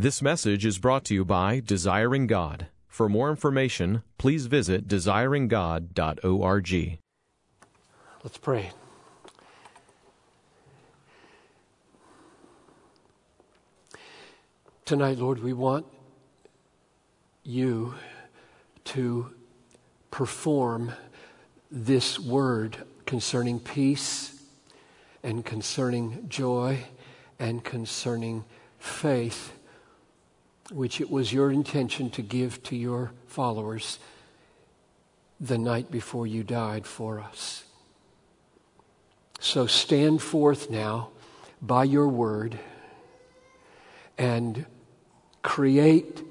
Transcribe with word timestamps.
This 0.00 0.22
message 0.22 0.64
is 0.64 0.78
brought 0.78 1.04
to 1.04 1.14
you 1.14 1.26
by 1.26 1.60
Desiring 1.60 2.26
God. 2.26 2.68
For 2.88 3.06
more 3.06 3.28
information, 3.28 4.02
please 4.16 4.46
visit 4.46 4.88
desiringgod.org. 4.88 6.98
Let's 8.24 8.38
pray. 8.38 8.70
Tonight, 14.86 15.18
Lord, 15.18 15.42
we 15.42 15.52
want 15.52 15.84
you 17.44 17.92
to 18.84 19.34
perform 20.10 20.94
this 21.70 22.18
word 22.18 22.78
concerning 23.04 23.60
peace 23.60 24.42
and 25.22 25.44
concerning 25.44 26.26
joy 26.30 26.84
and 27.38 27.62
concerning 27.62 28.46
faith, 28.78 29.52
which 30.70 31.00
it 31.00 31.10
was 31.10 31.32
your 31.32 31.50
intention 31.50 32.10
to 32.10 32.22
give 32.22 32.62
to 32.62 32.76
your 32.76 33.12
followers 33.26 33.98
the 35.40 35.58
night 35.58 35.90
before 35.90 36.26
you 36.26 36.42
died 36.42 36.86
for 36.86 37.18
us. 37.18 37.64
So 39.40 39.66
stand 39.66 40.22
forth 40.22 40.70
now 40.70 41.08
by 41.62 41.84
your 41.84 42.08
word 42.08 42.58
and 44.18 44.66
create 45.42 46.22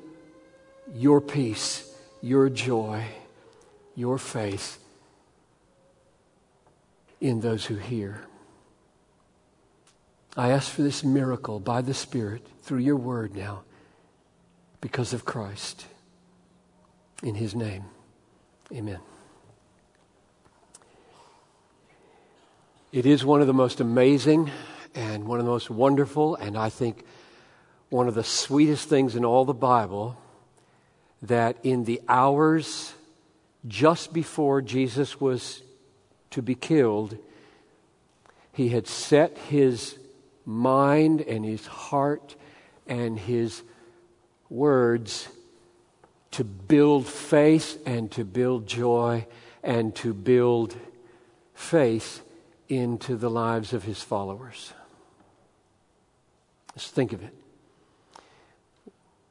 your 0.94 1.20
peace, 1.20 1.92
your 2.22 2.50
joy, 2.50 3.06
your 3.96 4.18
faith 4.18 4.78
in 7.20 7.42
those 7.42 7.66
who 7.66 7.76
hear. 7.76 8.22
I 10.38 10.52
ask 10.52 10.72
for 10.72 10.84
this 10.84 11.04
miracle 11.04 11.60
by 11.60 11.82
the 11.82 11.94
Spirit 11.94 12.46
through 12.62 12.80
your 12.80 12.96
word 12.96 13.36
now 13.36 13.64
because 14.82 15.14
of 15.14 15.26
Christ. 15.26 15.86
In 17.22 17.36
his 17.36 17.54
name, 17.54 17.84
amen. 18.74 19.00
It 22.92 23.06
is 23.06 23.24
one 23.24 23.42
of 23.42 23.48
the 23.48 23.54
most 23.54 23.82
amazing 23.82 24.50
and 24.96 25.28
one 25.28 25.40
of 25.40 25.46
the 25.46 25.52
most 25.52 25.70
wonderful, 25.70 26.36
and 26.36 26.58
I 26.58 26.70
think 26.70 27.04
one 27.90 28.08
of 28.08 28.16
the 28.16 28.24
sweetest 28.24 28.88
things 28.88 29.16
in 29.16 29.26
all 29.26 29.46
the 29.46 29.54
Bible 29.54 30.18
that 31.22 31.58
in 31.64 31.84
the 31.84 32.02
hours 32.08 32.94
just 33.68 34.14
before 34.14 34.62
Jesus 34.62 35.20
was 35.20 35.62
to 36.32 36.42
be 36.42 36.56
killed, 36.56 37.18
he 38.54 38.70
had 38.70 38.88
set 38.88 39.38
his 39.38 39.98
mind 40.46 41.22
and 41.22 41.44
his 41.44 41.66
heart 41.68 42.36
and 42.88 43.20
his 43.20 43.62
words 44.50 45.28
to 46.32 46.44
build 46.44 47.08
faith 47.08 47.82
and 47.86 48.12
to 48.12 48.24
build 48.24 48.68
joy 48.68 49.26
and 49.64 49.96
to 49.96 50.14
build 50.14 50.76
faith 51.54 52.22
into 52.68 53.16
the 53.16 53.30
lives 53.30 53.74
of 53.74 53.84
his 53.84 54.02
followers. 54.02 54.74
Let's 56.76 56.90
think 56.90 57.14
of 57.14 57.24
it. 57.24 57.34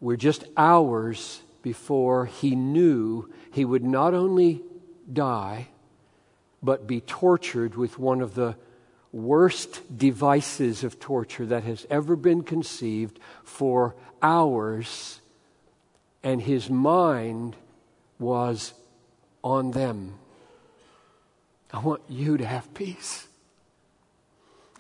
We're 0.01 0.17
just 0.17 0.45
hours 0.57 1.41
before 1.63 2.27
he 2.27 2.55
knew 2.55 3.33
he 3.53 3.65
would 3.65 3.85
not 3.85 4.15
only 4.15 4.63
die, 5.13 5.69
but 6.63 6.87
be 6.87 7.01
tortured 7.01 7.75
with 7.77 7.99
one 7.99 8.21
of 8.21 8.35
the 8.35 8.57
worst 9.13 9.97
devices 9.97 10.85
of 10.85 11.01
torture 11.01 11.47
that 11.47 11.65
has 11.65 11.87
ever 11.91 12.17
been 12.17 12.43
conceived 12.43 13.19
for 13.43 13.95
hours, 14.23 15.21
and 16.23 16.43
his 16.43 16.69
mind 16.69 17.57
was 18.19 18.75
on 19.43 19.71
them. 19.71 20.15
I 21.73 21.79
want 21.81 22.03
you 22.09 22.37
to 22.37 22.45
have 22.45 22.73
peace. 22.75 23.29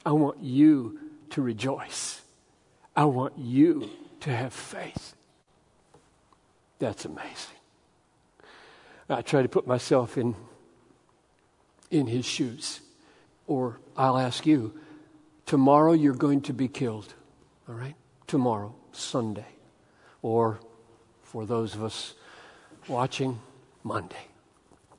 I 0.04 0.12
want 0.12 0.42
you 0.42 0.98
to 1.30 1.42
rejoice. 1.42 2.22
I 2.96 3.04
want 3.04 3.38
you 3.38 3.90
to 4.20 4.34
have 4.34 4.52
faith. 4.52 5.14
That's 6.78 7.04
amazing. 7.04 7.56
I 9.08 9.22
try 9.22 9.42
to 9.42 9.48
put 9.48 9.66
myself 9.66 10.18
in, 10.18 10.34
in 11.90 12.06
his 12.06 12.24
shoes. 12.24 12.80
Or 13.48 13.80
I'll 13.96 14.18
ask 14.18 14.46
you, 14.46 14.78
tomorrow 15.46 15.92
you're 15.92 16.14
going 16.14 16.42
to 16.42 16.52
be 16.52 16.68
killed, 16.68 17.12
all 17.68 17.74
right? 17.74 17.96
Tomorrow, 18.28 18.76
Sunday. 18.92 19.46
Or 20.22 20.60
for 21.22 21.44
those 21.44 21.74
of 21.74 21.82
us 21.82 22.14
watching, 22.86 23.40
Monday. 23.82 24.16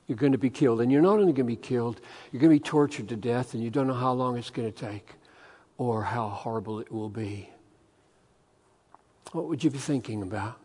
You're 0.06 0.18
going 0.18 0.32
to 0.32 0.38
be 0.38 0.50
killed. 0.50 0.80
And 0.80 0.90
you're 0.90 1.00
not 1.00 1.12
only 1.12 1.26
going 1.26 1.36
to 1.36 1.44
be 1.44 1.56
killed, 1.56 2.00
you're 2.32 2.40
going 2.40 2.50
to 2.50 2.56
be 2.56 2.68
tortured 2.68 3.08
to 3.08 3.16
death, 3.16 3.54
and 3.54 3.62
you 3.62 3.70
don't 3.70 3.86
know 3.86 3.94
how 3.94 4.12
long 4.12 4.36
it's 4.36 4.50
going 4.50 4.70
to 4.70 4.76
take 4.76 5.14
or 5.78 6.02
how 6.02 6.28
horrible 6.28 6.80
it 6.80 6.92
will 6.92 7.08
be. 7.08 7.48
What 9.32 9.46
would 9.46 9.62
you 9.62 9.70
be 9.70 9.78
thinking 9.78 10.22
about? 10.22 10.58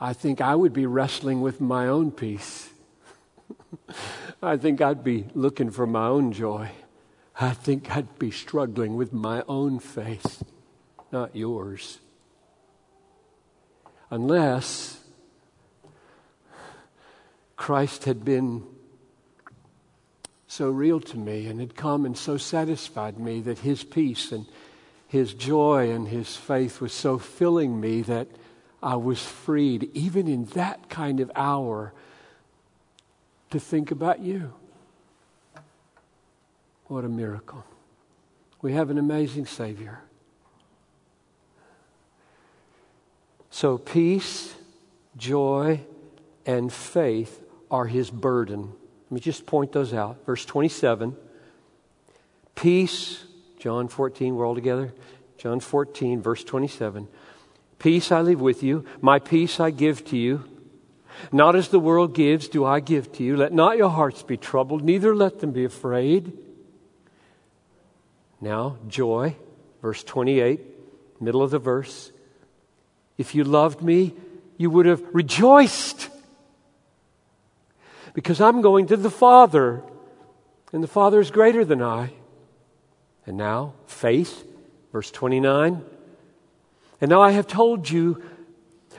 I 0.00 0.12
think 0.12 0.40
I 0.40 0.54
would 0.54 0.72
be 0.72 0.86
wrestling 0.86 1.40
with 1.40 1.60
my 1.60 1.86
own 1.86 2.10
peace. 2.10 2.70
I 4.42 4.56
think 4.56 4.80
I'd 4.80 5.04
be 5.04 5.26
looking 5.34 5.70
for 5.70 5.86
my 5.86 6.06
own 6.06 6.32
joy. 6.32 6.70
I 7.40 7.50
think 7.50 7.94
I'd 7.96 8.18
be 8.18 8.30
struggling 8.30 8.96
with 8.96 9.12
my 9.12 9.42
own 9.48 9.78
faith, 9.78 10.42
not 11.10 11.34
yours. 11.34 11.98
Unless 14.10 15.00
Christ 17.56 18.04
had 18.04 18.24
been 18.24 18.64
so 20.46 20.70
real 20.70 21.00
to 21.00 21.16
me 21.16 21.46
and 21.46 21.58
had 21.58 21.74
come 21.74 22.04
and 22.04 22.16
so 22.16 22.36
satisfied 22.36 23.18
me 23.18 23.40
that 23.40 23.58
his 23.58 23.82
peace 23.82 24.30
and 24.30 24.46
his 25.08 25.34
joy 25.34 25.90
and 25.90 26.08
his 26.08 26.36
faith 26.36 26.80
was 26.80 26.92
so 26.92 27.18
filling 27.18 27.80
me 27.80 28.02
that 28.02 28.28
I 28.82 28.96
was 28.96 29.22
freed, 29.22 29.90
even 29.94 30.28
in 30.28 30.44
that 30.46 30.88
kind 30.88 31.18
of 31.18 31.32
hour, 31.34 31.92
to 33.54 33.60
think 33.60 33.92
about 33.92 34.18
you. 34.18 34.52
What 36.88 37.04
a 37.04 37.08
miracle. 37.08 37.64
We 38.62 38.72
have 38.72 38.90
an 38.90 38.98
amazing 38.98 39.46
Savior. 39.46 40.00
So, 43.50 43.78
peace, 43.78 44.52
joy, 45.16 45.82
and 46.44 46.72
faith 46.72 47.40
are 47.70 47.86
his 47.86 48.10
burden. 48.10 48.72
Let 49.04 49.12
me 49.12 49.20
just 49.20 49.46
point 49.46 49.70
those 49.70 49.94
out. 49.94 50.26
Verse 50.26 50.44
27 50.44 51.16
Peace, 52.56 53.22
John 53.60 53.86
14, 53.86 54.34
we're 54.34 54.44
all 54.44 54.56
together. 54.56 54.92
John 55.38 55.60
14, 55.60 56.20
verse 56.20 56.42
27. 56.42 57.06
Peace 57.78 58.10
I 58.10 58.20
leave 58.20 58.40
with 58.40 58.64
you, 58.64 58.84
my 59.00 59.20
peace 59.20 59.60
I 59.60 59.70
give 59.70 60.04
to 60.06 60.16
you. 60.16 60.42
Not 61.32 61.56
as 61.56 61.68
the 61.68 61.80
world 61.80 62.14
gives, 62.14 62.48
do 62.48 62.64
I 62.64 62.80
give 62.80 63.12
to 63.12 63.24
you. 63.24 63.36
Let 63.36 63.52
not 63.52 63.76
your 63.76 63.90
hearts 63.90 64.22
be 64.22 64.36
troubled, 64.36 64.82
neither 64.82 65.14
let 65.14 65.40
them 65.40 65.52
be 65.52 65.64
afraid. 65.64 66.32
Now, 68.40 68.76
joy, 68.88 69.36
verse 69.80 70.04
28, 70.04 70.60
middle 71.20 71.42
of 71.42 71.50
the 71.50 71.58
verse. 71.58 72.12
If 73.16 73.34
you 73.34 73.44
loved 73.44 73.80
me, 73.80 74.14
you 74.56 74.70
would 74.70 74.86
have 74.86 75.02
rejoiced 75.12 76.10
because 78.12 78.40
I'm 78.40 78.60
going 78.60 78.86
to 78.86 78.96
the 78.96 79.10
Father, 79.10 79.82
and 80.72 80.82
the 80.82 80.88
Father 80.88 81.20
is 81.20 81.30
greater 81.30 81.64
than 81.64 81.82
I. 81.82 82.12
And 83.26 83.36
now, 83.36 83.74
faith, 83.86 84.46
verse 84.92 85.10
29. 85.10 85.84
And 87.00 87.10
now 87.10 87.20
I 87.20 87.32
have 87.32 87.46
told 87.46 87.90
you 87.90 88.22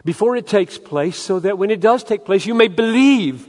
before 0.06 0.38
it 0.38 0.46
takes 0.48 0.78
place, 0.78 1.18
so 1.18 1.40
that 1.40 1.58
when 1.58 1.72
it 1.72 1.82
does 1.82 2.04
take 2.04 2.24
place, 2.24 2.46
you 2.46 2.54
may 2.54 2.68
believe. 2.68 3.48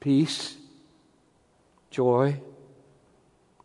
Peace, 0.00 0.56
joy, 1.90 2.40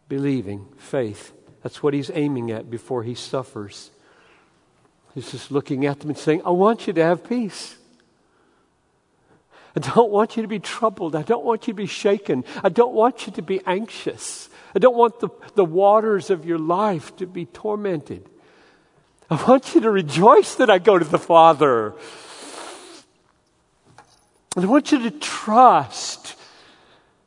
believing, 0.08 0.68
faith. 0.78 1.34
That's 1.64 1.82
what 1.82 1.94
he's 1.94 2.12
aiming 2.14 2.52
at 2.52 2.70
before 2.70 3.04
he 3.04 3.16
suffers. 3.16 3.90
He's 5.16 5.32
just 5.32 5.52
looking 5.52 5.86
at 5.86 6.00
them 6.00 6.10
and 6.10 6.18
saying, 6.18 6.44
I 6.46 6.52
want 6.52 6.88
you 6.88 6.94
to 6.94 7.04
have 7.04 7.28
peace. 7.28 7.76
I 9.76 9.80
don't 9.80 10.12
want 10.12 10.36
you 10.36 10.44
to 10.44 10.48
be 10.48 10.60
troubled. 10.60 11.16
I 11.16 11.24
don't 11.24 11.44
want 11.44 11.68
you 11.68 11.74
to 11.74 11.78
be 11.78 11.88
shaken. 11.88 12.44
I 12.64 12.70
don't 12.70 12.94
want 12.94 13.26
you 13.26 13.34
to 13.34 13.42
be 13.42 13.60
anxious. 13.66 14.50
I 14.76 14.80
don't 14.80 14.96
want 14.96 15.20
the, 15.20 15.30
the 15.56 15.66
waters 15.66 16.30
of 16.30 16.46
your 16.46 16.60
life 16.60 17.16
to 17.18 17.26
be 17.26 17.46
tormented. 17.46 18.30
I 19.34 19.44
want 19.46 19.74
you 19.74 19.82
to 19.82 19.90
rejoice 19.90 20.56
that 20.56 20.70
I 20.70 20.78
go 20.78 21.00
to 21.00 21.06
the 21.06 21.18
Father. 21.18 21.94
And 24.56 24.66
I 24.66 24.68
want 24.68 24.92
you 24.92 25.00
to 25.00 25.12
trust 25.12 26.36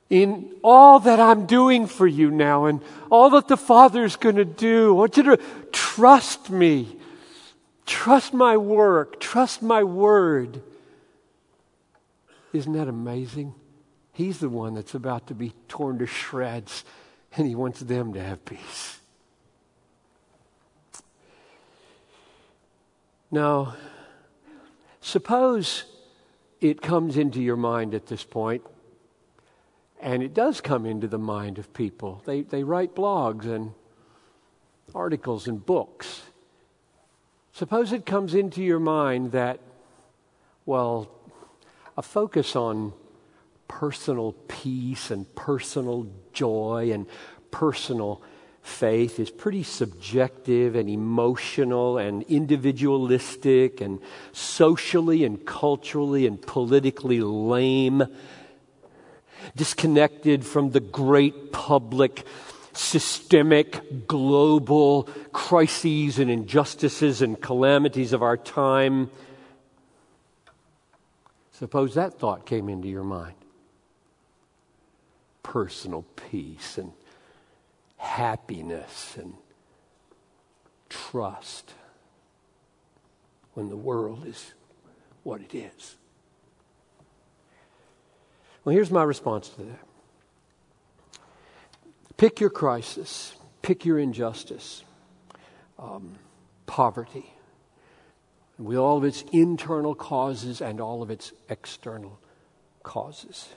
in 0.08 0.52
all 0.62 1.00
that 1.00 1.18
I'm 1.18 1.46
doing 1.46 1.88
for 1.88 2.06
you 2.06 2.30
now 2.30 2.66
and 2.66 2.80
all 3.10 3.30
that 3.30 3.48
the 3.48 3.56
Father's 3.56 4.14
going 4.14 4.36
to 4.36 4.44
do. 4.44 4.90
I 4.90 4.98
want 5.00 5.16
you 5.16 5.22
to 5.24 5.40
trust 5.72 6.48
me. 6.48 6.96
Trust 7.86 8.32
my 8.32 8.56
work. 8.56 9.18
Trust 9.18 9.60
my 9.62 9.82
word. 9.82 10.62
Isn't 12.52 12.74
that 12.74 12.86
amazing? 12.86 13.52
He's 14.12 14.38
the 14.38 14.48
one 14.48 14.74
that's 14.74 14.94
about 14.94 15.26
to 15.26 15.34
be 15.34 15.54
torn 15.66 15.98
to 15.98 16.06
shreds, 16.06 16.84
and 17.36 17.48
he 17.48 17.56
wants 17.56 17.80
them 17.80 18.12
to 18.14 18.22
have 18.22 18.44
peace. 18.44 19.00
Now, 23.36 23.76
suppose 25.02 25.84
it 26.62 26.80
comes 26.80 27.18
into 27.18 27.42
your 27.42 27.58
mind 27.58 27.92
at 27.92 28.06
this 28.06 28.24
point 28.24 28.62
and 30.00 30.22
it 30.22 30.32
does 30.32 30.62
come 30.62 30.86
into 30.86 31.06
the 31.06 31.18
mind 31.18 31.58
of 31.58 31.74
people. 31.74 32.22
They, 32.24 32.40
they 32.40 32.64
write 32.64 32.94
blogs 32.94 33.44
and 33.44 33.74
articles 34.94 35.46
and 35.46 35.66
books. 35.66 36.22
Suppose 37.52 37.92
it 37.92 38.06
comes 38.06 38.32
into 38.32 38.62
your 38.62 38.80
mind 38.80 39.32
that, 39.32 39.60
well, 40.64 41.10
a 41.94 42.00
focus 42.00 42.56
on 42.56 42.94
personal 43.68 44.32
peace 44.48 45.10
and 45.10 45.26
personal 45.34 46.06
joy 46.32 46.90
and 46.90 47.06
personal 47.50 48.22
faith 48.66 49.20
is 49.20 49.30
pretty 49.30 49.62
subjective 49.62 50.74
and 50.74 50.90
emotional 50.90 51.98
and 51.98 52.22
individualistic 52.24 53.80
and 53.80 54.00
socially 54.32 55.24
and 55.24 55.46
culturally 55.46 56.26
and 56.26 56.42
politically 56.42 57.20
lame 57.20 58.04
disconnected 59.54 60.44
from 60.44 60.70
the 60.70 60.80
great 60.80 61.52
public, 61.52 62.26
systemic, 62.72 64.06
global 64.08 65.04
crises 65.32 66.18
and 66.18 66.30
injustices 66.30 67.22
and 67.22 67.40
calamities 67.40 68.12
of 68.12 68.22
our 68.22 68.36
time. 68.36 69.08
Suppose 71.52 71.94
that 71.94 72.18
thought 72.18 72.44
came 72.44 72.68
into 72.68 72.88
your 72.88 73.04
mind 73.04 73.36
personal 75.44 76.04
peace 76.16 76.76
and 76.76 76.92
happiness 77.96 79.16
and 79.18 79.34
trust 80.88 81.72
when 83.54 83.68
the 83.68 83.76
world 83.76 84.26
is 84.26 84.54
what 85.22 85.40
it 85.40 85.54
is. 85.54 85.96
Well, 88.64 88.74
here's 88.74 88.90
my 88.90 89.02
response 89.02 89.48
to 89.50 89.62
that 89.62 89.78
pick 92.16 92.40
your 92.40 92.50
crisis, 92.50 93.36
pick 93.62 93.84
your 93.84 93.98
injustice, 93.98 94.82
um, 95.78 96.14
poverty, 96.66 97.32
with 98.58 98.78
all 98.78 98.96
of 98.96 99.04
its 99.04 99.24
internal 99.32 99.94
causes 99.94 100.60
and 100.60 100.80
all 100.80 101.02
of 101.02 101.10
its 101.10 101.32
external 101.48 102.18
causes. 102.82 103.48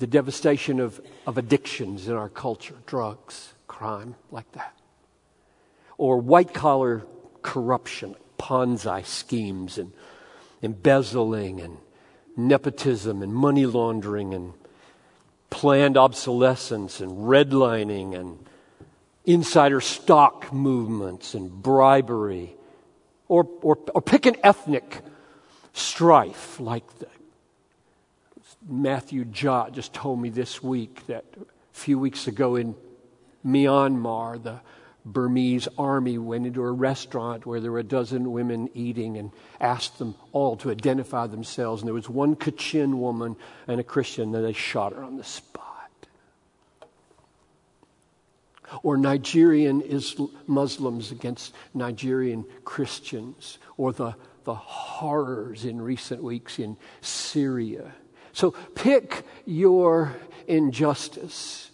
The 0.00 0.06
devastation 0.06 0.80
of, 0.80 0.98
of 1.26 1.36
addictions 1.36 2.08
in 2.08 2.16
our 2.16 2.30
culture, 2.30 2.76
drugs, 2.86 3.52
crime, 3.66 4.16
like 4.30 4.50
that. 4.52 4.74
Or 5.98 6.18
white 6.18 6.54
collar 6.54 7.06
corruption, 7.42 8.16
Ponzi 8.38 9.04
schemes, 9.04 9.76
and 9.76 9.92
embezzling 10.62 11.60
and 11.60 11.76
nepotism 12.34 13.22
and 13.22 13.34
money 13.34 13.66
laundering 13.66 14.32
and 14.32 14.54
planned 15.50 15.98
obsolescence 15.98 17.00
and 17.00 17.28
redlining 17.28 18.18
and 18.18 18.38
insider 19.26 19.82
stock 19.82 20.50
movements 20.50 21.34
and 21.34 21.62
bribery. 21.62 22.56
Or, 23.28 23.46
or, 23.60 23.78
or 23.94 24.00
pick 24.00 24.24
an 24.24 24.36
ethnic 24.42 25.02
strife 25.74 26.58
like 26.58 26.98
the, 26.98 27.06
Matthew 28.70 29.24
Jot 29.24 29.72
just 29.72 29.92
told 29.92 30.20
me 30.20 30.28
this 30.30 30.62
week 30.62 31.04
that 31.08 31.24
a 31.36 31.44
few 31.72 31.98
weeks 31.98 32.28
ago 32.28 32.54
in 32.54 32.76
Myanmar, 33.44 34.40
the 34.40 34.60
Burmese 35.04 35.66
army 35.76 36.18
went 36.18 36.46
into 36.46 36.62
a 36.62 36.70
restaurant 36.70 37.46
where 37.46 37.58
there 37.58 37.72
were 37.72 37.80
a 37.80 37.84
dozen 37.84 38.30
women 38.30 38.70
eating 38.74 39.16
and 39.16 39.32
asked 39.60 39.98
them 39.98 40.14
all 40.30 40.56
to 40.58 40.70
identify 40.70 41.26
themselves. 41.26 41.82
And 41.82 41.88
there 41.88 41.94
was 41.94 42.08
one 42.08 42.36
Kachin 42.36 42.94
woman 42.98 43.34
and 43.66 43.80
a 43.80 43.84
Christian, 43.84 44.32
and 44.34 44.44
they 44.44 44.52
shot 44.52 44.92
her 44.92 45.02
on 45.02 45.16
the 45.16 45.24
spot. 45.24 45.66
Or 48.84 48.96
Nigerian 48.96 49.80
Islam, 49.80 50.30
Muslims 50.46 51.10
against 51.10 51.54
Nigerian 51.74 52.44
Christians, 52.64 53.58
or 53.76 53.92
the, 53.92 54.14
the 54.44 54.54
horrors 54.54 55.64
in 55.64 55.82
recent 55.82 56.22
weeks 56.22 56.60
in 56.60 56.76
Syria. 57.00 57.92
So 58.32 58.52
pick 58.74 59.24
your 59.44 60.16
injustice, 60.46 61.70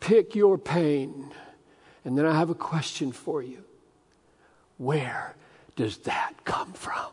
pick 0.00 0.34
your 0.34 0.58
pain 0.58 1.32
and 2.04 2.18
then 2.18 2.26
I 2.26 2.34
have 2.34 2.50
a 2.50 2.54
question 2.54 3.12
for 3.12 3.42
you. 3.42 3.64
Where 4.76 5.34
does 5.76 5.98
that 5.98 6.34
come 6.44 6.72
from? 6.72 7.12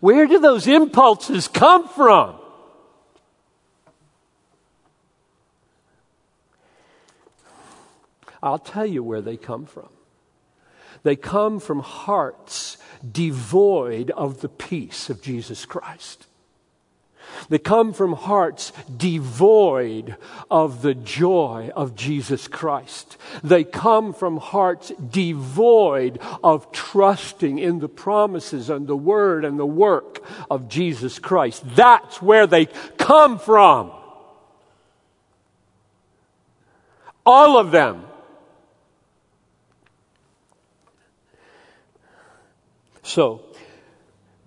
Where 0.00 0.26
do 0.26 0.38
those 0.40 0.66
impulses 0.66 1.46
come 1.48 1.88
from? 1.88 2.34
I'll 8.42 8.58
tell 8.58 8.86
you 8.86 9.02
where 9.02 9.20
they 9.20 9.36
come 9.36 9.66
from. 9.66 9.88
They 11.02 11.16
come 11.16 11.60
from 11.60 11.80
hearts 11.80 12.76
devoid 13.10 14.10
of 14.10 14.40
the 14.40 14.48
peace 14.48 15.10
of 15.10 15.22
Jesus 15.22 15.64
Christ. 15.64 16.26
They 17.48 17.58
come 17.58 17.92
from 17.92 18.14
hearts 18.14 18.72
devoid 18.94 20.16
of 20.50 20.82
the 20.82 20.94
joy 20.94 21.70
of 21.74 21.94
Jesus 21.94 22.48
Christ. 22.48 23.16
They 23.44 23.64
come 23.64 24.12
from 24.12 24.38
hearts 24.38 24.92
devoid 25.10 26.18
of 26.42 26.70
trusting 26.72 27.58
in 27.58 27.78
the 27.78 27.88
promises 27.88 28.70
and 28.70 28.86
the 28.86 28.96
word 28.96 29.44
and 29.44 29.58
the 29.58 29.66
work 29.66 30.22
of 30.50 30.68
Jesus 30.68 31.18
Christ. 31.18 31.62
That's 31.76 32.20
where 32.20 32.46
they 32.46 32.66
come 32.96 33.38
from. 33.38 33.92
All 37.24 37.58
of 37.58 37.70
them. 37.70 38.07
So, 43.08 43.40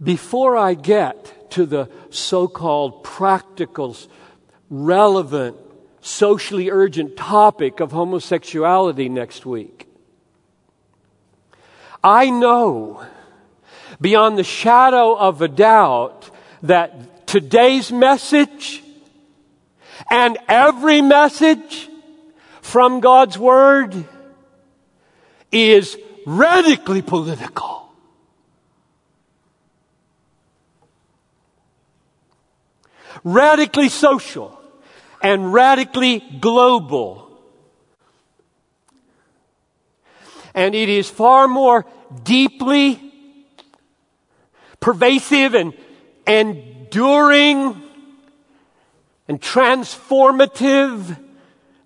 before 0.04 0.56
I 0.56 0.76
get 0.76 1.50
to 1.54 1.66
the 1.66 1.90
so 2.12 2.48
called 2.48 3.04
practical, 3.04 3.98
relevant, 4.70 5.58
socially 6.02 6.70
urgent 6.70 7.18
topic 7.18 7.80
of 7.80 7.92
homosexuality 7.92 9.10
next 9.10 9.48
week. 9.48 9.88
I 12.04 12.30
know 12.30 13.04
beyond 14.00 14.38
the 14.38 14.44
shadow 14.44 15.16
of 15.18 15.42
a 15.42 15.48
doubt 15.48 16.30
that 16.62 17.26
today's 17.26 17.92
message 17.92 18.84
and 20.12 20.38
every 20.48 21.02
message 21.02 21.90
from 22.62 23.00
God's 23.00 23.40
Word 23.40 24.06
is 25.52 25.98
radically 26.28 27.02
political. 27.02 27.81
Radically 33.24 33.90
social 33.90 34.60
and 35.22 35.54
radically 35.54 36.20
global. 36.40 37.28
And 40.54 40.76
it 40.76 40.90
is 40.90 41.10
far 41.10 41.48
more 41.48 41.86
deeply 42.24 43.00
pervasive 44.80 45.54
and 45.54 45.74
enduring 46.28 47.82
and 49.28 49.40
transformative 49.40 51.18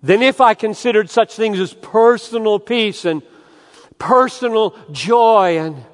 than 0.02 0.22
if 0.22 0.40
I 0.40 0.54
considered 0.54 1.10
such 1.10 1.34
things 1.34 1.60
as 1.60 1.74
personal 1.74 2.58
peace 2.58 3.04
and 3.04 3.22
personal 3.98 4.76
joy 4.90 5.58
and 5.58 5.84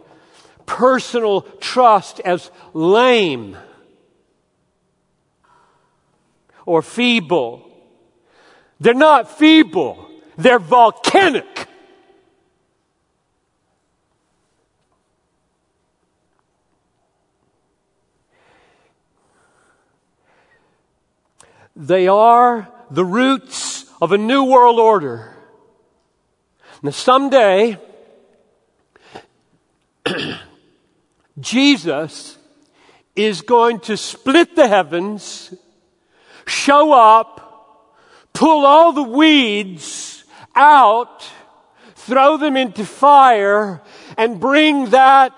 personal 0.66 1.42
trust 1.60 2.20
as 2.20 2.50
lame 2.72 3.56
or 6.66 6.82
feeble. 6.82 7.68
They're 8.80 8.94
not 8.94 9.38
feeble, 9.38 10.08
they're 10.36 10.58
volcanic. 10.58 11.68
They 21.74 22.06
are 22.06 22.68
the 22.90 23.04
roots 23.04 23.86
of 24.00 24.12
a 24.12 24.18
new 24.18 24.44
world 24.44 24.78
order. 24.78 25.34
Now, 26.82 26.90
someday, 26.90 27.78
Jesus 31.40 32.36
is 33.16 33.40
going 33.40 33.80
to 33.80 33.96
split 33.96 34.56
the 34.56 34.68
heavens 34.68 35.54
show 36.46 36.92
up, 36.92 37.98
pull 38.32 38.64
all 38.64 38.92
the 38.92 39.02
weeds 39.02 40.24
out, 40.54 41.28
throw 41.94 42.36
them 42.36 42.56
into 42.56 42.84
fire, 42.84 43.82
and 44.16 44.40
bring 44.40 44.90
that 44.90 45.34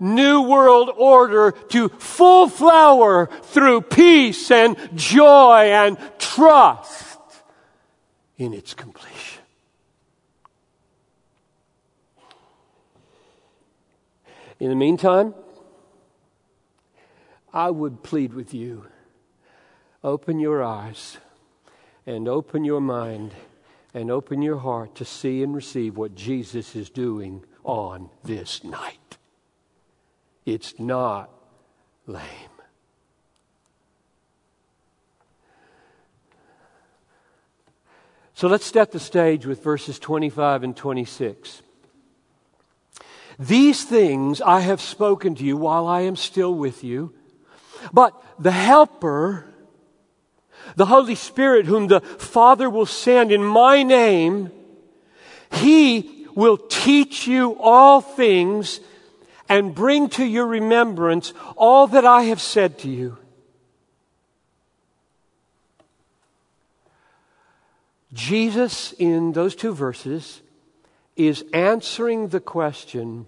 new 0.00 0.40
world 0.42 0.90
order 0.96 1.52
to 1.68 1.88
full 1.88 2.48
flower 2.48 3.28
through 3.42 3.82
peace 3.82 4.50
and 4.50 4.76
joy 4.94 5.70
and 5.70 5.98
trust 6.18 7.18
in 8.38 8.54
its 8.54 8.74
completion. 8.74 9.42
In 14.58 14.68
the 14.68 14.76
meantime, 14.76 15.34
I 17.52 17.70
would 17.70 18.02
plead 18.02 18.34
with 18.34 18.52
you 18.54 18.86
open 20.02 20.40
your 20.40 20.62
eyes 20.62 21.18
and 22.06 22.28
open 22.28 22.64
your 22.64 22.80
mind 22.80 23.34
and 23.92 24.10
open 24.10 24.42
your 24.42 24.58
heart 24.58 24.94
to 24.96 25.04
see 25.04 25.42
and 25.42 25.54
receive 25.54 25.96
what 25.96 26.14
Jesus 26.14 26.76
is 26.76 26.90
doing 26.90 27.44
on 27.64 28.08
this 28.24 28.64
night. 28.64 29.18
It's 30.46 30.78
not 30.78 31.30
lame. 32.06 32.24
So 38.40 38.48
let's 38.48 38.64
set 38.64 38.92
the 38.92 38.98
stage 38.98 39.44
with 39.44 39.62
verses 39.62 39.98
25 39.98 40.62
and 40.62 40.74
26. 40.74 41.60
These 43.38 43.84
things 43.84 44.40
I 44.40 44.60
have 44.60 44.80
spoken 44.80 45.34
to 45.34 45.44
you 45.44 45.58
while 45.58 45.86
I 45.86 46.02
am 46.02 46.16
still 46.16 46.54
with 46.54 46.82
you, 46.82 47.12
but 47.92 48.14
the 48.38 48.50
Helper, 48.50 49.49
the 50.76 50.86
Holy 50.86 51.14
Spirit, 51.14 51.66
whom 51.66 51.86
the 51.88 52.00
Father 52.00 52.68
will 52.68 52.86
send 52.86 53.32
in 53.32 53.44
my 53.44 53.82
name, 53.82 54.50
He 55.52 56.26
will 56.34 56.56
teach 56.56 57.26
you 57.26 57.56
all 57.58 58.00
things 58.00 58.80
and 59.48 59.74
bring 59.74 60.08
to 60.10 60.24
your 60.24 60.46
remembrance 60.46 61.32
all 61.56 61.86
that 61.88 62.04
I 62.04 62.22
have 62.24 62.40
said 62.40 62.78
to 62.80 62.88
you. 62.88 63.18
Jesus, 68.12 68.92
in 68.92 69.32
those 69.32 69.54
two 69.54 69.74
verses, 69.74 70.40
is 71.16 71.44
answering 71.52 72.28
the 72.28 72.40
question 72.40 73.26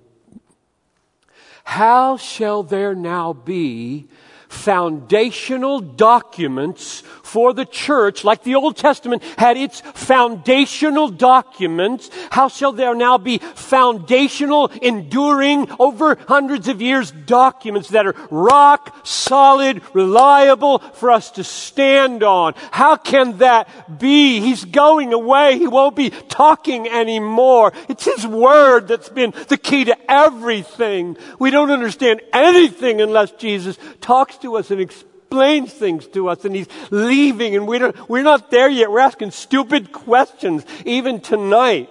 How 1.64 2.16
shall 2.16 2.62
there 2.62 2.94
now 2.94 3.32
be 3.32 4.08
foundational 4.52 5.80
documents 5.80 7.02
for 7.22 7.54
the 7.54 7.64
church, 7.64 8.24
like 8.24 8.42
the 8.42 8.54
Old 8.54 8.76
Testament 8.76 9.22
had 9.38 9.56
its 9.56 9.80
foundational 9.80 11.08
documents, 11.08 12.10
how 12.30 12.48
shall 12.48 12.72
there 12.72 12.94
now 12.94 13.16
be 13.16 13.38
foundational, 13.38 14.66
enduring, 14.82 15.68
over 15.80 16.18
hundreds 16.28 16.68
of 16.68 16.82
years 16.82 17.10
documents 17.10 17.88
that 17.88 18.06
are 18.06 18.14
rock 18.30 18.94
solid, 19.04 19.80
reliable 19.94 20.78
for 20.78 21.10
us 21.10 21.30
to 21.32 21.42
stand 21.44 22.22
on? 22.22 22.52
How 22.70 22.96
can 22.96 23.38
that 23.38 23.98
be? 23.98 24.40
He's 24.40 24.66
going 24.66 25.14
away. 25.14 25.58
He 25.58 25.66
won't 25.66 25.96
be 25.96 26.10
talking 26.10 26.86
anymore. 26.86 27.72
It's 27.88 28.04
His 28.04 28.26
Word 28.26 28.88
that's 28.88 29.08
been 29.08 29.32
the 29.48 29.56
key 29.56 29.84
to 29.84 29.96
everything. 30.10 31.16
We 31.38 31.50
don't 31.50 31.70
understand 31.70 32.20
anything 32.34 33.00
unless 33.00 33.30
Jesus 33.32 33.78
talks 34.02 34.36
to 34.42 34.56
us 34.56 34.70
and 34.70 34.80
explains 34.80 35.72
things 35.72 36.06
to 36.08 36.28
us 36.28 36.44
and 36.44 36.54
he's 36.54 36.68
leaving 36.90 37.56
and 37.56 37.66
we 37.66 37.78
don't, 37.78 38.08
we're 38.08 38.22
not 38.22 38.50
there 38.50 38.68
yet. 38.68 38.90
We're 38.90 39.00
asking 39.00 39.30
stupid 39.30 39.92
questions 39.92 40.64
even 40.84 41.20
tonight. 41.20 41.90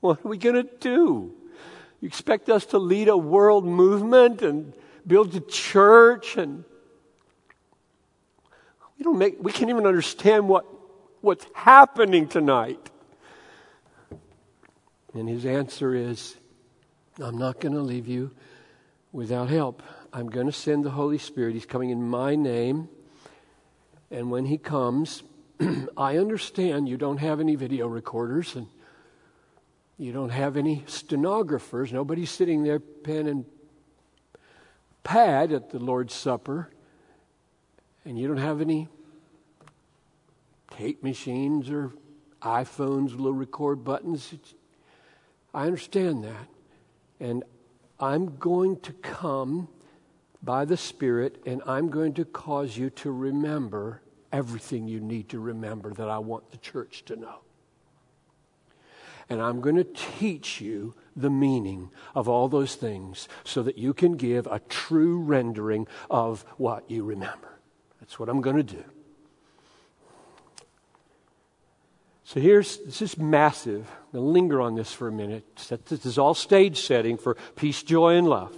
What 0.00 0.24
are 0.24 0.28
we 0.28 0.36
going 0.36 0.54
to 0.56 0.68
do? 0.80 1.32
You 2.00 2.06
expect 2.06 2.48
us 2.48 2.66
to 2.66 2.78
lead 2.78 3.08
a 3.08 3.16
world 3.16 3.64
movement 3.64 4.42
and 4.42 4.72
build 5.06 5.34
a 5.34 5.40
church 5.40 6.36
and 6.36 6.64
we 8.98 9.04
don't 9.04 9.18
make, 9.18 9.36
we 9.42 9.52
can't 9.52 9.70
even 9.70 9.86
understand 9.86 10.48
what, 10.48 10.66
what's 11.20 11.46
happening 11.54 12.28
tonight. 12.28 12.90
And 15.14 15.28
his 15.28 15.46
answer 15.46 15.94
is, 15.94 16.36
I'm 17.18 17.38
not 17.38 17.60
going 17.60 17.74
to 17.74 17.80
leave 17.80 18.06
you 18.06 18.32
without 19.12 19.48
help. 19.48 19.82
I'm 20.12 20.28
going 20.28 20.46
to 20.46 20.52
send 20.52 20.84
the 20.84 20.90
Holy 20.90 21.18
Spirit. 21.18 21.54
He's 21.54 21.66
coming 21.66 21.90
in 21.90 22.02
my 22.08 22.34
name. 22.34 22.88
And 24.10 24.30
when 24.30 24.46
He 24.46 24.58
comes, 24.58 25.22
I 25.96 26.16
understand 26.16 26.88
you 26.88 26.96
don't 26.96 27.18
have 27.18 27.40
any 27.40 27.56
video 27.56 27.86
recorders 27.86 28.56
and 28.56 28.66
you 29.98 30.12
don't 30.12 30.30
have 30.30 30.56
any 30.56 30.84
stenographers. 30.86 31.92
Nobody's 31.92 32.30
sitting 32.30 32.62
there, 32.62 32.78
pen 32.78 33.26
and 33.26 33.44
pad 35.02 35.52
at 35.52 35.70
the 35.70 35.78
Lord's 35.78 36.14
Supper. 36.14 36.70
And 38.04 38.18
you 38.18 38.28
don't 38.28 38.38
have 38.38 38.60
any 38.60 38.88
tape 40.70 41.02
machines 41.02 41.68
or 41.68 41.92
iPhones 42.40 43.10
little 43.10 43.34
record 43.34 43.84
buttons. 43.84 44.32
It's, 44.32 44.54
I 45.52 45.66
understand 45.66 46.24
that. 46.24 46.46
And 47.20 47.42
I'm 47.98 48.36
going 48.38 48.78
to 48.80 48.92
come 48.92 49.68
by 50.42 50.64
the 50.64 50.76
Spirit, 50.76 51.42
and 51.46 51.62
I'm 51.66 51.90
going 51.90 52.14
to 52.14 52.24
cause 52.24 52.76
you 52.76 52.90
to 52.90 53.10
remember 53.10 54.02
everything 54.32 54.86
you 54.86 55.00
need 55.00 55.28
to 55.30 55.40
remember 55.40 55.92
that 55.94 56.08
I 56.08 56.18
want 56.18 56.50
the 56.50 56.58
church 56.58 57.04
to 57.06 57.16
know. 57.16 57.40
And 59.30 59.42
I'm 59.42 59.60
going 59.60 59.76
to 59.76 59.84
teach 59.84 60.60
you 60.60 60.94
the 61.14 61.28
meaning 61.28 61.90
of 62.14 62.28
all 62.28 62.48
those 62.48 62.76
things 62.76 63.28
so 63.44 63.62
that 63.62 63.76
you 63.76 63.92
can 63.92 64.16
give 64.16 64.46
a 64.46 64.60
true 64.68 65.20
rendering 65.20 65.86
of 66.10 66.44
what 66.56 66.90
you 66.90 67.04
remember. 67.04 67.58
That's 68.00 68.18
what 68.18 68.28
I'm 68.28 68.40
going 68.40 68.56
to 68.56 68.62
do. 68.62 68.84
So 72.24 72.40
here's 72.40 72.76
this 72.78 73.02
is 73.02 73.18
massive. 73.18 73.88
I'm 73.88 74.20
going 74.20 74.24
to 74.24 74.30
linger 74.30 74.60
on 74.60 74.74
this 74.74 74.92
for 74.92 75.08
a 75.08 75.12
minute. 75.12 75.44
This 75.86 76.06
is 76.06 76.18
all 76.18 76.34
stage 76.34 76.80
setting 76.80 77.16
for 77.16 77.36
peace, 77.56 77.82
joy, 77.82 78.16
and 78.16 78.28
love. 78.28 78.54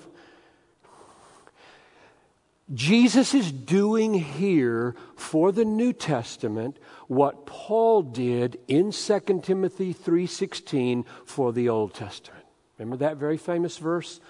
Jesus 2.73 3.35
is 3.35 3.51
doing 3.51 4.15
here 4.15 4.95
for 5.17 5.51
the 5.51 5.65
New 5.65 5.93
Testament 5.93 6.79
what 7.09 7.45
Paul 7.45 8.03
did 8.03 8.61
in 8.69 8.93
2 8.93 9.43
Timothy 9.43 9.93
3:16 9.93 11.05
for 11.25 11.53
the 11.53 11.69
Old 11.69 11.95
Testament. 11.95 12.45
Remember 12.79 12.97
that 12.99 13.17
very 13.17 13.37
famous 13.37 13.79
verse? 13.79 14.21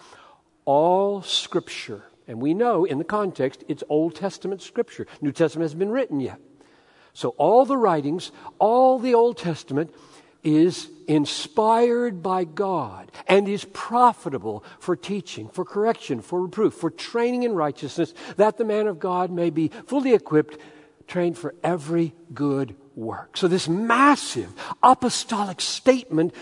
All 0.64 1.20
scripture, 1.20 2.04
and 2.26 2.40
we 2.40 2.54
know 2.54 2.84
in 2.86 2.96
the 2.96 3.04
context 3.04 3.62
it's 3.68 3.84
Old 3.90 4.14
Testament 4.14 4.62
scripture. 4.62 5.06
New 5.20 5.32
Testament 5.32 5.64
has 5.64 5.74
been 5.74 5.90
written 5.90 6.20
yet. 6.20 6.40
So 7.12 7.30
all 7.30 7.66
the 7.66 7.76
writings, 7.76 8.32
all 8.58 8.98
the 8.98 9.14
Old 9.14 9.36
Testament 9.36 9.94
is 10.42 10.88
inspired 11.06 12.22
by 12.22 12.44
God 12.44 13.10
and 13.26 13.48
is 13.48 13.64
profitable 13.72 14.64
for 14.78 14.96
teaching, 14.96 15.48
for 15.48 15.64
correction, 15.64 16.20
for 16.20 16.42
reproof, 16.42 16.74
for 16.74 16.90
training 16.90 17.42
in 17.42 17.52
righteousness, 17.52 18.14
that 18.36 18.56
the 18.56 18.64
man 18.64 18.86
of 18.86 18.98
God 18.98 19.30
may 19.30 19.50
be 19.50 19.68
fully 19.86 20.14
equipped, 20.14 20.58
trained 21.06 21.36
for 21.36 21.54
every 21.62 22.14
good 22.32 22.76
work. 22.94 23.36
So, 23.36 23.48
this 23.48 23.68
massive 23.68 24.52
apostolic 24.82 25.60
statement 25.60 26.34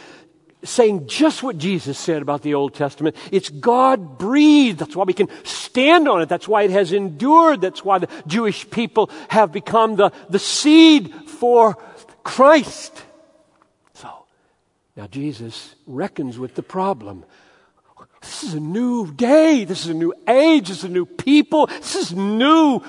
saying 0.64 1.06
just 1.06 1.42
what 1.42 1.56
Jesus 1.56 1.98
said 1.98 2.20
about 2.20 2.42
the 2.42 2.54
Old 2.54 2.74
Testament. 2.74 3.16
It's 3.30 3.48
God 3.48 4.18
breathed. 4.18 4.78
That's 4.80 4.96
why 4.96 5.04
we 5.04 5.12
can 5.12 5.28
stand 5.44 6.08
on 6.08 6.20
it. 6.20 6.28
That's 6.28 6.48
why 6.48 6.62
it 6.62 6.70
has 6.70 6.92
endured. 6.92 7.60
That's 7.60 7.84
why 7.84 7.98
the 7.98 8.08
Jewish 8.26 8.68
people 8.68 9.08
have 9.28 9.52
become 9.52 9.96
the, 9.96 10.10
the 10.28 10.38
seed 10.38 11.14
for 11.26 11.76
Christ. 12.24 13.04
Now, 14.98 15.06
Jesus 15.06 15.76
reckons 15.86 16.40
with 16.40 16.56
the 16.56 16.62
problem. 16.64 17.24
This 18.20 18.42
is 18.42 18.54
a 18.54 18.60
new 18.60 19.12
day. 19.12 19.62
This 19.62 19.84
is 19.84 19.90
a 19.90 19.94
new 19.94 20.12
age. 20.26 20.66
This 20.66 20.78
is 20.78 20.84
a 20.84 20.88
new 20.88 21.06
people. 21.06 21.68
This 21.68 21.94
is 21.94 22.12
new. 22.12 22.80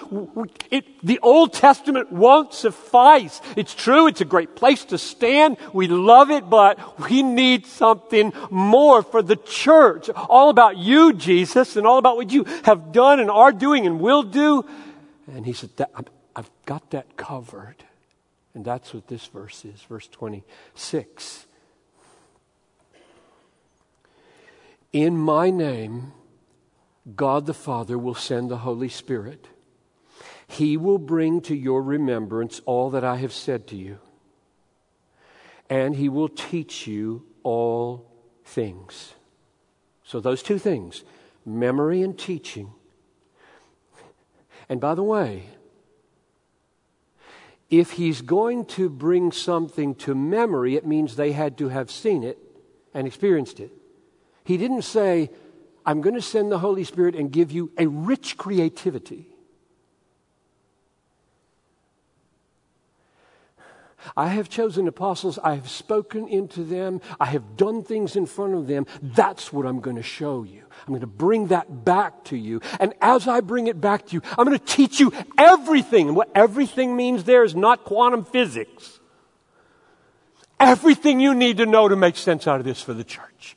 It, 0.72 1.06
the 1.06 1.20
Old 1.20 1.54
Testament 1.54 2.12
won't 2.12 2.52
suffice. 2.52 3.42
It's 3.56 3.76
true. 3.76 4.08
It's 4.08 4.22
a 4.22 4.26
great 4.26 4.56
place 4.56 4.86
to 4.86 4.98
stand. 4.98 5.58
We 5.72 5.88
love 5.88 6.32
it, 6.32 6.50
but 6.50 7.00
we 7.08 7.22
need 7.22 7.68
something 7.68 8.34
more 8.50 9.04
for 9.04 9.22
the 9.22 9.36
church. 9.36 10.10
All 10.10 10.50
about 10.50 10.78
you, 10.78 11.14
Jesus, 11.14 11.76
and 11.76 11.86
all 11.86 12.00
about 12.00 12.16
what 12.16 12.32
you 12.32 12.46
have 12.64 12.92
done 12.92 13.20
and 13.20 13.30
are 13.30 13.52
doing 13.52 13.86
and 13.86 14.00
will 14.00 14.24
do. 14.24 14.66
And 15.28 15.46
he 15.46 15.54
said, 15.54 15.70
I've 16.36 16.50
got 16.66 16.90
that 16.90 17.18
covered. 17.18 17.84
And 18.56 18.66
that's 18.66 18.96
what 18.96 19.08
this 19.08 19.28
verse 19.28 19.64
is, 19.64 19.80
verse 19.84 20.08
26. 20.08 21.46
In 24.92 25.18
my 25.18 25.52
name, 25.52 26.14
God 27.16 27.46
the 27.46 27.54
Father 27.54 27.98
will 27.98 28.16
send 28.16 28.50
the 28.50 28.58
Holy 28.58 28.90
Spirit. 28.90 29.48
He 30.48 30.78
will 30.78 30.98
bring 30.98 31.42
to 31.42 31.56
your 31.56 31.84
remembrance 31.84 32.60
all 32.66 32.90
that 32.90 33.04
I 33.04 33.18
have 33.18 33.32
said 33.32 33.68
to 33.68 33.76
you, 33.76 34.00
and 35.70 35.96
He 35.96 36.10
will 36.10 36.30
teach 36.30 36.88
you 36.88 37.24
all 37.44 38.12
things. 38.44 39.14
So, 40.04 40.20
those 40.20 40.42
two 40.42 40.58
things 40.58 41.04
memory 41.46 42.02
and 42.02 42.18
teaching. 42.18 42.74
And 44.68 44.82
by 44.82 44.96
the 44.96 45.04
way, 45.04 45.50
if 47.70 47.92
He's 47.92 48.22
going 48.22 48.66
to 48.66 48.90
bring 48.90 49.32
something 49.32 49.94
to 49.96 50.16
memory, 50.16 50.76
it 50.76 50.86
means 50.86 51.16
they 51.16 51.32
had 51.32 51.60
to 51.60 51.70
have 51.70 51.92
seen 51.92 52.24
it 52.24 52.40
and 52.92 53.06
experienced 53.06 53.60
it. 53.60 53.72
He 54.50 54.58
didn't 54.58 54.82
say, 54.82 55.30
I'm 55.86 56.02
going 56.02 56.16
to 56.16 56.24
send 56.24 56.52
the 56.52 56.58
Holy 56.58 56.84
Spirit 56.84 57.14
and 57.14 57.32
give 57.32 57.52
you 57.52 57.72
a 57.78 57.86
rich 57.86 58.36
creativity. 58.36 59.28
I 64.18 64.30
have 64.30 64.50
chosen 64.50 64.88
apostles. 64.88 65.38
I 65.44 65.54
have 65.54 65.70
spoken 65.70 66.28
into 66.28 66.64
them. 66.64 67.00
I 67.20 67.26
have 67.26 67.58
done 67.58 67.84
things 67.84 68.16
in 68.16 68.26
front 68.26 68.56
of 68.56 68.66
them. 68.66 68.88
That's 69.04 69.54
what 69.54 69.68
I'm 69.68 69.82
going 69.82 69.98
to 69.98 70.02
show 70.02 70.42
you. 70.42 70.64
I'm 70.80 70.88
going 70.88 71.02
to 71.02 71.06
bring 71.06 71.50
that 71.50 71.86
back 71.86 72.24
to 72.24 72.36
you. 72.36 72.60
And 72.80 72.96
as 73.02 73.28
I 73.28 73.42
bring 73.42 73.68
it 73.68 73.80
back 73.80 74.08
to 74.08 74.14
you, 74.14 74.24
I'm 74.36 74.48
going 74.48 74.58
to 74.58 74.66
teach 74.66 75.00
you 75.00 75.14
everything. 75.38 76.08
And 76.08 76.18
what 76.18 76.32
everything 76.34 76.96
means 76.96 77.26
there 77.26 77.44
is 77.44 77.56
not 77.56 77.84
quantum 77.84 78.26
physics. 78.26 79.00
Everything 80.60 81.20
you 81.20 81.36
need 81.36 81.58
to 81.58 81.68
know 81.68 81.88
to 81.88 81.96
make 81.96 82.18
sense 82.18 82.48
out 82.48 82.60
of 82.60 82.66
this 82.66 82.82
for 82.82 82.96
the 82.96 83.04
church. 83.04 83.56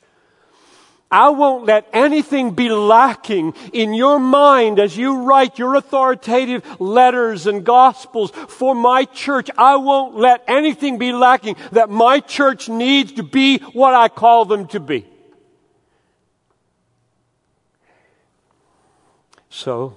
I 1.13 1.29
won't 1.29 1.65
let 1.65 1.87
anything 1.93 2.55
be 2.55 2.69
lacking 2.69 3.53
in 3.71 3.93
your 3.93 4.19
mind 4.19 4.79
as 4.79 4.97
you 4.97 5.21
write 5.21 5.59
your 5.59 5.75
authoritative 5.75 6.63
letters 6.81 7.45
and 7.45 7.63
gospels 7.63 8.31
for 8.31 8.73
my 8.73 9.05
church. 9.05 9.51
I 9.55 9.75
won't 9.75 10.15
let 10.15 10.43
anything 10.47 10.97
be 10.97 11.13
lacking 11.13 11.55
that 11.71 11.91
my 11.91 12.19
church 12.19 12.67
needs 12.67 13.11
to 13.13 13.23
be 13.23 13.59
what 13.59 13.93
I 13.93 14.09
call 14.09 14.45
them 14.45 14.65
to 14.69 14.79
be. 14.79 15.05
So, 19.51 19.95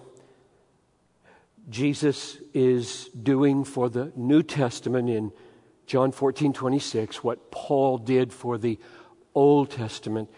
Jesus 1.70 2.37
is 2.52 3.08
doing 3.08 3.64
for 3.64 3.88
the 3.88 4.12
New 4.16 4.42
Testament 4.42 5.08
in 5.08 5.32
John 5.87 6.12
14, 6.12 6.52
26, 6.52 7.25
what 7.25 7.50
Paul 7.50 7.96
did 7.96 8.35
for 8.35 8.58
the 8.58 8.78
Old 9.35 9.70
Testament 9.70 10.28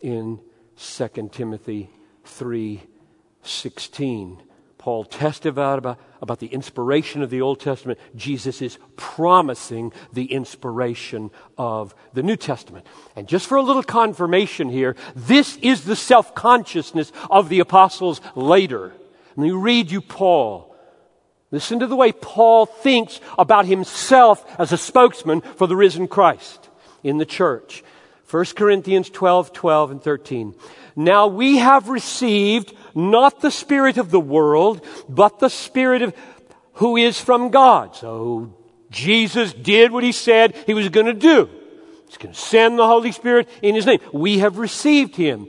in 0.00 0.40
2 0.76 1.32
Timothy 1.32 1.90
3:16. 2.24 4.42
Paul 4.78 5.04
testified 5.04 5.78
about, 5.78 5.98
about 6.22 6.38
the 6.38 6.46
inspiration 6.46 7.22
of 7.22 7.30
the 7.30 7.40
Old 7.40 7.58
Testament. 7.58 7.98
Jesus 8.14 8.62
is 8.62 8.78
promising 8.96 9.92
the 10.12 10.32
inspiration 10.32 11.30
of 11.58 11.94
the 12.14 12.22
New 12.22 12.36
Testament. 12.36 12.86
And 13.16 13.26
just 13.26 13.48
for 13.48 13.58
a 13.58 13.62
little 13.62 13.82
confirmation 13.82 14.70
here, 14.70 14.94
this 15.16 15.56
is 15.56 15.84
the 15.84 15.96
self 15.96 16.34
consciousness 16.34 17.12
of 17.28 17.48
the 17.48 17.60
apostles 17.60 18.20
later. 18.36 18.92
And 19.36 19.44
you 19.44 19.58
read 19.58 19.90
you 19.90 20.00
Paul. 20.00 20.74
Listen 21.50 21.80
to 21.80 21.86
the 21.86 21.96
way 21.96 22.12
Paul 22.12 22.66
thinks 22.66 23.20
about 23.38 23.66
himself 23.66 24.44
as 24.58 24.70
a 24.70 24.78
spokesman 24.78 25.40
for 25.40 25.66
the 25.66 25.76
risen 25.76 26.06
Christ 26.06 26.68
in 27.02 27.18
the 27.18 27.26
church. 27.26 27.82
1 28.30 28.44
Corinthians 28.56 29.08
12, 29.08 29.52
12, 29.52 29.90
and 29.90 30.02
13. 30.02 30.54
Now 30.96 31.28
we 31.28 31.58
have 31.58 31.88
received 31.88 32.74
not 32.94 33.40
the 33.40 33.50
Spirit 33.50 33.96
of 33.96 34.10
the 34.10 34.20
world, 34.20 34.84
but 35.08 35.38
the 35.38 35.48
Spirit 35.48 36.02
of 36.02 36.14
who 36.74 36.96
is 36.96 37.20
from 37.20 37.50
God. 37.50 37.96
So 37.96 38.54
Jesus 38.90 39.52
did 39.52 39.92
what 39.92 40.04
he 40.04 40.12
said 40.12 40.54
he 40.66 40.74
was 40.74 40.88
going 40.90 41.06
to 41.06 41.14
do. 41.14 41.48
He's 42.06 42.18
going 42.18 42.34
to 42.34 42.40
send 42.40 42.78
the 42.78 42.86
Holy 42.86 43.12
Spirit 43.12 43.48
in 43.62 43.74
his 43.74 43.86
name. 43.86 44.00
We 44.12 44.38
have 44.38 44.58
received 44.58 45.16
him 45.16 45.48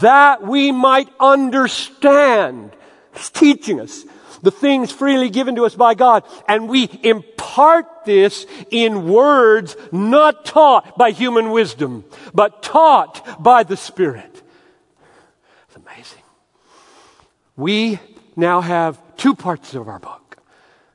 that 0.00 0.42
we 0.42 0.72
might 0.72 1.08
understand. 1.18 2.72
He's 3.14 3.30
teaching 3.30 3.80
us 3.80 4.04
the 4.42 4.50
things 4.50 4.90
freely 4.90 5.30
given 5.30 5.56
to 5.56 5.66
us 5.66 5.74
by 5.74 5.94
God. 5.94 6.24
And 6.48 6.68
we 6.68 6.88
impart 7.02 8.04
this 8.04 8.46
in 8.70 9.08
words 9.08 9.76
not 9.92 10.44
taught 10.44 10.96
by 10.96 11.10
human 11.10 11.50
wisdom, 11.50 12.04
but 12.34 12.62
taught 12.62 13.42
by 13.42 13.62
the 13.62 13.76
Spirit. 13.76 14.42
It's 15.68 15.76
amazing. 15.76 16.22
We 17.56 18.00
now 18.36 18.60
have 18.60 19.00
two 19.16 19.34
parts 19.34 19.74
of 19.74 19.88
our 19.88 19.98
book. 19.98 20.38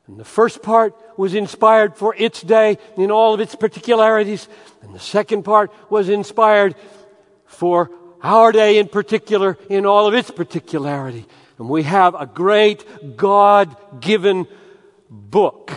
And 0.07 0.17
the 0.17 0.25
first 0.25 0.61
part 0.61 0.95
was 1.17 1.33
inspired 1.33 1.95
for 1.95 2.15
its 2.15 2.41
day 2.41 2.77
in 2.97 3.11
all 3.11 3.33
of 3.33 3.39
its 3.39 3.55
particularities. 3.55 4.47
And 4.81 4.93
the 4.93 4.99
second 4.99 5.43
part 5.43 5.71
was 5.89 6.09
inspired 6.09 6.75
for 7.45 7.89
our 8.21 8.51
day 8.51 8.77
in 8.77 8.87
particular 8.87 9.57
in 9.69 9.85
all 9.85 10.07
of 10.07 10.13
its 10.13 10.31
particularity. 10.31 11.25
And 11.57 11.69
we 11.69 11.83
have 11.83 12.15
a 12.15 12.25
great 12.25 13.15
God 13.17 13.75
given 14.01 14.47
book. 15.09 15.71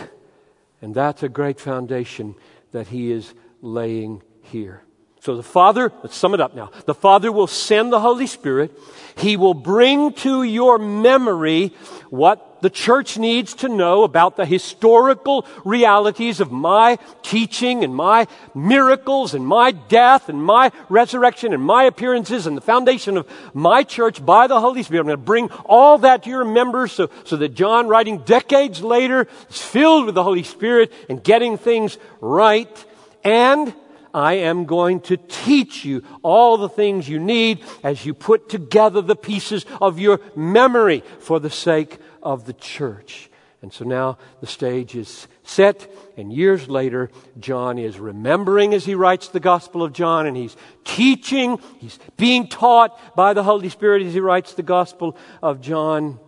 And 0.81 0.93
that's 0.93 1.23
a 1.23 1.29
great 1.29 1.59
foundation 1.59 2.35
that 2.71 2.87
He 2.87 3.11
is 3.11 3.33
laying 3.61 4.21
here. 4.41 4.81
So 5.21 5.35
the 5.35 5.43
Father, 5.43 5.91
let's 6.01 6.15
sum 6.15 6.33
it 6.33 6.39
up 6.39 6.55
now. 6.55 6.71
The 6.85 6.93
Father 6.93 7.31
will 7.31 7.47
send 7.47 7.91
the 7.91 7.99
Holy 7.99 8.27
Spirit. 8.27 8.77
He 9.17 9.35
will 9.35 9.53
bring 9.53 10.13
to 10.13 10.43
your 10.43 10.79
memory 10.79 11.73
what 12.09 12.48
the 12.61 12.69
church 12.69 13.17
needs 13.17 13.53
to 13.55 13.69
know 13.69 14.03
about 14.03 14.35
the 14.35 14.45
historical 14.45 15.45
realities 15.63 16.39
of 16.39 16.51
my 16.51 16.97
teaching 17.23 17.83
and 17.83 17.95
my 17.95 18.27
miracles 18.53 19.33
and 19.33 19.45
my 19.45 19.71
death 19.71 20.29
and 20.29 20.43
my 20.43 20.71
resurrection 20.89 21.53
and 21.53 21.63
my 21.63 21.83
appearances 21.83 22.47
and 22.47 22.57
the 22.57 22.61
foundation 22.61 23.17
of 23.17 23.27
my 23.53 23.83
church 23.83 24.23
by 24.25 24.47
the 24.47 24.59
Holy 24.59 24.83
Spirit. 24.83 25.01
I'm 25.01 25.07
going 25.07 25.17
to 25.17 25.23
bring 25.23 25.49
all 25.65 25.99
that 25.99 26.23
to 26.23 26.29
your 26.29 26.45
members 26.45 26.91
so, 26.91 27.09
so 27.23 27.35
that 27.37 27.49
John, 27.49 27.87
writing 27.87 28.19
decades 28.19 28.81
later, 28.81 29.27
is 29.49 29.61
filled 29.61 30.05
with 30.05 30.15
the 30.15 30.23
Holy 30.23 30.43
Spirit 30.43 30.91
and 31.07 31.23
getting 31.23 31.57
things 31.57 31.97
right. 32.21 32.85
And 33.23 33.73
I 34.13 34.33
am 34.33 34.65
going 34.65 35.01
to 35.01 35.17
teach 35.17 35.85
you 35.85 36.03
all 36.23 36.57
the 36.57 36.69
things 36.69 37.07
you 37.07 37.19
need 37.19 37.63
as 37.83 38.05
you 38.05 38.13
put 38.13 38.49
together 38.49 39.01
the 39.01 39.15
pieces 39.15 39.65
of 39.81 39.99
your 39.99 40.19
memory 40.35 41.03
for 41.19 41.39
the 41.39 41.49
sake 41.49 41.99
of 42.23 42.45
the 42.45 42.53
church. 42.53 43.29
And 43.61 43.73
so 43.73 43.83
now 43.83 44.17
the 44.39 44.47
stage 44.47 44.95
is 44.95 45.27
set, 45.43 45.91
and 46.15 46.31
years 46.31 46.69
later, 46.69 47.09
John 47.39 47.77
is 47.77 47.99
remembering 47.99 48.73
as 48.73 48.85
he 48.85 48.95
writes 48.95 49.27
the 49.27 49.41
Gospel 49.41 49.83
of 49.83 49.91
John, 49.91 50.27
and 50.27 50.37
he's 50.37 50.55
teaching, 50.85 51.59
he's 51.79 51.99
being 52.15 52.47
taught 52.47 53.15
by 53.15 53.33
the 53.33 53.43
Holy 53.43 53.67
Spirit 53.67 54.03
as 54.03 54.13
he 54.13 54.21
writes 54.21 54.53
the 54.53 54.63
Gospel 54.63 55.17
of 55.41 55.59
John. 55.59 56.19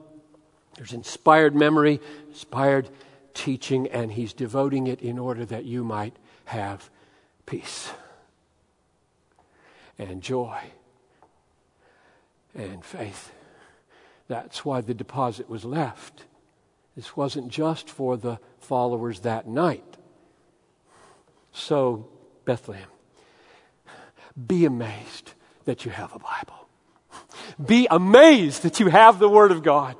There's 0.75 0.91
inspired 0.91 1.55
memory, 1.55 2.01
inspired 2.27 2.89
teaching, 3.33 3.87
and 3.87 4.11
he's 4.11 4.33
devoting 4.33 4.87
it 4.87 5.01
in 5.01 5.17
order 5.17 5.45
that 5.45 5.63
you 5.63 5.85
might 5.85 6.15
have 6.45 6.89
peace 7.45 7.91
and 9.97 10.21
joy 10.21 10.57
and 12.55 12.83
faith. 12.83 13.31
That's 14.31 14.63
why 14.63 14.79
the 14.79 14.93
deposit 14.93 15.49
was 15.49 15.65
left. 15.65 16.23
This 16.95 17.17
wasn't 17.17 17.49
just 17.49 17.89
for 17.89 18.15
the 18.15 18.39
followers 18.59 19.19
that 19.19 19.45
night. 19.45 19.97
So, 21.51 22.07
Bethlehem, 22.45 22.87
be 24.47 24.63
amazed 24.63 25.33
that 25.65 25.83
you 25.83 25.91
have 25.91 26.15
a 26.15 26.19
Bible. 26.19 26.69
Be 27.61 27.87
amazed 27.91 28.63
that 28.63 28.79
you 28.79 28.87
have 28.87 29.19
the 29.19 29.27
Word 29.27 29.51
of 29.51 29.63
God. 29.63 29.97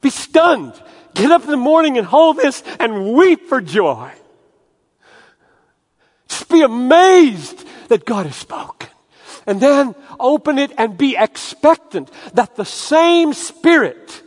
Be 0.00 0.08
stunned. 0.08 0.72
Get 1.12 1.30
up 1.30 1.44
in 1.44 1.50
the 1.50 1.58
morning 1.58 1.98
and 1.98 2.06
hold 2.06 2.38
this 2.38 2.62
and 2.80 3.12
weep 3.12 3.46
for 3.46 3.60
joy. 3.60 4.10
Just 6.28 6.48
be 6.48 6.62
amazed 6.62 7.62
that 7.88 8.06
God 8.06 8.24
has 8.24 8.36
spoken. 8.36 8.88
And 9.46 9.60
then 9.60 9.94
open 10.20 10.58
it 10.58 10.72
and 10.78 10.96
be 10.96 11.16
expectant 11.16 12.10
that 12.34 12.56
the 12.56 12.64
same 12.64 13.32
Spirit 13.32 14.22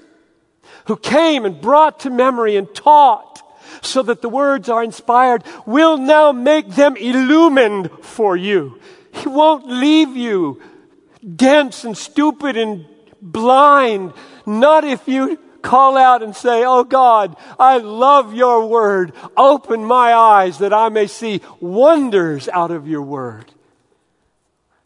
who 0.85 0.97
came 0.97 1.45
and 1.45 1.61
brought 1.61 2.01
to 2.01 2.09
memory 2.09 2.55
and 2.55 2.73
taught 2.73 3.41
so 3.81 4.01
that 4.03 4.21
the 4.21 4.29
words 4.29 4.69
are 4.69 4.83
inspired 4.83 5.43
will 5.65 5.97
now 5.97 6.31
make 6.31 6.69
them 6.69 6.95
illumined 6.97 7.89
for 8.01 8.35
you. 8.35 8.79
He 9.11 9.27
won't 9.27 9.67
leave 9.67 10.15
you 10.15 10.61
dense 11.35 11.83
and 11.83 11.97
stupid 11.97 12.57
and 12.57 12.85
blind. 13.21 14.13
Not 14.45 14.83
if 14.83 15.07
you 15.07 15.39
call 15.61 15.97
out 15.97 16.21
and 16.21 16.35
say, 16.35 16.63
Oh 16.63 16.83
God, 16.83 17.35
I 17.57 17.77
love 17.79 18.33
your 18.33 18.67
word. 18.67 19.13
Open 19.35 19.83
my 19.83 20.13
eyes 20.13 20.59
that 20.59 20.73
I 20.73 20.89
may 20.89 21.07
see 21.07 21.41
wonders 21.59 22.47
out 22.49 22.71
of 22.71 22.87
your 22.87 23.01
word. 23.01 23.51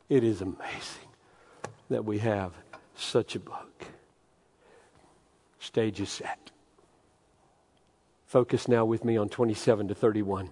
It 0.10 0.24
is 0.24 0.42
amazing 0.42 1.08
that 1.90 2.04
we 2.04 2.18
have 2.18 2.52
such 2.96 3.36
a 3.36 3.40
book. 3.40 3.86
Stage 5.60 6.02
is 6.02 6.10
set. 6.10 6.50
Focus 8.26 8.68
now 8.68 8.86
with 8.86 9.06
me 9.06 9.18
on 9.18 9.30
27 9.30 9.88
to 9.88 9.96
31. 9.96 10.50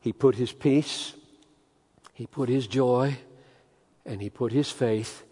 He 0.00 0.12
put 0.12 0.36
his 0.36 0.52
peace, 0.52 1.14
he 2.14 2.26
put 2.26 2.48
his 2.48 2.66
joy, 2.66 3.18
and 4.04 4.22
he 4.22 4.30
put 4.30 4.52
his 4.52 4.70
faith 4.70 5.24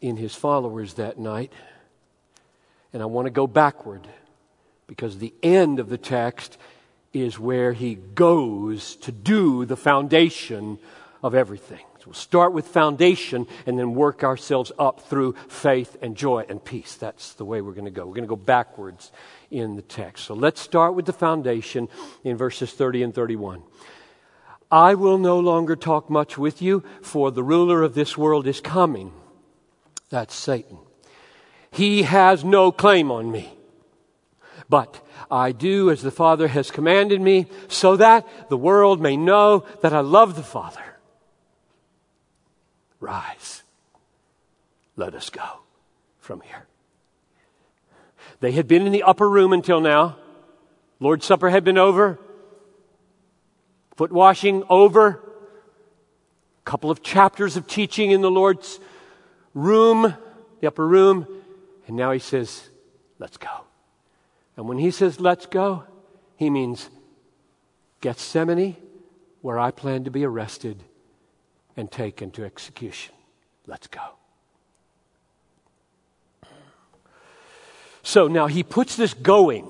in 0.00 0.16
his 0.16 0.34
followers 0.34 0.94
that 0.94 1.18
night. 1.18 1.52
And 2.92 3.02
I 3.02 3.06
want 3.06 3.26
to 3.26 3.30
go 3.30 3.46
backward 3.46 4.06
because 4.86 5.18
the 5.18 5.34
end 5.42 5.78
of 5.78 5.88
the 5.88 5.98
text 5.98 6.56
is 7.14 7.38
where 7.38 7.72
he 7.72 7.94
goes 7.94 8.96
to 8.96 9.12
do 9.12 9.64
the 9.64 9.76
foundation 9.76 10.78
of 11.22 11.34
everything. 11.34 11.84
So 12.00 12.08
we'll 12.08 12.14
start 12.14 12.52
with 12.52 12.66
foundation 12.66 13.46
and 13.64 13.78
then 13.78 13.94
work 13.94 14.22
ourselves 14.22 14.72
up 14.78 15.00
through 15.00 15.36
faith 15.48 15.96
and 16.02 16.14
joy 16.14 16.44
and 16.48 16.62
peace. 16.62 16.96
That's 16.96 17.32
the 17.34 17.46
way 17.46 17.62
we're 17.62 17.72
going 17.72 17.86
to 17.86 17.90
go. 17.90 18.04
We're 18.04 18.14
going 18.14 18.24
to 18.24 18.28
go 18.28 18.36
backwards 18.36 19.10
in 19.50 19.76
the 19.76 19.82
text. 19.82 20.26
So 20.26 20.34
let's 20.34 20.60
start 20.60 20.94
with 20.94 21.06
the 21.06 21.14
foundation 21.14 21.88
in 22.24 22.36
verses 22.36 22.72
30 22.72 23.04
and 23.04 23.14
31. 23.14 23.62
I 24.70 24.94
will 24.94 25.18
no 25.18 25.38
longer 25.38 25.76
talk 25.76 26.10
much 26.10 26.36
with 26.36 26.60
you, 26.60 26.82
for 27.00 27.30
the 27.30 27.42
ruler 27.42 27.82
of 27.82 27.94
this 27.94 28.18
world 28.18 28.46
is 28.46 28.60
coming. 28.60 29.12
That's 30.10 30.34
Satan. 30.34 30.78
He 31.70 32.02
has 32.02 32.44
no 32.44 32.72
claim 32.72 33.10
on 33.10 33.30
me. 33.30 33.56
But 34.68 35.06
I 35.30 35.52
do 35.52 35.90
as 35.90 36.02
the 36.02 36.10
Father 36.10 36.48
has 36.48 36.70
commanded 36.70 37.20
me, 37.20 37.46
so 37.68 37.96
that 37.96 38.26
the 38.48 38.56
world 38.56 39.00
may 39.00 39.16
know 39.16 39.64
that 39.82 39.92
I 39.92 40.00
love 40.00 40.36
the 40.36 40.42
Father. 40.42 40.82
Rise. 43.00 43.62
Let 44.96 45.14
us 45.14 45.28
go 45.28 45.44
from 46.18 46.40
here. 46.40 46.66
They 48.40 48.52
had 48.52 48.66
been 48.66 48.86
in 48.86 48.92
the 48.92 49.02
upper 49.02 49.28
room 49.28 49.52
until 49.52 49.80
now. 49.80 50.16
Lord's 51.00 51.26
Supper 51.26 51.50
had 51.50 51.64
been 51.64 51.78
over. 51.78 52.18
Foot 53.96 54.12
washing 54.12 54.64
over. 54.70 55.22
A 56.60 56.64
couple 56.64 56.90
of 56.90 57.02
chapters 57.02 57.56
of 57.56 57.66
teaching 57.66 58.10
in 58.10 58.22
the 58.22 58.30
Lord's 58.30 58.80
room, 59.52 60.14
the 60.60 60.66
upper 60.66 60.86
room. 60.86 61.26
And 61.86 61.96
now 61.96 62.12
he 62.12 62.18
says, 62.18 62.70
let's 63.18 63.36
go. 63.36 63.48
And 64.56 64.68
when 64.68 64.78
he 64.78 64.90
says, 64.90 65.20
let's 65.20 65.46
go, 65.46 65.84
he 66.36 66.50
means 66.50 66.88
Gethsemane, 68.00 68.76
where 69.40 69.58
I 69.58 69.70
plan 69.70 70.04
to 70.04 70.10
be 70.10 70.24
arrested 70.24 70.82
and 71.76 71.90
taken 71.90 72.30
to 72.32 72.44
execution. 72.44 73.14
Let's 73.66 73.86
go. 73.88 74.00
So 78.02 78.28
now 78.28 78.46
he 78.46 78.62
puts 78.62 78.96
this 78.96 79.14
going 79.14 79.66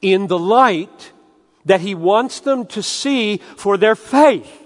in 0.00 0.28
the 0.28 0.38
light 0.38 1.12
that 1.64 1.80
he 1.80 1.94
wants 1.94 2.40
them 2.40 2.66
to 2.66 2.82
see 2.82 3.38
for 3.56 3.76
their 3.76 3.94
faith. 3.94 4.60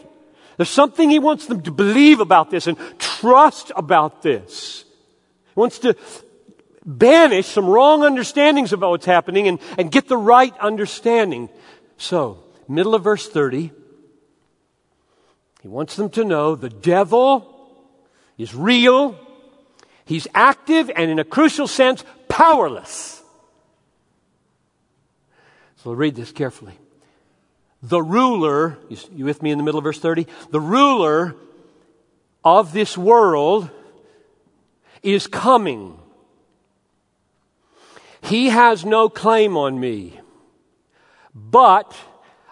There's 0.56 0.68
something 0.68 1.08
he 1.08 1.20
wants 1.20 1.46
them 1.46 1.62
to 1.62 1.70
believe 1.70 2.20
about 2.20 2.50
this 2.50 2.66
and 2.66 2.76
trust 2.98 3.72
about 3.76 4.22
this. 4.22 4.84
He 5.54 5.60
wants 5.60 5.78
to 5.80 5.94
banish 6.88 7.46
some 7.46 7.66
wrong 7.66 8.02
understandings 8.02 8.72
about 8.72 8.90
what's 8.90 9.06
happening 9.06 9.46
and, 9.46 9.58
and 9.76 9.92
get 9.92 10.08
the 10.08 10.16
right 10.16 10.56
understanding. 10.58 11.50
So, 11.98 12.42
middle 12.66 12.94
of 12.94 13.04
verse 13.04 13.28
30, 13.28 13.70
he 15.62 15.68
wants 15.68 15.96
them 15.96 16.08
to 16.10 16.24
know 16.24 16.56
the 16.56 16.70
devil 16.70 17.54
is 18.38 18.54
real, 18.54 19.18
he's 20.04 20.26
active, 20.34 20.90
and 20.96 21.10
in 21.10 21.18
a 21.18 21.24
crucial 21.24 21.66
sense, 21.66 22.04
powerless. 22.28 23.22
So, 25.76 25.92
read 25.92 26.16
this 26.16 26.32
carefully 26.32 26.78
the 27.82 28.02
ruler, 28.02 28.78
you 29.14 29.24
with 29.24 29.42
me 29.42 29.50
in 29.50 29.58
the 29.58 29.64
middle 29.64 29.78
of 29.78 29.84
verse 29.84 30.00
30? 30.00 30.26
The 30.50 30.60
ruler 30.60 31.36
of 32.44 32.72
this 32.72 32.98
world 32.98 33.70
is 35.02 35.26
coming. 35.26 35.97
He 38.28 38.50
has 38.50 38.84
no 38.84 39.08
claim 39.08 39.56
on 39.56 39.80
me, 39.80 40.20
but 41.34 41.96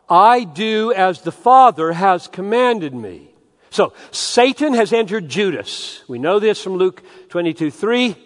I 0.09 0.45
do 0.45 0.91
as 0.95 1.21
the 1.21 1.33
Father 1.33 1.93
has 1.93 2.29
commanded 2.29 2.95
me. 2.95 3.35
So, 3.69 3.93
Satan 4.11 4.73
has 4.73 4.95
entered 4.95 5.29
Judas. 5.29 6.03
We 6.09 6.19
know 6.19 6.39
this 6.39 6.63
from 6.63 6.77
Luke 6.77 7.03
22 7.29 7.71
3. 7.71 8.17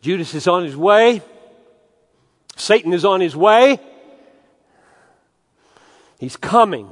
Judas 0.00 0.34
is 0.34 0.48
on 0.48 0.64
his 0.64 0.76
way. 0.76 1.22
Satan 2.56 2.92
is 2.92 3.04
on 3.04 3.20
his 3.20 3.36
way. 3.36 3.78
He's 6.18 6.36
coming. 6.36 6.88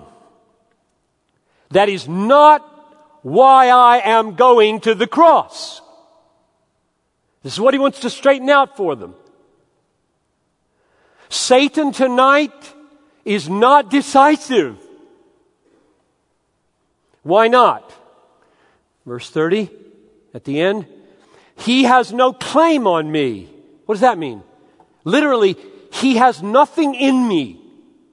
That 1.71 1.89
is 1.89 2.07
not 2.07 2.61
why 3.23 3.71
I 3.71 3.99
am 3.99 4.37
going 4.37 4.81
to 4.83 4.95
the 4.95 5.09
cross. 5.09 5.81
This 7.43 7.55
is 7.55 7.61
what 7.61 7.75
he 7.75 7.81
wants 7.81 7.99
to 8.01 8.11
straighten 8.11 8.49
out 8.49 8.77
for 8.77 8.95
them. 8.95 9.17
Satan 11.29 11.93
tonight 11.93 12.75
is 13.25 13.49
not 13.49 13.91
decisive. 13.91 14.79
Why 17.23 17.49
not? 17.49 17.93
Verse 19.05 19.29
30 19.29 19.71
at 20.35 20.45
the 20.45 20.61
end. 20.61 20.87
He 21.57 21.85
has 21.85 22.12
no 22.12 22.33
claim 22.33 22.87
on 22.87 23.11
me. 23.11 23.49
What 23.87 23.97
does 23.97 24.03
that 24.03 24.19
mean? 24.19 24.43
Literally, 25.05 25.57
he 25.93 26.17
has 26.17 26.43
nothing 26.43 26.95
in 26.95 27.29
me. 27.29 27.61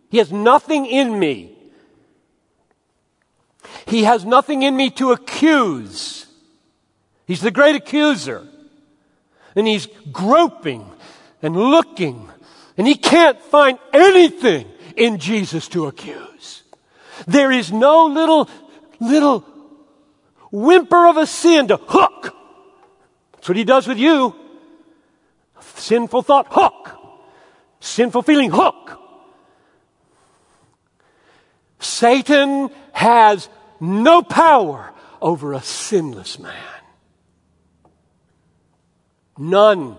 He 0.10 0.18
has 0.18 0.32
nothing 0.32 0.86
in 0.86 1.18
me. 1.20 1.56
He 3.86 4.04
has 4.04 4.26
nothing 4.26 4.64
in 4.64 4.76
me 4.76 4.90
to 4.92 5.12
accuse. 5.12 6.26
He's 7.28 7.42
the 7.42 7.52
great 7.52 7.76
accuser. 7.76 8.48
And 9.56 9.68
he's 9.68 9.88
groping 10.12 10.90
and 11.42 11.56
looking, 11.56 12.30
and 12.78 12.88
he 12.88 12.96
can't 12.96 13.42
find 13.42 13.80
anything 13.94 14.68
in 14.96 15.18
Jesus 15.18 15.68
to 15.70 15.88
accuse. 15.88 16.64
There 17.28 17.52
is 17.52 17.72
no 17.72 18.08
little, 18.08 18.50
little 19.00 19.42
whimper 20.52 21.08
of 21.08 21.18
a 21.18 21.26
sin 21.26 21.68
to 21.70 21.78
hook. 21.78 22.36
That's 23.34 23.48
what 23.48 23.58
he 23.58 23.64
does 23.64 23.88
with 23.88 23.98
you. 23.98 24.36
Sinful 25.60 26.24
thought, 26.24 26.48
hook. 26.50 26.92
Sinful 27.80 28.24
feeling, 28.24 28.52
hook. 28.52 29.00
Satan 31.80 32.70
has 32.94 33.48
no 33.80 34.22
power 34.24 34.94
over 35.22 35.54
a 35.54 35.62
sinless 35.62 36.40
man. 36.40 36.54
None. 39.38 39.98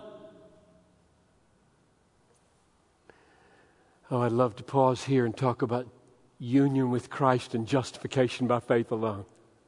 Oh, 4.10 4.22
I'd 4.22 4.32
love 4.32 4.56
to 4.56 4.62
pause 4.64 5.04
here 5.04 5.24
and 5.26 5.36
talk 5.36 5.62
about 5.62 5.86
union 6.38 6.90
with 6.90 7.10
Christ 7.10 7.54
and 7.54 7.66
justification 7.66 8.46
by 8.46 8.60
faith 8.60 8.90
alone. 8.90 9.24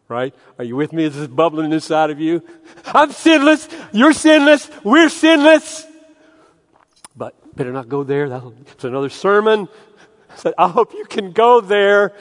Right? 0.08 0.34
Are 0.58 0.64
you 0.64 0.76
with 0.76 0.92
me? 0.92 1.04
Is 1.04 1.16
this 1.16 1.26
bubbling 1.26 1.72
inside 1.72 2.10
of 2.10 2.18
you? 2.18 2.42
I'm 2.86 3.12
sinless. 3.12 3.68
You're 3.92 4.12
sinless. 4.12 4.70
We're 4.82 5.10
sinless. 5.10 5.84
But 7.14 7.56
better 7.56 7.72
not 7.72 7.88
go 7.88 8.04
there. 8.04 8.28
That's 8.28 8.84
another 8.84 9.10
sermon 9.10 9.68
said, 10.38 10.54
I 10.56 10.68
hope 10.68 10.94
you 10.94 11.04
can 11.04 11.32
go 11.32 11.60
there. 11.60 12.12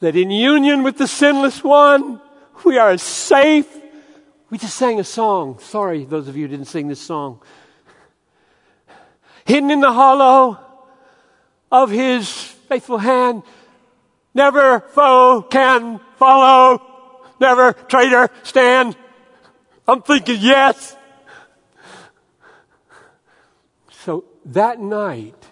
That 0.00 0.14
in 0.14 0.30
union 0.30 0.82
with 0.82 0.98
the 0.98 1.08
sinless 1.08 1.64
one, 1.64 2.20
we 2.64 2.78
are 2.78 2.96
safe. 2.98 3.66
We 4.50 4.58
just 4.58 4.76
sang 4.76 5.00
a 5.00 5.04
song. 5.04 5.58
Sorry, 5.58 6.04
those 6.04 6.28
of 6.28 6.36
you 6.36 6.46
didn't 6.48 6.66
sing 6.66 6.88
this 6.88 7.00
song. 7.00 7.42
Hidden 9.48 9.70
in 9.70 9.80
the 9.80 9.94
hollow 9.94 10.58
of 11.72 11.88
his 11.88 12.30
faithful 12.68 12.98
hand, 12.98 13.42
never 14.34 14.80
foe 14.80 15.40
can 15.40 16.00
follow, 16.18 16.82
never 17.40 17.72
traitor 17.72 18.28
stand. 18.42 18.94
I'm 19.86 20.02
thinking 20.02 20.36
yes. 20.38 20.94
So 24.04 24.26
that 24.44 24.80
night, 24.80 25.48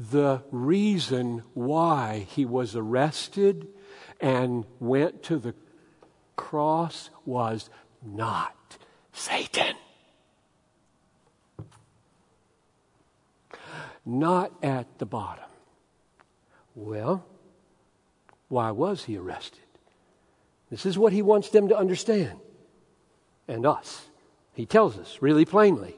the 0.00 0.42
reason 0.50 1.44
why 1.54 2.26
he 2.28 2.44
was 2.44 2.74
arrested 2.74 3.68
and 4.20 4.64
went 4.80 5.22
to 5.24 5.38
the 5.38 5.54
cross 6.34 7.10
was 7.24 7.70
not 8.04 8.78
Satan. 9.12 9.76
Not 14.04 14.52
at 14.62 14.98
the 14.98 15.06
bottom. 15.06 15.44
Well, 16.74 17.24
why 18.48 18.70
was 18.70 19.04
he 19.04 19.16
arrested? 19.16 19.60
This 20.70 20.86
is 20.86 20.98
what 20.98 21.12
he 21.12 21.22
wants 21.22 21.50
them 21.50 21.68
to 21.68 21.76
understand. 21.76 22.38
And 23.46 23.66
us. 23.66 24.06
He 24.54 24.66
tells 24.66 24.98
us 24.98 25.18
really 25.20 25.44
plainly. 25.44 25.94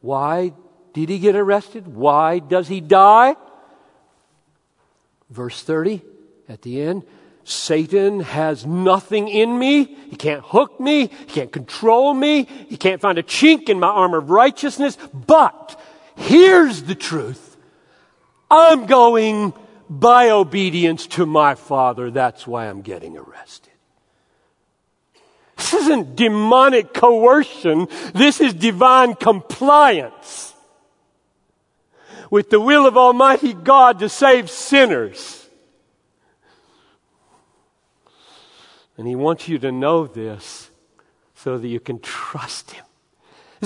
Why 0.00 0.52
did 0.92 1.08
he 1.08 1.18
get 1.18 1.36
arrested? 1.36 1.86
Why 1.86 2.38
does 2.38 2.68
he 2.68 2.80
die? 2.80 3.36
Verse 5.30 5.62
30 5.62 6.02
at 6.48 6.62
the 6.62 6.80
end 6.80 7.04
Satan 7.46 8.20
has 8.20 8.66
nothing 8.66 9.28
in 9.28 9.56
me. 9.56 9.84
He 9.84 10.16
can't 10.16 10.42
hook 10.42 10.80
me. 10.80 11.06
He 11.06 11.26
can't 11.26 11.52
control 11.52 12.12
me. 12.12 12.44
He 12.68 12.76
can't 12.76 13.00
find 13.00 13.18
a 13.18 13.22
chink 13.22 13.68
in 13.68 13.78
my 13.78 13.86
armor 13.86 14.18
of 14.18 14.30
righteousness. 14.30 14.98
But 15.14 15.80
here's 16.16 16.82
the 16.82 16.94
truth. 16.94 17.56
I'm 18.50 18.86
going 18.86 19.52
by 19.88 20.30
obedience 20.30 21.06
to 21.08 21.26
my 21.26 21.54
Father. 21.54 22.10
That's 22.10 22.46
why 22.46 22.66
I'm 22.66 22.82
getting 22.82 23.16
arrested. 23.16 23.72
This 25.56 25.74
isn't 25.74 26.16
demonic 26.16 26.92
coercion. 26.92 27.88
This 28.14 28.40
is 28.40 28.52
divine 28.52 29.14
compliance 29.14 30.54
with 32.30 32.50
the 32.50 32.60
will 32.60 32.86
of 32.86 32.96
Almighty 32.96 33.54
God 33.54 33.98
to 34.00 34.08
save 34.08 34.50
sinners. 34.50 35.48
And 38.98 39.06
He 39.06 39.14
wants 39.14 39.48
you 39.48 39.58
to 39.58 39.72
know 39.72 40.06
this 40.06 40.70
so 41.34 41.58
that 41.58 41.68
you 41.68 41.80
can 41.80 42.00
trust 42.00 42.72
Him. 42.72 42.85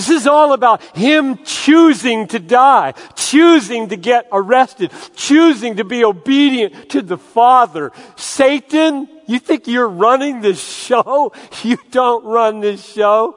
This 0.01 0.21
is 0.21 0.25
all 0.25 0.53
about 0.53 0.81
Him 0.97 1.37
choosing 1.43 2.25
to 2.29 2.39
die, 2.39 2.95
choosing 3.13 3.89
to 3.89 3.95
get 3.95 4.27
arrested, 4.31 4.91
choosing 5.15 5.75
to 5.75 5.83
be 5.83 6.03
obedient 6.03 6.89
to 6.89 7.03
the 7.03 7.19
Father. 7.19 7.91
Satan, 8.15 9.07
you 9.27 9.37
think 9.37 9.67
you're 9.67 9.87
running 9.87 10.41
this 10.41 10.59
show? 10.59 11.33
You 11.61 11.77
don't 11.91 12.25
run 12.25 12.61
this 12.61 12.83
show. 12.83 13.35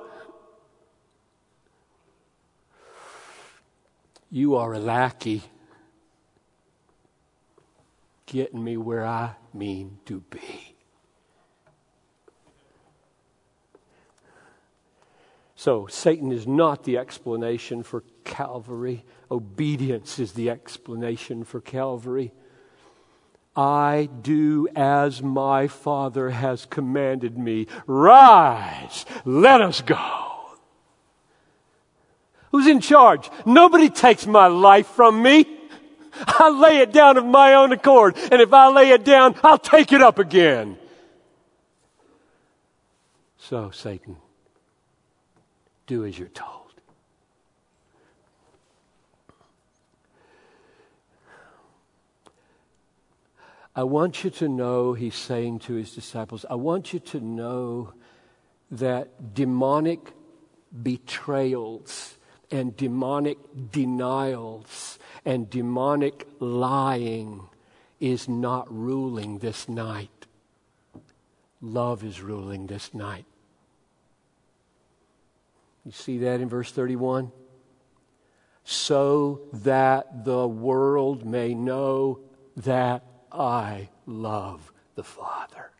You 4.31 4.57
are 4.57 4.73
a 4.73 4.79
lackey 4.79 5.43
getting 8.25 8.65
me 8.65 8.79
where 8.79 9.05
I 9.05 9.35
mean 9.53 9.99
to 10.07 10.21
be. 10.31 10.74
So, 15.65 15.87
Satan 15.87 16.31
is 16.31 16.47
not 16.47 16.85
the 16.85 16.99
explanation 16.99 17.85
for 17.85 18.05
Calvary. 18.23 19.03
Obedience 19.31 20.19
is 20.19 20.33
the 20.33 20.51
explanation 20.51 21.43
for 21.43 21.63
Calvary. 21.63 22.33
I 23.57 24.11
do 24.21 24.69
as 24.77 25.23
my 25.23 25.69
Father 25.69 26.29
has 26.29 26.67
commanded 26.67 27.39
me. 27.39 27.67
Rise, 27.87 29.07
let 29.25 29.63
us 29.63 29.81
go. 29.81 30.59
Who's 32.51 32.67
in 32.67 32.81
charge? 32.81 33.31
Nobody 33.47 33.89
takes 33.89 34.27
my 34.27 34.49
life 34.49 34.89
from 34.89 35.23
me. 35.23 35.47
I 36.27 36.51
lay 36.51 36.81
it 36.81 36.93
down 36.93 37.17
of 37.17 37.25
my 37.25 37.55
own 37.55 37.73
accord, 37.73 38.19
and 38.31 38.43
if 38.43 38.53
I 38.53 38.69
lay 38.69 38.91
it 38.91 39.03
down, 39.03 39.35
I'll 39.43 39.57
take 39.57 39.95
it 39.95 40.03
up 40.03 40.19
again. 40.19 40.77
So, 43.39 43.71
Satan, 43.71 44.19
do 45.87 46.05
as 46.05 46.19
you're 46.19 46.29
told. 46.29 46.65
I 53.77 53.83
want 53.83 54.23
you 54.23 54.31
to 54.31 54.49
know, 54.49 54.93
he's 54.93 55.17
saying 55.17 55.59
to 55.61 55.75
his 55.75 55.93
disciples, 55.95 56.47
I 56.49 56.55
want 56.55 56.93
you 56.93 57.01
to 57.01 57.21
know 57.21 57.93
that 58.71 59.35
demonic 59.35 60.13
betrayals 60.83 62.17
and 62.53 62.77
demonic 62.77 63.39
denials 63.73 64.99
and 65.25 65.51
demonic 65.51 66.27
lying 66.39 67.49
is 67.99 68.29
not 68.29 68.73
ruling 68.73 69.39
this 69.39 69.69
night. 69.69 70.27
Love 71.61 72.05
is 72.05 72.21
ruling 72.21 72.69
this 72.69 72.95
night. 72.95 73.25
You 75.85 75.93
see 75.93 76.19
that 76.19 76.41
in 76.41 76.49
verse 76.49 76.73
31? 76.73 77.31
So 78.65 79.43
that 79.53 80.25
the 80.25 80.49
world 80.49 81.27
may 81.27 81.55
know 81.55 82.21
that 82.57 83.05
I 83.31 83.91
love 84.07 84.73
the 84.95 85.05
Father. 85.05 85.71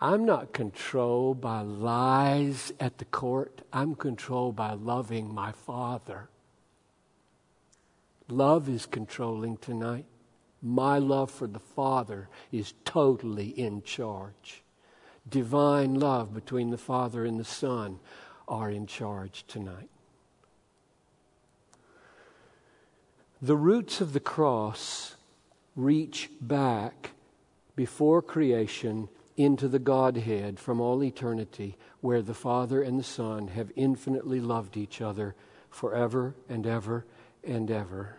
I'm 0.00 0.24
not 0.24 0.52
controlled 0.52 1.40
by 1.40 1.60
lies 1.60 2.72
at 2.80 2.98
the 2.98 3.04
court. 3.04 3.62
I'm 3.72 3.94
controlled 3.94 4.56
by 4.56 4.72
loving 4.72 5.32
my 5.32 5.52
Father. 5.52 6.28
Love 8.28 8.68
is 8.68 8.86
controlling 8.86 9.58
tonight. 9.58 10.06
My 10.62 10.98
love 10.98 11.30
for 11.30 11.46
the 11.46 11.60
Father 11.60 12.28
is 12.50 12.72
totally 12.84 13.48
in 13.48 13.82
charge 13.82 14.62
divine 15.28 15.94
love 15.94 16.34
between 16.34 16.70
the 16.70 16.78
Father 16.78 17.24
and 17.24 17.38
the 17.38 17.44
Son 17.44 17.98
are 18.48 18.70
in 18.70 18.86
charge 18.86 19.44
tonight. 19.46 19.88
The 23.40 23.56
roots 23.56 24.00
of 24.00 24.12
the 24.12 24.20
cross 24.20 25.16
reach 25.74 26.30
back 26.40 27.10
before 27.74 28.22
creation 28.22 29.08
into 29.36 29.66
the 29.66 29.78
Godhead 29.78 30.60
from 30.60 30.80
all 30.80 31.02
eternity, 31.02 31.76
where 32.00 32.22
the 32.22 32.34
Father 32.34 32.82
and 32.82 32.98
the 32.98 33.04
Son 33.04 33.48
have 33.48 33.72
infinitely 33.74 34.40
loved 34.40 34.76
each 34.76 35.00
other 35.00 35.34
forever 35.70 36.34
and 36.48 36.66
ever 36.66 37.04
and 37.42 37.70
ever. 37.70 38.16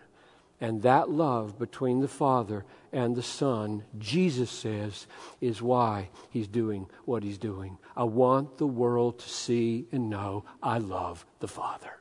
And 0.62 0.82
that 0.84 1.10
love 1.10 1.60
between 1.60 2.00
the 2.00 2.08
Father 2.08 2.63
and 2.92 3.16
the 3.16 3.24
Son, 3.24 3.84
Jesus 4.00 4.50
says, 4.50 5.08
is 5.42 5.62
why 5.62 6.10
he's 6.30 6.48
doing 6.48 6.88
what 7.06 7.24
he's 7.24 7.38
doing. 7.38 7.78
I 7.98 8.04
want 8.04 8.58
the 8.58 8.68
world 8.68 9.20
to 9.20 9.30
see 9.30 9.88
and 9.92 10.10
know 10.10 10.46
I 10.62 10.78
love 10.78 11.26
the 11.39 11.48
Father. 11.48 12.00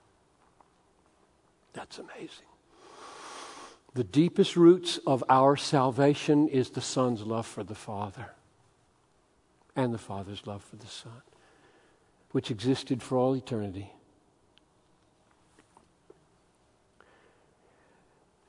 That's 1.73 1.99
amazing. 1.99 2.47
The 3.95 4.05
deepest 4.05 4.57
roots 4.57 4.99
of 5.07 5.25
our 5.29 5.57
salvation 5.57 6.49
is 6.49 6.71
the 6.71 6.81
Son's 6.81 7.23
love 7.23 7.47
for 7.47 7.65
the 7.65 7.75
Father 7.75 8.31
and 9.75 9.93
the 9.93 9.99
Father's 9.99 10.47
love 10.47 10.63
for 10.63 10.77
the 10.77 10.87
Son, 10.87 11.23
which 12.31 12.51
existed 12.51 13.03
for 13.03 13.19
all 13.19 13.35
eternity. 13.35 13.93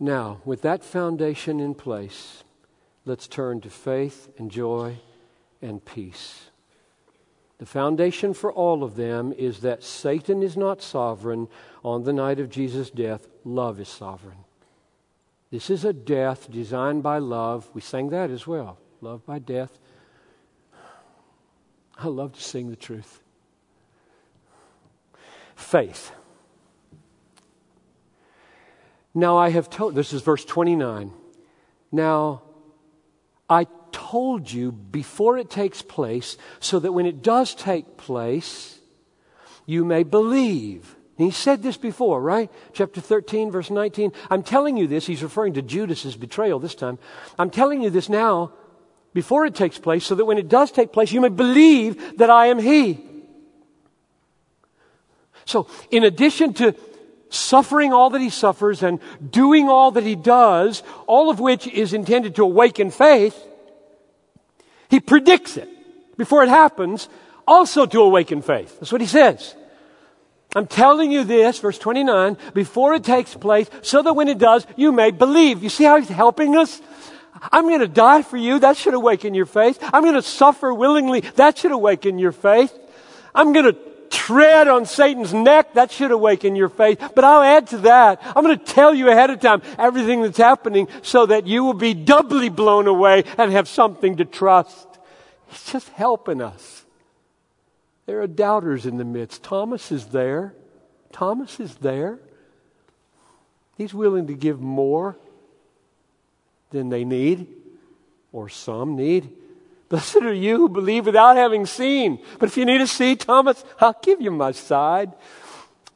Now, 0.03 0.41
with 0.43 0.63
that 0.63 0.83
foundation 0.83 1.61
in 1.61 1.75
place, 1.75 2.43
let's 3.05 3.25
turn 3.25 3.61
to 3.61 3.69
faith 3.69 4.27
and 4.37 4.51
joy 4.51 4.97
and 5.61 5.85
peace. 5.85 6.49
The 7.57 7.65
foundation 7.65 8.33
for 8.33 8.51
all 8.51 8.83
of 8.83 8.97
them 8.97 9.31
is 9.31 9.61
that 9.61 9.81
Satan 9.81 10.43
is 10.43 10.57
not 10.57 10.81
sovereign 10.81 11.47
on 11.85 12.03
the 12.03 12.11
night 12.11 12.41
of 12.41 12.49
Jesus' 12.49 12.89
death, 12.89 13.29
love 13.45 13.79
is 13.79 13.87
sovereign. 13.87 14.39
This 15.51 15.69
is 15.69 15.85
a 15.85 15.93
death 15.93 16.51
designed 16.51 17.01
by 17.01 17.19
love. 17.19 17.69
We 17.73 17.79
sang 17.79 18.09
that 18.09 18.29
as 18.29 18.45
well. 18.45 18.77
Love 18.99 19.25
by 19.25 19.39
death. 19.39 19.79
I 21.97 22.07
love 22.07 22.33
to 22.33 22.41
sing 22.41 22.69
the 22.69 22.75
truth. 22.75 23.21
Faith. 25.55 26.11
Now 29.13 29.37
I 29.37 29.49
have 29.49 29.69
told, 29.69 29.95
this 29.95 30.13
is 30.13 30.21
verse 30.21 30.43
29. 30.45 31.11
Now 31.91 32.41
I 33.49 33.67
told 33.91 34.51
you 34.51 34.71
before 34.71 35.37
it 35.37 35.49
takes 35.49 35.81
place, 35.81 36.37
so 36.59 36.79
that 36.79 36.91
when 36.91 37.05
it 37.05 37.21
does 37.21 37.53
take 37.53 37.97
place, 37.97 38.79
you 39.65 39.85
may 39.85 40.03
believe. 40.03 40.95
He 41.17 41.29
said 41.29 41.61
this 41.61 41.77
before, 41.77 42.21
right? 42.21 42.51
Chapter 42.73 42.99
13, 42.99 43.51
verse 43.51 43.69
19. 43.69 44.11
I'm 44.31 44.41
telling 44.41 44.77
you 44.77 44.87
this. 44.87 45.05
He's 45.05 45.21
referring 45.21 45.53
to 45.53 45.61
Judas's 45.61 46.15
betrayal 46.15 46.59
this 46.59 46.75
time. 46.75 46.97
I'm 47.37 47.51
telling 47.51 47.81
you 47.81 47.91
this 47.91 48.09
now 48.09 48.53
before 49.13 49.45
it 49.45 49.53
takes 49.53 49.77
place, 49.77 50.05
so 50.05 50.15
that 50.15 50.25
when 50.25 50.39
it 50.39 50.49
does 50.49 50.71
take 50.71 50.91
place, 50.91 51.11
you 51.11 51.21
may 51.21 51.29
believe 51.29 52.17
that 52.17 52.31
I 52.31 52.47
am 52.47 52.57
He. 52.57 53.05
So, 55.45 55.67
in 55.91 56.03
addition 56.03 56.53
to 56.55 56.73
suffering 57.33 57.93
all 57.93 58.09
that 58.11 58.21
he 58.21 58.29
suffers 58.29 58.83
and 58.83 58.99
doing 59.29 59.69
all 59.69 59.91
that 59.91 60.03
he 60.03 60.15
does, 60.15 60.83
all 61.07 61.29
of 61.29 61.39
which 61.39 61.67
is 61.67 61.93
intended 61.93 62.35
to 62.35 62.43
awaken 62.43 62.91
faith, 62.91 63.37
he 64.89 64.99
predicts 64.99 65.57
it. 65.57 65.69
before 66.17 66.43
it 66.43 66.49
happens, 66.49 67.09
also 67.47 67.85
to 67.85 68.01
awaken 68.01 68.41
faith. 68.41 68.79
That's 68.79 68.91
what 68.91 69.01
he 69.01 69.07
says. 69.07 69.55
I'm 70.55 70.67
telling 70.67 71.11
you 71.11 71.23
this, 71.23 71.59
verse 71.59 71.79
29, 71.79 72.37
before 72.53 72.93
it 72.93 73.03
takes 73.03 73.33
place, 73.33 73.67
so 73.81 74.03
that 74.03 74.13
when 74.13 74.27
it 74.27 74.37
does, 74.37 74.67
you 74.75 74.91
may 74.91 75.09
believe. 75.09 75.63
You 75.63 75.69
see 75.69 75.83
how 75.83 75.99
he's 75.99 76.09
helping 76.09 76.55
us? 76.55 76.81
I'm 77.51 77.67
going 77.67 77.79
to 77.79 77.87
die 77.87 78.21
for 78.21 78.37
you. 78.37 78.59
That 78.59 78.77
should 78.77 78.93
awaken 78.93 79.33
your 79.33 79.47
faith. 79.47 79.79
I'm 79.91 80.03
going 80.03 80.13
to 80.13 80.21
suffer 80.21 80.71
willingly. 80.73 81.21
That 81.21 81.57
should 81.57 81.71
awaken 81.71 82.19
your 82.19 82.31
faith. 82.31 82.71
I'm 83.33 83.51
going 83.51 83.73
to 83.73 83.77
tread 84.13 84.67
on 84.67 84.85
Satan's 84.85 85.33
neck. 85.33 85.73
That 85.73 85.91
should 85.91 86.11
awaken 86.11 86.55
your 86.55 86.69
faith. 86.69 86.99
But 87.15 87.23
I'll 87.23 87.41
add 87.41 87.67
to 87.67 87.79
that. 87.79 88.21
I'm 88.23 88.43
going 88.43 88.57
to 88.57 88.65
tell 88.65 88.93
you 88.93 89.09
ahead 89.09 89.31
of 89.31 89.39
time 89.39 89.61
everything 89.77 90.21
that's 90.21 90.37
happening 90.37 90.87
so 91.01 91.25
that 91.25 91.47
you 91.47 91.63
will 91.63 91.73
be 91.73 91.93
doubly 91.93 92.49
blown 92.49 92.87
away 92.87 93.23
and 93.37 93.51
have 93.51 93.67
something 93.67 94.17
to 94.17 94.25
trust. 94.25 94.87
He's 95.47 95.65
just 95.65 95.89
helping 95.89 96.41
us. 96.41 96.85
There 98.05 98.21
are 98.21 98.27
doubters 98.27 98.85
in 98.85 98.97
the 98.97 99.05
midst. 99.05 99.43
Thomas 99.43 99.91
is 99.91 100.07
there. 100.07 100.53
Thomas 101.11 101.59
is 101.59 101.75
there. 101.75 102.19
He's 103.77 103.93
willing 103.93 104.27
to 104.27 104.33
give 104.33 104.59
more 104.61 105.17
than 106.69 106.89
they 106.89 107.03
need, 107.03 107.47
or 108.31 108.49
some 108.49 108.95
need. 108.95 109.29
Blessed 109.93 110.23
are 110.23 110.33
you 110.33 110.57
who 110.57 110.69
believe 110.69 111.05
without 111.05 111.35
having 111.35 111.67
seen. 111.67 112.17
But 112.39 112.49
if 112.49 112.57
you 112.57 112.65
need 112.65 112.79
to 112.79 112.87
see, 112.87 113.15
Thomas, 113.15 113.63
I'll 113.79 113.95
give 114.01 114.19
you 114.21 114.31
my 114.31 114.51
side. 114.51 115.13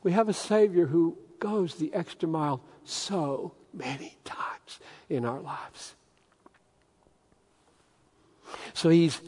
We 0.04 0.12
have 0.12 0.30
a 0.30 0.34
Savior 0.34 0.86
who 0.86 1.18
goes 1.40 1.74
the 1.74 1.92
extra 1.96 2.30
mile 2.30 2.62
so 2.86 3.56
many 3.74 4.16
times 4.24 4.80
in 5.10 5.26
our 5.26 5.40
lives. 5.40 5.96
So 8.76 8.90
he's 8.90 9.20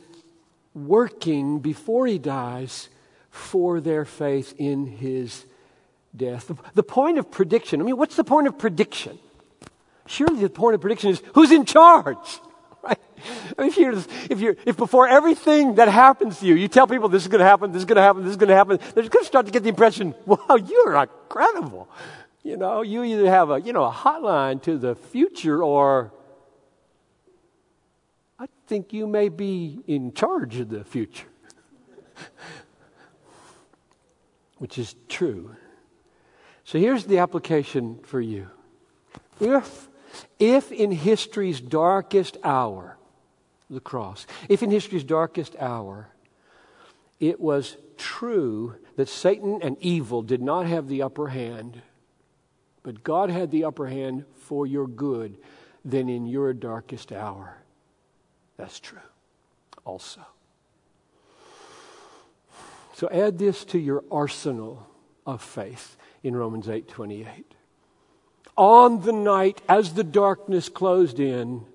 working 0.76 1.62
before 1.62 2.06
he 2.06 2.20
dies 2.20 2.90
for 3.32 3.82
their 3.82 4.06
faith 4.06 4.54
in 4.60 4.86
his 4.86 5.46
death. 6.16 6.48
The, 6.48 6.56
the, 6.76 6.84
point 6.84 7.18
of 7.18 7.32
prediction, 7.32 7.82
I 7.82 7.86
mean, 7.86 7.98
what's 7.98 8.18
the 8.18 8.24
point 8.24 8.46
of 8.46 8.60
prediction? 8.60 9.18
Surely 10.06 10.42
the 10.42 10.50
point 10.52 10.76
of 10.76 10.82
prediction 10.82 11.10
is 11.10 11.24
who's 11.34 11.50
in 11.50 11.66
charge? 11.66 12.40
I 13.58 13.62
mean, 13.62 13.70
if, 13.70 13.78
you're, 13.78 13.94
if, 14.30 14.40
you're, 14.40 14.56
if 14.66 14.78
before 14.78 15.08
everything 15.08 15.76
that 15.76 15.88
happens 15.88 16.40
to 16.40 16.46
you, 16.46 16.56
you 16.56 16.68
tell 16.68 16.88
people 16.88 17.10
this 17.10 17.24
is 17.24 17.28
going 17.28 17.40
to 17.40 17.46
happen, 17.46 17.72
this 17.72 17.82
is 17.82 17.86
going 17.86 17.98
to 17.98 18.04
happen, 18.04 18.24
this 18.24 18.32
is 18.32 18.38
going 18.38 18.50
to 18.50 18.56
happen, 18.56 18.80
they're 18.94 19.08
going 19.08 19.24
to 19.24 19.26
start 19.26 19.46
to 19.46 19.52
get 19.52 19.64
the 19.64 19.70
impression, 19.70 20.16
wow, 20.26 20.56
you're 20.56 20.96
incredible. 20.96 21.90
You 22.44 22.58
know, 22.58 22.82
you 22.82 23.04
either 23.04 23.30
have 23.30 23.52
a, 23.52 23.60
you 23.60 23.74
know, 23.74 23.84
a 23.84 23.92
hotline 23.92 24.62
to 24.64 24.78
the 24.78 24.96
future 24.96 25.62
or 25.62 26.14
I 28.40 28.48
think 28.68 28.94
you 28.94 29.06
may 29.06 29.30
be 29.30 29.82
in 29.88 30.14
charge 30.14 30.58
of 30.58 30.70
the 30.70 30.84
future. 30.84 31.28
Which 34.58 34.78
is 34.78 34.96
true. 35.10 35.56
So 36.64 36.78
here's 36.78 37.06
the 37.06 37.18
application 37.18 38.00
for 38.04 38.22
you. 38.22 38.48
If, 39.40 39.90
if 40.38 40.72
in 40.72 40.92
history's 40.92 41.60
darkest 41.60 42.38
hour, 42.44 42.99
the 43.70 43.80
cross, 43.80 44.26
if 44.48 44.64
in 44.64 44.72
history's 44.72 45.04
darkest 45.04 45.56
hour, 45.60 46.10
it 47.20 47.40
was 47.40 47.78
true 47.98 48.76
that 48.96 49.10
Satan 49.10 49.60
and 49.62 49.78
evil 49.80 50.22
did 50.22 50.42
not 50.42 50.66
have 50.66 50.88
the 50.88 51.02
upper 51.02 51.28
hand, 51.28 51.82
but 52.84 53.04
God 53.04 53.30
had 53.30 53.52
the 53.52 53.66
upper 53.66 53.88
hand 53.88 54.26
for 54.36 54.66
your 54.66 54.88
good, 54.88 55.38
then 55.86 56.10
in 56.10 56.26
your 56.26 56.54
darkest 56.54 57.12
hour, 57.12 57.58
that's 58.58 58.80
true 58.80 59.00
also. 59.86 60.22
So 62.94 63.08
add 63.10 63.38
this 63.38 63.64
to 63.66 63.80
your 63.80 64.04
arsenal 64.12 64.86
of 65.26 65.42
faith 65.42 65.96
in 66.22 66.36
Romans 66.36 66.68
8:28. 66.68 67.56
On 68.58 69.02
the 69.02 69.14
night 69.14 69.62
as 69.70 69.94
the 69.94 70.04
darkness 70.04 70.68
closed 70.68 71.20
in, 71.20 71.66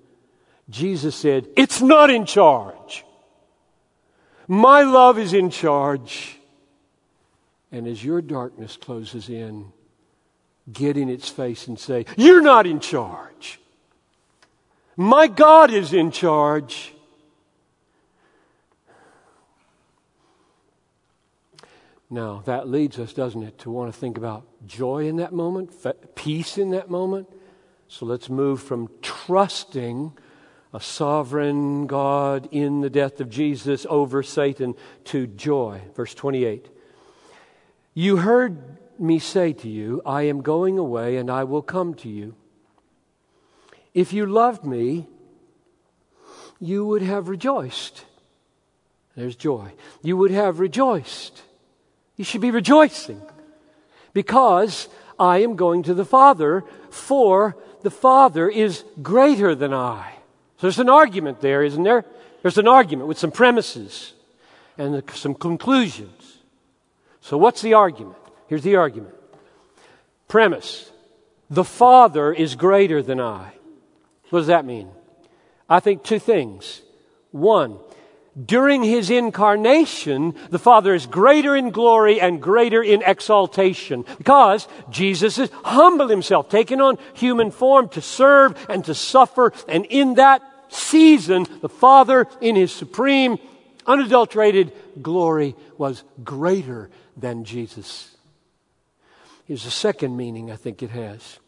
Jesus 0.69 1.15
said, 1.15 1.47
"It's 1.55 1.81
not 1.81 2.09
in 2.09 2.25
charge. 2.25 3.05
My 4.47 4.81
love 4.81 5.17
is 5.19 5.33
in 5.33 5.49
charge." 5.49 6.39
And 7.71 7.87
as 7.87 8.03
your 8.03 8.21
darkness 8.21 8.77
closes 8.77 9.29
in, 9.29 9.71
get 10.71 10.97
in 10.97 11.09
its 11.09 11.29
face 11.29 11.67
and 11.67 11.79
say, 11.79 12.05
"You're 12.17 12.41
not 12.41 12.65
in 12.65 12.79
charge. 12.79 13.59
My 14.97 15.27
God 15.27 15.71
is 15.71 15.93
in 15.93 16.09
charge. 16.09 16.93
Now, 22.09 22.43
that 22.45 22.69
leads 22.69 22.97
us, 22.97 23.13
doesn't 23.13 23.43
it, 23.43 23.57
to 23.59 23.71
want 23.71 23.93
to 23.93 23.99
think 23.99 24.17
about 24.17 24.45
joy 24.65 25.07
in 25.07 25.17
that 25.17 25.33
moment, 25.33 25.71
peace 26.15 26.57
in 26.57 26.69
that 26.69 26.89
moment. 26.89 27.27
So 27.87 28.05
let's 28.05 28.29
move 28.29 28.61
from 28.61 28.89
trusting 29.01 30.13
a 30.75 30.81
sovereign 30.81 31.87
God 31.87 32.49
in 32.51 32.81
the 32.81 32.89
death 32.89 33.21
of 33.21 33.29
Jesus 33.29 33.85
over 33.89 34.21
Satan 34.21 34.75
to 35.05 35.25
joy. 35.25 35.81
Verse 35.95 36.13
28. 36.13 36.67
You 37.93 38.17
heard 38.17 38.77
me 38.99 39.19
say 39.19 39.53
to 39.53 39.69
you, 39.69 40.01
I 40.05 40.23
am 40.23 40.41
going 40.41 40.77
away 40.77 41.15
and 41.15 41.31
I 41.31 41.45
will 41.45 41.61
come 41.61 41.93
to 41.95 42.09
you. 42.09 42.35
If 43.93 44.11
you 44.11 44.25
loved 44.25 44.65
me, 44.65 45.07
you 46.59 46.85
would 46.85 47.01
have 47.01 47.29
rejoiced. 47.29 48.03
There's 49.15 49.37
joy. 49.37 49.71
You 50.01 50.17
would 50.17 50.31
have 50.31 50.59
rejoiced. 50.59 51.41
You 52.17 52.25
should 52.25 52.41
be 52.41 52.51
rejoicing 52.51 53.21
because 54.11 54.89
I 55.17 55.37
am 55.37 55.55
going 55.55 55.83
to 55.83 55.93
the 55.93 56.03
Father, 56.03 56.65
for 56.89 57.55
the 57.81 57.91
Father 57.91 58.49
is 58.49 58.83
greater 59.01 59.55
than 59.55 59.73
I. 59.73 60.15
So 60.57 60.67
there's 60.67 60.79
an 60.79 60.89
argument 60.89 61.41
there, 61.41 61.63
isn't 61.63 61.83
there? 61.83 62.05
There's 62.41 62.57
an 62.57 62.67
argument 62.67 63.07
with 63.07 63.17
some 63.17 63.31
premises 63.31 64.13
and 64.77 65.03
some 65.11 65.33
conclusions. 65.33 66.37
So 67.21 67.37
what's 67.37 67.61
the 67.61 67.73
argument? 67.73 68.17
Here's 68.47 68.63
the 68.63 68.75
argument. 68.75 69.15
Premise. 70.27 70.91
The 71.49 71.63
Father 71.63 72.31
is 72.31 72.55
greater 72.55 73.01
than 73.01 73.19
I. 73.19 73.53
What 74.29 74.39
does 74.39 74.47
that 74.47 74.65
mean? 74.65 74.89
I 75.69 75.79
think 75.79 76.03
two 76.03 76.19
things. 76.19 76.81
One, 77.31 77.79
during 78.43 78.83
his 78.83 79.09
incarnation, 79.09 80.35
the 80.49 80.59
Father 80.59 80.93
is 80.93 81.05
greater 81.05 81.55
in 81.55 81.69
glory 81.69 82.19
and 82.19 82.41
greater 82.41 82.83
in 82.83 83.01
exaltation 83.01 84.03
because 84.17 84.67
Jesus 84.89 85.37
has 85.37 85.49
humbled 85.63 86.09
himself, 86.09 86.49
taken 86.49 86.81
on 86.81 86.97
human 87.13 87.49
form 87.49 87.87
to 87.89 88.01
serve 88.01 88.65
and 88.67 88.83
to 88.85 88.93
suffer. 88.93 89.53
And 89.69 89.85
in 89.85 90.15
that 90.15 90.41
season, 90.67 91.45
the 91.61 91.69
Father, 91.69 92.27
in 92.41 92.57
his 92.57 92.73
supreme, 92.73 93.37
unadulterated 93.87 94.73
glory, 95.01 95.55
was 95.77 96.03
greater 96.23 96.89
than 97.15 97.45
Jesus. 97.45 98.17
Here's 99.45 99.65
a 99.65 99.71
second 99.71 100.17
meaning 100.17 100.51
I 100.51 100.57
think 100.57 100.83
it 100.83 100.89
has. 100.89 101.39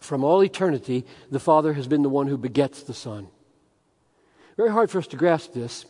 From 0.00 0.24
all 0.24 0.42
eternity, 0.42 1.04
the 1.30 1.40
Father 1.40 1.74
has 1.74 1.86
been 1.86 2.02
the 2.02 2.08
one 2.08 2.26
who 2.26 2.38
begets 2.38 2.84
the 2.84 2.94
Son. 2.94 3.28
Very 4.56 4.70
hard 4.70 4.90
for 4.90 4.98
us 4.98 5.06
to 5.08 5.16
grasp 5.16 5.52
this. 5.52 5.84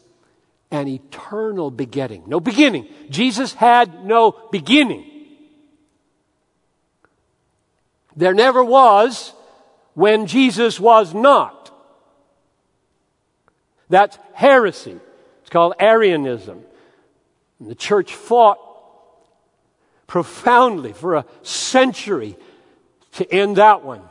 An 0.70 0.88
eternal 0.88 1.70
begetting. 1.70 2.24
No 2.26 2.40
beginning. 2.40 2.88
Jesus 3.09 3.55
had 3.55 4.05
no 4.05 4.33
beginning. 4.50 5.05
There 8.16 8.35
never 8.35 8.64
was 8.64 9.33
when 9.94 10.26
Jesus 10.26 10.81
was 10.81 11.14
not. 11.14 11.70
That's 13.88 14.18
heresy. 14.32 14.99
It's 15.43 15.51
called 15.51 15.74
Arianism. 15.78 16.62
And 17.61 17.70
the 17.70 17.74
church 17.74 18.14
fought 18.14 18.59
profoundly 20.07 20.93
for 20.93 21.14
a 21.14 21.26
century 21.43 22.36
to 23.12 23.32
end 23.32 23.57
that 23.57 23.84
one. 23.84 24.03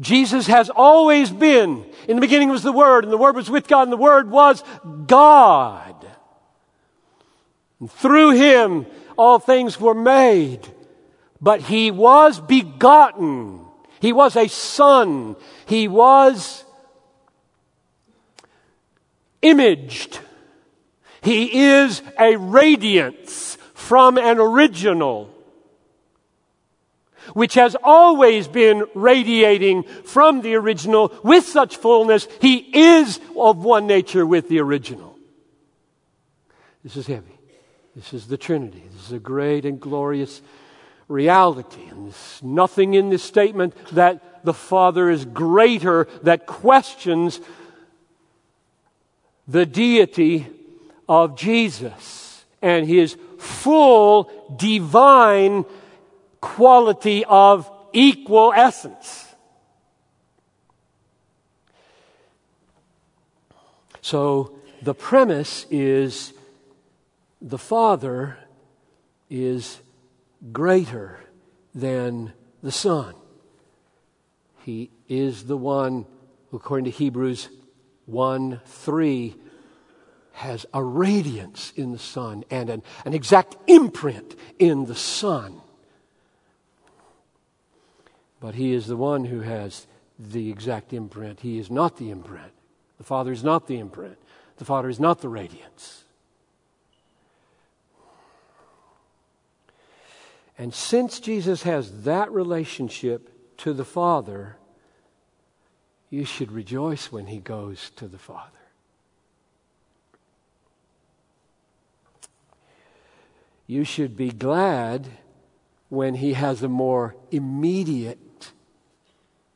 Jesus 0.00 0.46
has 0.46 0.70
always 0.70 1.30
been. 1.30 1.84
In 2.06 2.16
the 2.16 2.20
beginning 2.20 2.50
was 2.50 2.62
the 2.62 2.72
Word, 2.72 3.04
and 3.04 3.12
the 3.12 3.18
Word 3.18 3.34
was 3.34 3.50
with 3.50 3.66
God, 3.66 3.82
and 3.82 3.92
the 3.92 3.96
Word 3.96 4.30
was 4.30 4.62
God. 5.06 6.06
And 7.80 7.90
through 7.90 8.30
Him, 8.30 8.86
all 9.16 9.38
things 9.38 9.80
were 9.80 9.94
made. 9.94 10.66
But 11.40 11.62
He 11.62 11.90
was 11.90 12.40
begotten. 12.40 13.60
He 14.00 14.12
was 14.12 14.36
a 14.36 14.48
Son. 14.48 15.34
He 15.66 15.88
was 15.88 16.64
imaged. 19.42 20.20
He 21.20 21.60
is 21.60 22.02
a 22.18 22.36
radiance 22.36 23.58
from 23.74 24.16
an 24.16 24.38
original 24.38 25.34
which 27.34 27.54
has 27.54 27.76
always 27.82 28.48
been 28.48 28.84
radiating 28.94 29.82
from 29.82 30.42
the 30.42 30.54
original 30.54 31.12
with 31.22 31.44
such 31.44 31.76
fullness, 31.76 32.28
he 32.40 32.56
is 32.56 33.20
of 33.36 33.64
one 33.64 33.86
nature 33.86 34.26
with 34.26 34.48
the 34.48 34.60
original. 34.60 35.16
This 36.82 36.96
is 36.96 37.06
heavy. 37.06 37.38
This 37.94 38.14
is 38.14 38.28
the 38.28 38.36
Trinity. 38.36 38.82
This 38.92 39.06
is 39.06 39.12
a 39.12 39.18
great 39.18 39.64
and 39.64 39.80
glorious 39.80 40.40
reality. 41.08 41.82
And 41.90 42.06
there's 42.06 42.40
nothing 42.42 42.94
in 42.94 43.08
this 43.08 43.24
statement 43.24 43.74
that 43.92 44.44
the 44.44 44.54
Father 44.54 45.10
is 45.10 45.24
greater 45.24 46.06
that 46.22 46.46
questions 46.46 47.40
the 49.48 49.66
deity 49.66 50.46
of 51.08 51.36
Jesus 51.36 52.44
and 52.62 52.86
his 52.86 53.16
full 53.38 54.30
divine 54.56 55.64
quality 56.40 57.24
of 57.24 57.70
equal 57.92 58.52
essence. 58.54 59.26
So 64.00 64.58
the 64.80 64.94
premise 64.94 65.66
is 65.70 66.32
the 67.40 67.58
Father 67.58 68.38
is 69.28 69.80
greater 70.52 71.20
than 71.74 72.32
the 72.62 72.72
Son. 72.72 73.14
He 74.64 74.90
is 75.08 75.44
the 75.44 75.56
one, 75.56 76.06
according 76.52 76.84
to 76.86 76.90
Hebrews 76.90 77.48
1 78.06 78.60
3, 78.64 79.36
has 80.32 80.66
a 80.72 80.82
radiance 80.82 81.72
in 81.76 81.92
the 81.92 81.98
Son 81.98 82.44
and 82.50 82.70
an, 82.70 82.82
an 83.04 83.12
exact 83.12 83.56
imprint 83.66 84.36
in 84.58 84.86
the 84.86 84.94
Son. 84.94 85.60
But 88.40 88.54
He 88.54 88.72
is 88.72 88.86
the 88.86 88.96
one 88.96 89.24
who 89.24 89.40
has 89.40 89.86
the 90.18 90.50
exact 90.50 90.92
imprint. 90.92 91.40
He 91.40 91.58
is 91.58 91.70
not 91.70 91.96
the 91.96 92.10
imprint. 92.10 92.52
The 92.98 93.04
Father 93.04 93.32
is 93.32 93.44
not 93.44 93.66
the 93.66 93.78
imprint. 93.78 94.18
The 94.56 94.64
Father 94.64 94.88
is 94.88 95.00
not 95.00 95.20
the 95.20 95.28
radiance. 95.28 96.04
And 100.58 100.74
since 100.74 101.20
Jesus 101.20 101.62
has 101.62 102.02
that 102.02 102.32
relationship 102.32 103.56
to 103.58 103.72
the 103.72 103.84
Father, 103.84 104.56
you 106.10 106.24
should 106.24 106.50
rejoice 106.50 107.12
when 107.12 107.26
he 107.26 107.38
goes 107.38 107.90
to 107.96 108.08
the 108.08 108.18
Father. 108.18 108.50
You 113.68 113.84
should 113.84 114.16
be 114.16 114.30
glad 114.30 115.06
when 115.90 116.14
he 116.14 116.32
has 116.32 116.62
a 116.62 116.68
more 116.68 117.14
immediate 117.30 118.18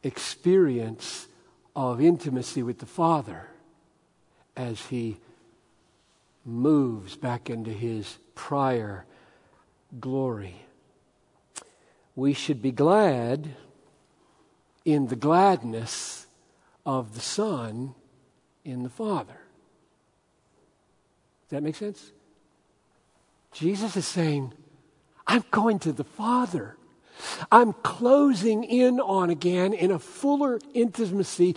experience 0.03 1.27
of 1.75 2.01
intimacy 2.01 2.63
with 2.63 2.79
the 2.79 2.87
Father 2.87 3.49
as 4.57 4.87
he 4.87 5.19
moves 6.45 7.17
back 7.17 7.49
into 7.49 7.71
his 7.71 8.19
prior 8.35 9.05
glory. 10.01 10.67
We 12.15 12.33
should 12.33 12.61
be 12.61 12.73
glad 12.73 13.55
in 14.85 15.07
the 15.07 15.17
gladness 15.17 16.27
of 16.85 17.15
the 17.15 17.21
Son 17.21 17.95
in 18.65 18.83
the 18.83 18.91
Father. 18.91 19.39
Does 21.43 21.51
that 21.51 21.63
make 21.63 21.77
sense? 21.77 22.11
Jesus 23.53 23.97
is 23.97 24.07
saying, 24.07 24.53
I'm 25.27 25.45
going 25.51 25.79
to 25.81 25.93
the 25.93 26.05
Father. 26.05 26.77
I'm 27.51 27.73
closing 27.73 28.65
in 28.65 29.01
on 29.01 29.31
again 29.31 29.73
in 29.73 29.91
a 29.91 29.99
fuller 29.99 30.61
intimacy 30.75 31.57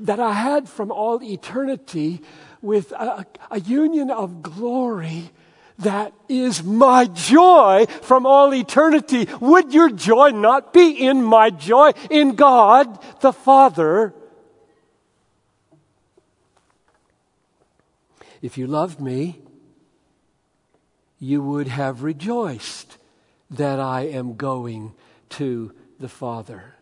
that 0.00 0.20
I 0.20 0.32
had 0.32 0.68
from 0.68 0.90
all 0.90 1.22
eternity 1.22 2.22
with 2.62 2.92
a, 2.92 3.26
a 3.50 3.60
union 3.60 4.10
of 4.10 4.42
glory 4.42 5.30
that 5.78 6.12
is 6.28 6.64
my 6.64 7.04
joy 7.06 7.86
from 8.02 8.26
all 8.26 8.54
eternity. 8.54 9.28
Would 9.40 9.74
your 9.74 9.90
joy 9.90 10.30
not 10.30 10.72
be 10.72 10.90
in 10.90 11.22
my 11.22 11.50
joy 11.50 11.92
in 12.10 12.34
God 12.34 12.98
the 13.20 13.32
Father? 13.32 14.14
If 18.40 18.56
you 18.56 18.66
loved 18.66 19.00
me, 19.00 19.40
you 21.18 21.42
would 21.42 21.68
have 21.68 22.02
rejoiced 22.02 22.98
that 23.50 23.80
I 23.80 24.02
am 24.02 24.36
going 24.36 24.92
to 25.30 25.72
the 25.98 26.08
Father. 26.08 26.74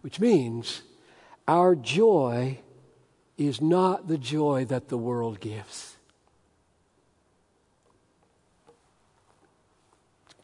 Which 0.00 0.20
means 0.20 0.82
our 1.46 1.74
joy 1.74 2.58
is 3.36 3.60
not 3.60 4.08
the 4.08 4.18
joy 4.18 4.64
that 4.66 4.88
the 4.88 4.98
world 4.98 5.40
gives. 5.40 5.96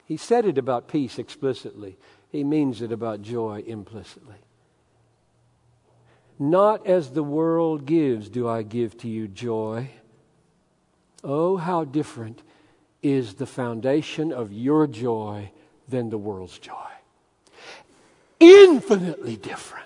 He 0.07 0.17
said 0.17 0.45
it 0.45 0.59
about 0.59 0.89
peace 0.89 1.19
explicitly. 1.19 1.97
He 2.31 2.45
means 2.45 2.83
it 2.83 2.93
about 2.93 3.23
joy 3.23 3.65
implicitly. 3.67 4.37
Not 6.39 6.87
as 6.87 7.11
the 7.11 7.23
world 7.23 7.87
gives 7.87 8.29
do 8.29 8.49
I 8.49 8.63
give 8.63 8.97
to 8.99 9.09
you 9.09 9.29
joy. 9.29 9.91
Oh, 11.23 11.57
how 11.57 11.85
different 11.85 12.43
is 13.03 13.35
the 13.35 13.47
foundation 13.47 14.33
of 14.33 14.53
your 14.53 14.87
joy 14.87 15.51
than 15.89 16.11
the 16.11 16.19
world's 16.19 16.59
joy. 16.59 16.73
Infinitely 18.41 19.37
different. 19.37 19.85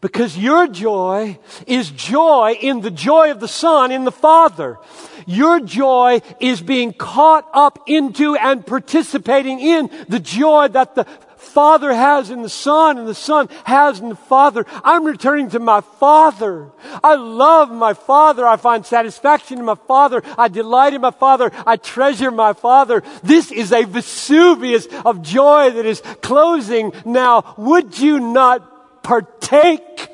Because 0.00 0.38
your 0.38 0.68
joy 0.68 1.38
is 1.66 1.90
joy 1.90 2.56
in 2.60 2.80
the 2.80 2.92
joy 2.92 3.32
of 3.32 3.40
the 3.40 3.48
Son 3.48 3.90
in 3.90 4.04
the 4.04 4.12
Father. 4.12 4.78
Your 5.26 5.58
joy 5.60 6.20
is 6.38 6.60
being 6.60 6.92
caught 6.92 7.48
up 7.52 7.80
into 7.88 8.36
and 8.36 8.64
participating 8.64 9.58
in 9.58 9.90
the 10.08 10.20
joy 10.20 10.68
that 10.68 10.94
the 10.94 11.06
Father 11.40 11.92
has 11.92 12.30
in 12.30 12.42
the 12.42 12.48
Son 12.48 12.98
and 12.98 13.08
the 13.08 13.14
Son 13.14 13.48
has 13.64 14.00
in 14.00 14.10
the 14.10 14.14
Father. 14.14 14.66
I'm 14.84 15.04
returning 15.04 15.50
to 15.50 15.58
my 15.58 15.80
Father. 15.80 16.70
I 17.02 17.14
love 17.14 17.70
my 17.70 17.94
Father. 17.94 18.46
I 18.46 18.56
find 18.56 18.84
satisfaction 18.84 19.58
in 19.58 19.64
my 19.64 19.74
Father. 19.74 20.22
I 20.38 20.48
delight 20.48 20.94
in 20.94 21.00
my 21.00 21.10
Father. 21.10 21.50
I 21.66 21.76
treasure 21.76 22.30
my 22.30 22.52
Father. 22.52 23.02
This 23.22 23.50
is 23.50 23.72
a 23.72 23.84
Vesuvius 23.84 24.86
of 25.04 25.22
joy 25.22 25.70
that 25.70 25.86
is 25.86 26.00
closing 26.22 26.92
now. 27.04 27.54
Would 27.56 27.98
you 27.98 28.20
not 28.20 29.02
partake? 29.02 30.08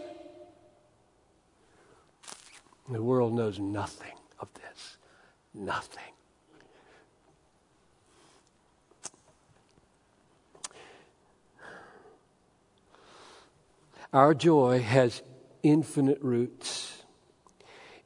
The 2.89 3.03
world 3.03 3.35
knows 3.35 3.59
nothing 3.59 4.13
of 4.39 4.49
this. 4.55 4.97
Nothing. 5.53 6.16
Our 14.13 14.35
joy 14.35 14.81
has 14.81 15.23
infinite 15.63 16.23
roots. 16.23 17.03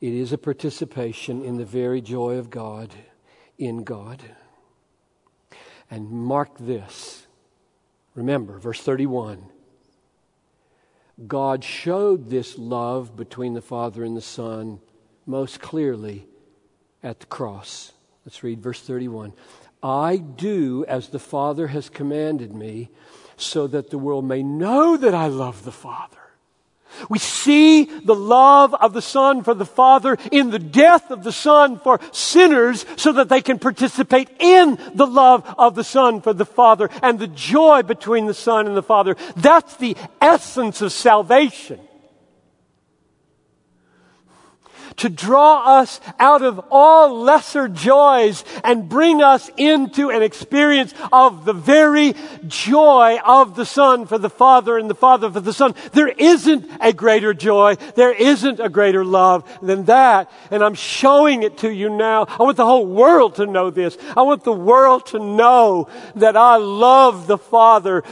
It 0.00 0.12
is 0.12 0.32
a 0.32 0.38
participation 0.38 1.44
in 1.44 1.58
the 1.58 1.64
very 1.64 2.00
joy 2.00 2.36
of 2.36 2.48
God, 2.48 2.94
in 3.58 3.84
God. 3.84 4.22
And 5.90 6.10
mark 6.10 6.56
this. 6.58 7.26
Remember, 8.14 8.58
verse 8.58 8.80
31. 8.80 9.44
God 11.26 11.62
showed 11.62 12.30
this 12.30 12.56
love 12.56 13.14
between 13.14 13.52
the 13.52 13.60
Father 13.60 14.04
and 14.04 14.16
the 14.16 14.22
Son 14.22 14.80
most 15.26 15.60
clearly 15.60 16.26
at 17.02 17.20
the 17.20 17.26
cross. 17.26 17.92
Let's 18.24 18.42
read 18.42 18.62
verse 18.62 18.80
31. 18.80 19.34
I 19.82 20.16
do 20.16 20.84
as 20.88 21.08
the 21.08 21.18
Father 21.18 21.68
has 21.68 21.88
commanded 21.88 22.54
me 22.54 22.90
so 23.42 23.66
that 23.66 23.90
the 23.90 23.98
world 23.98 24.24
may 24.24 24.42
know 24.42 24.96
that 24.96 25.14
I 25.14 25.26
love 25.26 25.64
the 25.64 25.72
Father. 25.72 26.16
We 27.08 27.18
see 27.18 27.84
the 27.84 28.14
love 28.14 28.74
of 28.74 28.92
the 28.92 29.02
Son 29.02 29.42
for 29.42 29.54
the 29.54 29.64
Father 29.64 30.18
in 30.32 30.50
the 30.50 30.58
death 30.58 31.10
of 31.10 31.22
the 31.22 31.32
Son 31.32 31.78
for 31.78 32.00
sinners 32.12 32.84
so 32.96 33.12
that 33.12 33.28
they 33.28 33.40
can 33.40 33.58
participate 33.58 34.28
in 34.38 34.78
the 34.94 35.06
love 35.06 35.44
of 35.56 35.74
the 35.74 35.84
Son 35.84 36.20
for 36.20 36.32
the 36.32 36.44
Father 36.44 36.90
and 37.02 37.18
the 37.18 37.28
joy 37.28 37.82
between 37.82 38.26
the 38.26 38.34
Son 38.34 38.66
and 38.66 38.76
the 38.76 38.82
Father. 38.82 39.16
That's 39.36 39.76
the 39.76 39.96
essence 40.20 40.82
of 40.82 40.92
salvation 40.92 41.80
to 44.96 45.08
draw 45.08 45.80
us 45.80 46.00
out 46.18 46.42
of 46.42 46.60
all 46.70 47.20
lesser 47.22 47.68
joys 47.68 48.44
and 48.64 48.88
bring 48.88 49.22
us 49.22 49.50
into 49.56 50.10
an 50.10 50.22
experience 50.22 50.94
of 51.12 51.44
the 51.44 51.52
very 51.52 52.14
joy 52.46 53.18
of 53.24 53.56
the 53.56 53.66
Son 53.66 54.06
for 54.06 54.18
the 54.18 54.30
Father 54.30 54.78
and 54.78 54.90
the 54.90 54.94
Father 54.94 55.30
for 55.30 55.40
the 55.40 55.52
Son. 55.52 55.74
There 55.92 56.08
isn't 56.08 56.70
a 56.80 56.92
greater 56.92 57.34
joy. 57.34 57.76
There 57.94 58.12
isn't 58.12 58.60
a 58.60 58.68
greater 58.68 59.04
love 59.04 59.48
than 59.62 59.84
that. 59.84 60.30
And 60.50 60.62
I'm 60.62 60.74
showing 60.74 61.42
it 61.42 61.58
to 61.58 61.72
you 61.72 61.90
now. 61.90 62.26
I 62.28 62.42
want 62.42 62.56
the 62.56 62.66
whole 62.66 62.86
world 62.86 63.36
to 63.36 63.46
know 63.46 63.70
this. 63.70 63.96
I 64.16 64.22
want 64.22 64.44
the 64.44 64.52
world 64.52 65.06
to 65.06 65.18
know 65.18 65.88
that 66.16 66.36
I 66.36 66.56
love 66.56 67.26
the 67.26 67.38
Father. 67.38 68.02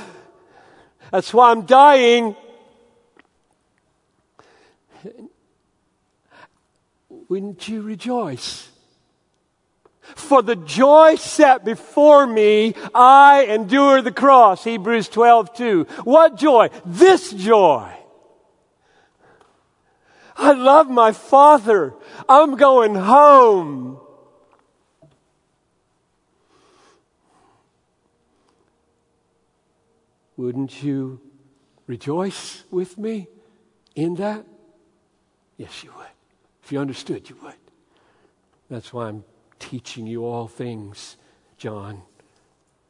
That's 1.10 1.32
why 1.32 1.50
I'm 1.50 1.66
dying 1.66 2.36
wouldn't 7.28 7.68
you 7.68 7.82
rejoice? 7.82 8.68
For 10.00 10.42
the 10.42 10.56
joy 10.56 11.16
set 11.16 11.64
before 11.64 12.26
me, 12.26 12.74
I 12.94 13.44
endure 13.44 14.00
the 14.00 14.12
cross. 14.12 14.64
Hebrews 14.64 15.08
12, 15.08 15.54
2. 15.54 15.82
What 16.04 16.36
joy? 16.36 16.70
This 16.86 17.30
joy. 17.32 17.92
I 20.36 20.52
love 20.52 20.88
my 20.88 21.12
father. 21.12 21.94
I'm 22.28 22.56
going 22.56 22.94
home. 22.94 24.00
Wouldn't 30.36 30.82
you 30.82 31.20
rejoice 31.86 32.62
with 32.70 32.96
me 32.96 33.26
in 33.96 34.14
that? 34.14 34.46
Yes, 35.56 35.82
you 35.82 35.90
would. 35.96 36.17
If 36.68 36.72
you 36.72 36.80
understood, 36.80 37.30
you 37.30 37.36
would. 37.42 37.54
That's 38.68 38.92
why 38.92 39.08
I'm 39.08 39.24
teaching 39.58 40.06
you 40.06 40.26
all 40.26 40.46
things, 40.46 41.16
John, 41.56 42.02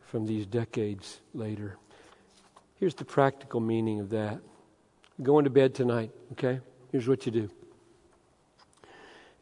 from 0.01 0.27
these 0.27 0.47
decades 0.47 1.21
later. 1.33 1.77
Here's 2.81 2.97
the 2.97 3.05
practical 3.05 3.61
meaning 3.61 4.01
of 4.01 4.11
that. 4.11 4.41
Going 5.23 5.45
to 5.45 5.51
bed 5.51 5.77
tonight, 5.77 6.11
okay? 6.33 6.59
Here's 6.91 7.07
what 7.07 7.25
you 7.25 7.31
do. 7.31 7.51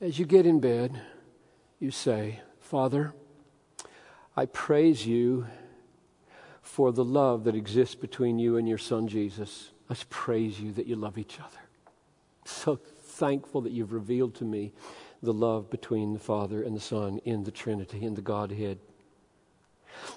As 0.02 0.18
you 0.18 0.26
get 0.26 0.44
in 0.44 0.60
bed, 0.60 1.00
you 1.80 1.90
say, 1.90 2.40
Father, 2.60 3.14
I 4.36 4.44
praise 4.44 5.06
you 5.06 5.46
for 6.60 6.92
the 6.92 7.06
love 7.06 7.44
that 7.44 7.54
exists 7.54 7.94
between 7.94 8.38
you 8.38 8.58
and 8.58 8.68
your 8.68 8.76
son 8.76 9.08
Jesus. 9.08 9.70
Let's 9.88 10.04
praise 10.10 10.60
you 10.60 10.72
that 10.72 10.84
you 10.84 10.96
love 10.96 11.16
each 11.16 11.40
other. 11.40 11.60
So 12.44 12.80
thankful 13.16 13.62
that 13.62 13.72
you've 13.72 13.92
revealed 13.92 14.34
to 14.36 14.44
me 14.44 14.72
the 15.22 15.32
love 15.32 15.70
between 15.70 16.12
the 16.12 16.20
Father 16.20 16.62
and 16.62 16.76
the 16.76 16.80
Son 16.80 17.18
in 17.24 17.44
the 17.44 17.50
Trinity, 17.50 18.04
in 18.04 18.14
the 18.14 18.22
Godhead. 18.22 18.78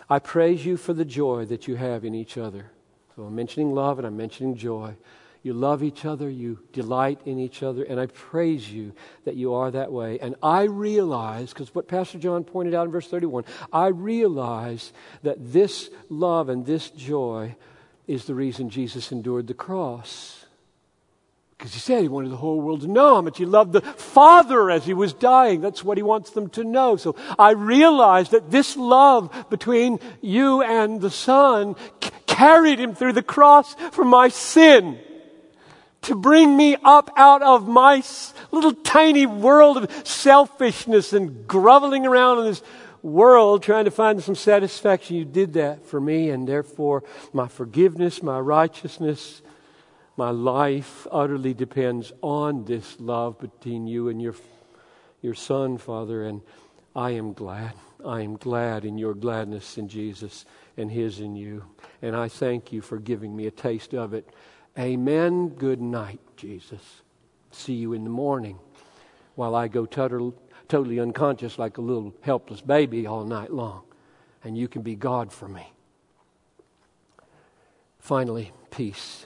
I 0.10 0.20
praise 0.20 0.66
you 0.66 0.78
for 0.78 0.94
the 0.94 1.06
joy 1.06 1.46
that 1.46 1.68
you 1.68 1.76
have 1.76 2.04
in 2.04 2.14
each 2.14 2.38
other. 2.38 2.72
So 3.16 3.24
I'm 3.24 3.36
mentioning 3.36 3.74
love 3.74 3.98
and 3.98 4.06
I'm 4.06 4.18
mentioning 4.18 4.56
joy. 4.56 4.96
You 5.42 5.54
love 5.54 5.84
each 5.84 6.04
other, 6.04 6.30
you 6.30 6.60
delight 6.74 7.22
in 7.26 7.40
each 7.40 7.64
other, 7.64 7.84
and 7.84 7.98
I 7.98 8.08
praise 8.08 8.70
you 8.70 8.94
that 9.24 9.36
you 9.36 9.54
are 9.54 9.72
that 9.72 9.90
way. 9.90 10.20
And 10.20 10.36
I 10.44 10.64
realize, 10.64 11.54
because 11.54 11.74
what 11.74 11.88
Pastor 11.88 12.18
John 12.18 12.44
pointed 12.44 12.76
out 12.76 12.86
in 12.86 12.92
verse 12.92 13.08
31, 13.08 13.46
I 13.72 13.88
realize 13.88 14.92
that 15.24 15.38
this 15.40 15.90
love 16.10 16.50
and 16.50 16.66
this 16.66 16.90
joy 16.90 17.56
is 18.06 18.26
the 18.26 18.36
reason 18.36 18.70
Jesus 18.70 19.14
endured 19.14 19.48
the 19.48 19.54
cross. 19.54 20.39
Because 21.60 21.74
he 21.74 21.82
said 21.82 22.02
he 22.02 22.08
wanted 22.08 22.32
the 22.32 22.38
whole 22.38 22.62
world 22.62 22.82
to 22.82 22.88
know 22.88 23.16
how 23.16 23.22
much 23.22 23.38
he 23.38 23.46
loved 23.46 23.74
the 23.74 23.82
Father 23.82 24.72
as 24.72 24.86
he 24.86 24.94
was 24.94 25.12
dying. 25.12 25.60
That's 25.60 25.84
what 25.84 25.98
he 25.98 26.04
wants 26.04 26.30
them 26.30 26.48
to 26.52 26.64
know. 26.64 26.96
So 26.96 27.18
I 27.38 27.52
realize 27.52 28.30
that 28.30 28.50
this 28.50 28.78
love 28.78 29.48
between 29.50 30.00
you 30.22 30.62
and 30.62 31.02
the 31.02 31.12
Son 31.12 31.76
c- 32.02 32.12
carried 32.28 32.80
him 32.80 32.96
through 32.96 33.12
the 33.12 33.22
cross 33.22 33.76
for 33.92 34.06
my 34.06 34.30
sin. 34.30 35.00
To 36.04 36.16
bring 36.16 36.56
me 36.56 36.78
up 36.82 37.12
out 37.18 37.42
of 37.42 37.68
my 37.68 38.04
little 38.52 38.74
tiny 38.74 39.26
world 39.26 39.76
of 39.76 40.08
selfishness 40.08 41.12
and 41.12 41.46
groveling 41.46 42.06
around 42.06 42.40
in 42.40 42.46
this 42.46 42.64
world 43.02 43.64
trying 43.64 43.84
to 43.84 43.92
find 43.92 44.24
some 44.24 44.36
satisfaction. 44.36 45.18
You 45.18 45.26
did 45.26 45.52
that 45.54 45.86
for 45.86 46.00
me, 46.00 46.30
and 46.30 46.48
therefore 46.48 47.04
my 47.34 47.50
forgiveness, 47.50 48.24
my 48.24 48.40
righteousness, 48.40 49.42
my 50.20 50.32
life 50.32 51.08
utterly 51.14 51.54
depends 51.54 52.12
on 52.22 52.66
this 52.66 53.00
love 53.00 53.40
between 53.40 53.88
you 53.88 54.10
and 54.10 54.22
your, 54.22 54.36
your 55.22 55.34
Son, 55.34 55.78
Father, 55.78 56.26
and 56.26 56.42
I 56.94 57.12
am 57.12 57.32
glad. 57.32 57.72
I 58.06 58.20
am 58.20 58.36
glad 58.36 58.84
in 58.84 58.98
your 58.98 59.14
gladness 59.14 59.78
in 59.78 59.88
Jesus 59.88 60.44
and 60.76 60.92
His 60.92 61.22
in 61.22 61.38
you. 61.38 61.64
And 62.02 62.18
I 62.18 62.28
thank 62.28 62.74
you 62.74 62.82
for 62.82 62.98
giving 62.98 63.34
me 63.34 63.48
a 63.48 63.52
taste 63.52 63.94
of 63.94 64.14
it. 64.14 64.28
Amen. 64.78 65.48
Good 65.48 65.80
night, 65.80 66.20
Jesus. 66.36 66.82
See 67.52 67.76
you 67.76 67.94
in 67.94 68.04
the 68.04 68.10
morning 68.10 68.60
while 69.36 69.56
I 69.56 69.70
go 69.70 69.86
total, 69.86 70.36
totally 70.68 71.00
unconscious 71.00 71.58
like 71.58 71.78
a 71.78 71.82
little 71.82 72.14
helpless 72.24 72.60
baby 72.60 73.08
all 73.08 73.24
night 73.24 73.54
long. 73.54 73.84
And 74.44 74.58
you 74.58 74.68
can 74.68 74.82
be 74.82 74.96
God 74.96 75.32
for 75.32 75.48
me. 75.48 75.72
Finally, 78.00 78.52
peace. 78.70 79.26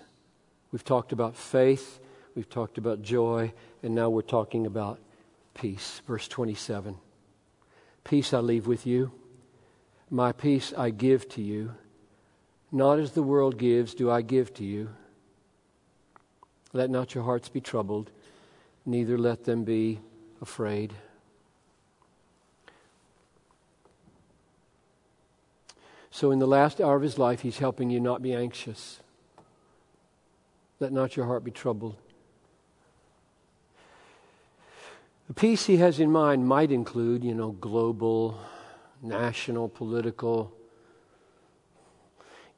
We've 0.73 0.83
talked 0.83 1.13
about 1.13 1.35
faith, 1.35 1.99
we've 2.35 2.49
talked 2.49 2.79
about 2.79 3.03
joy, 3.03 3.53
and 3.83 3.93
now 3.93 4.09
we're 4.09 4.23
talking 4.23 4.65
about 4.65 4.99
peace. 5.53 6.01
Verse 6.07 6.27
27 6.27 6.97
Peace 8.03 8.33
I 8.33 8.39
leave 8.39 8.65
with 8.65 8.87
you, 8.87 9.11
my 10.09 10.31
peace 10.31 10.73
I 10.75 10.89
give 10.89 11.29
to 11.29 11.43
you. 11.43 11.75
Not 12.71 12.97
as 12.97 13.11
the 13.11 13.21
world 13.21 13.59
gives, 13.59 13.93
do 13.93 14.09
I 14.09 14.23
give 14.23 14.51
to 14.55 14.63
you. 14.63 14.89
Let 16.73 16.89
not 16.89 17.13
your 17.13 17.23
hearts 17.23 17.49
be 17.49 17.61
troubled, 17.61 18.09
neither 18.83 19.15
let 19.15 19.43
them 19.43 19.63
be 19.63 19.99
afraid. 20.41 20.91
So, 26.09 26.31
in 26.31 26.39
the 26.39 26.47
last 26.47 26.81
hour 26.81 26.95
of 26.95 27.03
his 27.03 27.19
life, 27.19 27.41
he's 27.41 27.59
helping 27.59 27.91
you 27.91 27.99
not 27.99 28.23
be 28.23 28.33
anxious. 28.33 29.02
Let 30.83 30.91
not 30.91 31.15
your 31.15 31.27
heart 31.27 31.45
be 31.45 31.51
troubled. 31.51 31.95
The 35.29 35.33
peace 35.33 35.65
he 35.65 35.77
has 35.77 36.01
in 36.01 36.11
mind 36.11 36.45
might 36.45 36.73
include, 36.73 37.23
you 37.23 37.33
know, 37.33 37.51
global, 37.51 38.37
national, 39.01 39.69
political, 39.69 40.53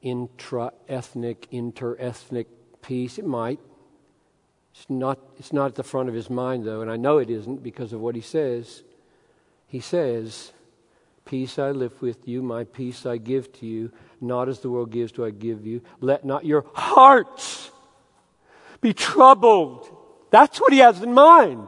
intra 0.02 0.72
ethnic, 0.88 1.46
inter 1.52 1.96
ethnic 2.00 2.48
peace. 2.82 3.16
It 3.16 3.26
might. 3.26 3.60
It's 4.74 4.90
not, 4.90 5.20
it's 5.38 5.52
not 5.52 5.66
at 5.66 5.74
the 5.76 5.84
front 5.84 6.08
of 6.08 6.14
his 6.16 6.28
mind, 6.28 6.66
though, 6.66 6.80
and 6.80 6.90
I 6.90 6.96
know 6.96 7.18
it 7.18 7.30
isn't 7.30 7.62
because 7.62 7.92
of 7.92 8.00
what 8.00 8.16
he 8.16 8.22
says. 8.22 8.82
He 9.68 9.78
says, 9.78 10.50
Peace 11.24 11.60
I 11.60 11.70
live 11.70 12.02
with 12.02 12.26
you, 12.26 12.42
my 12.42 12.64
peace 12.64 13.06
I 13.06 13.18
give 13.18 13.52
to 13.60 13.66
you. 13.66 13.92
Not 14.20 14.48
as 14.48 14.58
the 14.58 14.68
world 14.68 14.90
gives, 14.90 15.12
do 15.12 15.24
I 15.24 15.30
give 15.30 15.64
you. 15.64 15.80
Let 16.00 16.24
not 16.24 16.44
your 16.44 16.64
hearts 16.74 17.70
be 18.86 18.94
troubled. 18.94 19.90
That's 20.30 20.60
what 20.60 20.72
he 20.72 20.78
has 20.78 21.02
in 21.02 21.12
mind. 21.12 21.66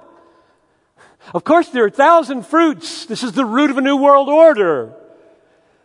Of 1.34 1.42
course, 1.42 1.68
there 1.70 1.82
are 1.82 1.88
a 1.88 1.90
thousand 2.06 2.46
fruits. 2.46 3.06
This 3.06 3.24
is 3.24 3.32
the 3.32 3.44
root 3.44 3.72
of 3.72 3.78
a 3.78 3.80
new 3.80 3.96
world 3.96 4.28
order. 4.28 4.94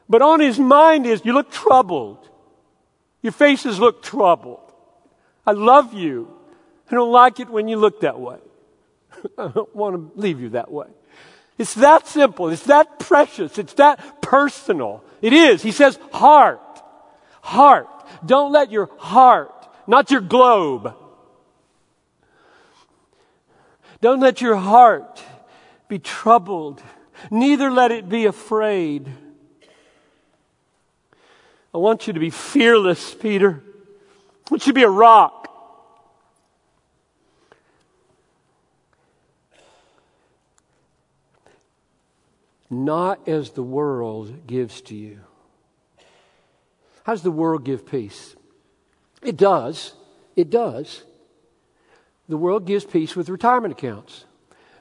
But 0.07 0.21
on 0.21 0.41
his 0.41 0.59
mind 0.59 1.07
is, 1.07 1.25
you 1.25 1.33
look 1.33 1.49
troubled. 1.49 2.29
Your 3.23 3.31
faces 3.31 3.79
look 3.79 4.03
troubled. 4.03 4.59
I 5.43 5.53
love 5.53 5.95
you. 5.95 6.31
I 6.91 6.93
don't 6.93 7.11
like 7.11 7.39
it 7.39 7.49
when 7.49 7.67
you 7.67 7.77
look 7.77 8.01
that 8.01 8.19
way. 8.19 8.37
I 9.39 9.47
don't 9.47 9.75
want 9.75 9.95
to 9.95 10.21
leave 10.21 10.39
you 10.39 10.49
that 10.49 10.71
way. 10.71 10.87
It's 11.57 11.73
that 11.75 12.07
simple. 12.07 12.49
It's 12.49 12.65
that 12.65 12.99
precious. 12.99 13.57
It's 13.57 13.73
that 13.73 14.21
personal. 14.21 15.03
It 15.19 15.33
is. 15.33 15.63
He 15.63 15.71
says 15.71 15.97
heart. 16.11 16.61
Heart. 17.41 17.87
Don't 18.23 18.51
let 18.51 18.71
your 18.71 18.91
heart, 18.99 19.67
not 19.87 20.11
your 20.11 20.21
globe, 20.21 20.95
don't 24.03 24.19
let 24.19 24.41
your 24.41 24.57
heart 24.57 25.23
be 25.87 25.97
troubled, 25.97 26.83
neither 27.31 27.71
let 27.71 27.89
it 27.89 28.09
be 28.09 28.25
afraid. 28.25 29.09
I 31.73 31.77
want 31.77 32.05
you 32.05 32.11
to 32.11 32.19
be 32.19 32.29
fearless, 32.29 33.13
Peter. 33.13 33.63
I 33.63 34.51
want 34.51 34.67
you 34.67 34.73
to 34.73 34.75
be 34.75 34.83
a 34.83 34.89
rock. 34.89 35.47
Not 42.69 43.25
as 43.25 43.51
the 43.51 43.63
world 43.63 44.45
gives 44.45 44.81
to 44.81 44.95
you. 44.95 45.21
How 47.05 47.13
does 47.13 47.21
the 47.21 47.31
world 47.31 47.63
give 47.63 47.85
peace? 47.85 48.35
It 49.21 49.37
does. 49.37 49.93
It 50.35 50.49
does. 50.49 51.03
The 52.33 52.37
world 52.37 52.65
gives 52.65 52.83
peace 52.83 53.15
with 53.15 53.29
retirement 53.29 53.73
accounts. 53.73 54.25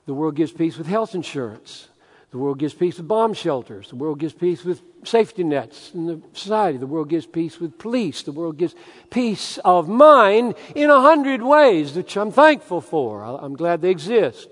The 0.06 0.14
world 0.14 0.36
gives 0.36 0.52
peace 0.52 0.78
with 0.78 0.86
health 0.86 1.14
insurance. 1.14 1.86
The 2.30 2.38
world 2.38 2.58
gives 2.58 2.72
peace 2.72 2.96
with 2.96 3.06
bomb 3.06 3.34
shelters. 3.34 3.90
The 3.90 3.96
world 3.96 4.20
gives 4.20 4.32
peace 4.32 4.64
with 4.64 4.80
safety 5.04 5.44
nets 5.44 5.90
in 5.92 6.06
the 6.06 6.22
society. 6.32 6.78
The 6.78 6.86
world 6.86 7.10
gives 7.10 7.26
peace 7.26 7.60
with 7.60 7.76
police. 7.76 8.22
The 8.22 8.32
world 8.32 8.56
gives 8.56 8.74
peace 9.10 9.58
of 9.66 9.86
mind 9.86 10.54
in 10.74 10.88
a 10.88 10.98
hundred 11.02 11.42
ways, 11.42 11.94
which 11.94 12.16
I'm 12.16 12.32
thankful 12.32 12.80
for. 12.80 13.22
I'm 13.22 13.54
glad 13.54 13.82
they 13.82 13.90
exist. 13.90 14.48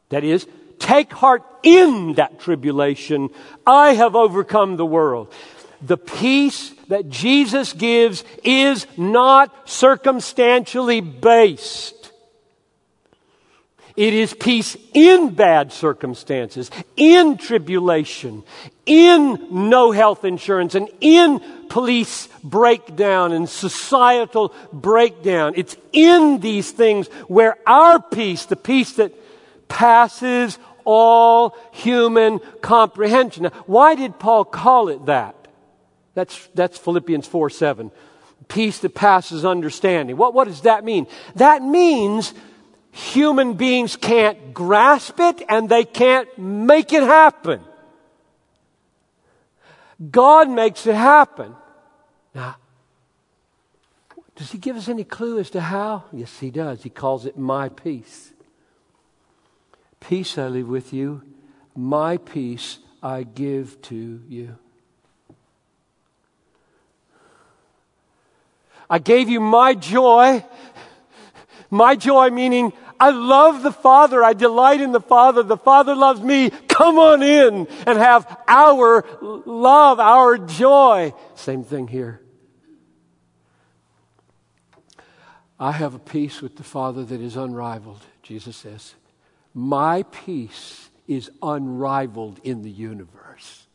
That 0.09 0.23
is, 0.23 0.47
take 0.79 1.11
heart 1.13 1.43
in 1.63 2.13
that 2.15 2.39
tribulation. 2.39 3.29
I 3.65 3.93
have 3.93 4.15
overcome 4.15 4.77
the 4.77 4.85
world 4.85 5.33
the 5.81 5.97
peace 5.97 6.71
that 6.87 7.09
Jesus 7.09 7.73
gives 7.73 8.23
is 8.43 8.87
not 8.97 9.69
circumstantially 9.69 11.01
based. 11.01 12.11
It 13.95 14.13
is 14.13 14.33
peace 14.33 14.75
in 14.93 15.35
bad 15.35 15.71
circumstances, 15.71 16.69
in 16.97 17.37
tribulation, 17.37 18.43
in 18.85 19.69
no 19.69 19.91
health 19.91 20.25
insurance, 20.25 20.75
and 20.75 20.89
in 20.99 21.39
police 21.75 22.29
breakdown 22.41 23.33
and 23.33 23.49
societal 23.49 24.55
breakdown. 24.71 25.51
It's 25.57 25.75
in 25.91 26.39
these 26.39 26.71
things 26.71 27.07
where 27.27 27.57
our 27.67 28.01
peace, 28.01 28.45
the 28.45 28.55
peace 28.55 28.93
that 28.93 29.11
passes 29.67 30.57
all 30.85 31.53
human 31.73 32.39
comprehension. 32.61 33.43
Now, 33.43 33.51
why 33.65 33.95
did 33.95 34.19
Paul 34.19 34.45
call 34.45 34.87
it 34.87 35.07
that? 35.07 35.35
That's, 36.13 36.47
that's 36.55 36.77
Philippians 36.77 37.27
4 37.27 37.49
7. 37.49 37.91
Peace 38.47 38.79
that 38.79 38.95
passes 38.95 39.43
understanding. 39.43 40.15
What, 40.15 40.33
what 40.33 40.47
does 40.47 40.61
that 40.61 40.85
mean? 40.85 41.07
That 41.35 41.61
means 41.61 42.33
human 42.93 43.55
beings 43.55 43.97
can't 43.97 44.53
grasp 44.53 45.19
it 45.19 45.43
and 45.49 45.67
they 45.67 45.83
can't 45.83 46.29
make 46.37 46.93
it 46.93 47.03
happen. 47.03 47.59
God 50.09 50.49
makes 50.49 50.87
it 50.87 50.95
happen. 50.95 51.53
Now, 52.35 52.57
does 54.35 54.51
he 54.51 54.57
give 54.57 54.75
us 54.75 54.89
any 54.89 55.05
clue 55.05 55.39
as 55.39 55.49
to 55.51 55.61
how? 55.61 56.03
Yes, 56.11 56.39
he 56.39 56.51
does. 56.51 56.83
He 56.83 56.89
calls 56.89 57.25
it 57.25 57.37
my 57.37 57.69
peace. 57.69 58.33
Peace 60.01 60.37
I 60.37 60.49
leave 60.49 60.67
with 60.67 60.93
you, 60.93 61.23
my 61.75 62.17
peace 62.17 62.79
I 63.01 63.23
give 63.23 63.81
to 63.83 64.21
you. 64.27 64.57
I 68.89 68.99
gave 68.99 69.29
you 69.29 69.39
my 69.39 69.73
joy. 69.73 70.45
My 71.71 71.95
joy 71.95 72.29
meaning 72.29 72.71
I 72.99 73.09
love 73.09 73.63
the 73.63 73.71
Father. 73.71 74.23
I 74.23 74.33
delight 74.33 74.79
in 74.79 74.91
the 74.91 75.01
Father. 75.01 75.41
The 75.43 75.57
Father 75.57 75.95
loves 75.95 76.21
me. 76.21 76.51
Come 76.67 76.99
on 76.99 77.23
in 77.23 77.67
and 77.87 77.97
have 77.97 78.37
our 78.47 79.05
love, 79.21 79.99
our 79.99 80.37
joy. 80.37 81.13
Same 81.35 81.63
thing 81.63 81.87
here. 81.87 82.21
I 85.59 85.71
have 85.71 85.93
a 85.93 85.99
peace 85.99 86.41
with 86.41 86.57
the 86.57 86.63
Father 86.63 87.03
that 87.05 87.21
is 87.21 87.37
unrivaled, 87.37 88.01
Jesus 88.23 88.57
says. 88.57 88.95
My 89.53 90.03
peace 90.03 90.89
is 91.07 91.31
unrivaled 91.41 92.39
in 92.43 92.61
the 92.61 92.69
universe. 92.69 93.67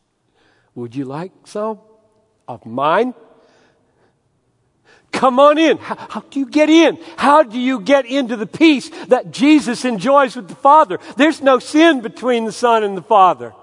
Would 0.75 0.95
you 0.95 1.05
like 1.05 1.31
some 1.45 1.79
of 2.47 2.65
mine? 2.65 3.13
Come 5.11 5.39
on 5.39 5.57
in. 5.57 5.77
How, 5.77 5.95
how, 5.95 6.19
do 6.21 6.39
you 6.39 6.45
get 6.45 6.69
in? 6.69 6.97
How 7.17 7.43
do 7.43 7.59
you 7.59 7.81
get 7.81 8.05
into 8.05 8.37
the 8.37 8.47
peace 8.47 8.89
that 9.07 9.31
Jesus 9.31 9.83
enjoys 9.83 10.35
with 10.35 10.47
the 10.47 10.55
Father? 10.55 10.99
There's 11.17 11.41
no 11.41 11.59
sin 11.59 12.01
between 12.01 12.45
the 12.45 12.51
Son 12.51 12.83
and 12.83 12.95
the 12.95 13.01
Father. 13.01 13.53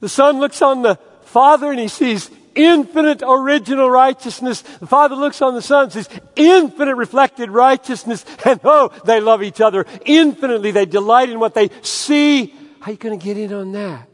The 0.00 0.08
Son 0.08 0.38
looks 0.38 0.62
on 0.62 0.82
the 0.82 0.98
Father 1.22 1.70
and 1.70 1.80
he 1.80 1.88
sees 1.88 2.30
infinite 2.56 3.22
original 3.24 3.90
righteousness. 3.90 4.62
The 4.62 4.86
Father 4.86 5.14
looks 5.14 5.40
on 5.42 5.54
the 5.54 5.62
Son 5.62 5.84
and 5.84 5.92
says 5.92 6.08
infinite 6.34 6.96
reflected 6.96 7.50
righteousness. 7.50 8.24
And 8.46 8.60
oh, 8.64 8.90
they 9.04 9.20
love 9.20 9.42
each 9.42 9.60
other 9.60 9.86
infinitely. 10.04 10.70
They 10.70 10.86
delight 10.86 11.28
in 11.28 11.40
what 11.40 11.54
they 11.54 11.68
see. 11.82 12.54
How 12.80 12.86
are 12.86 12.92
you 12.92 12.96
going 12.96 13.18
to 13.18 13.24
get 13.24 13.36
in 13.36 13.52
on 13.52 13.72
that? 13.72 14.08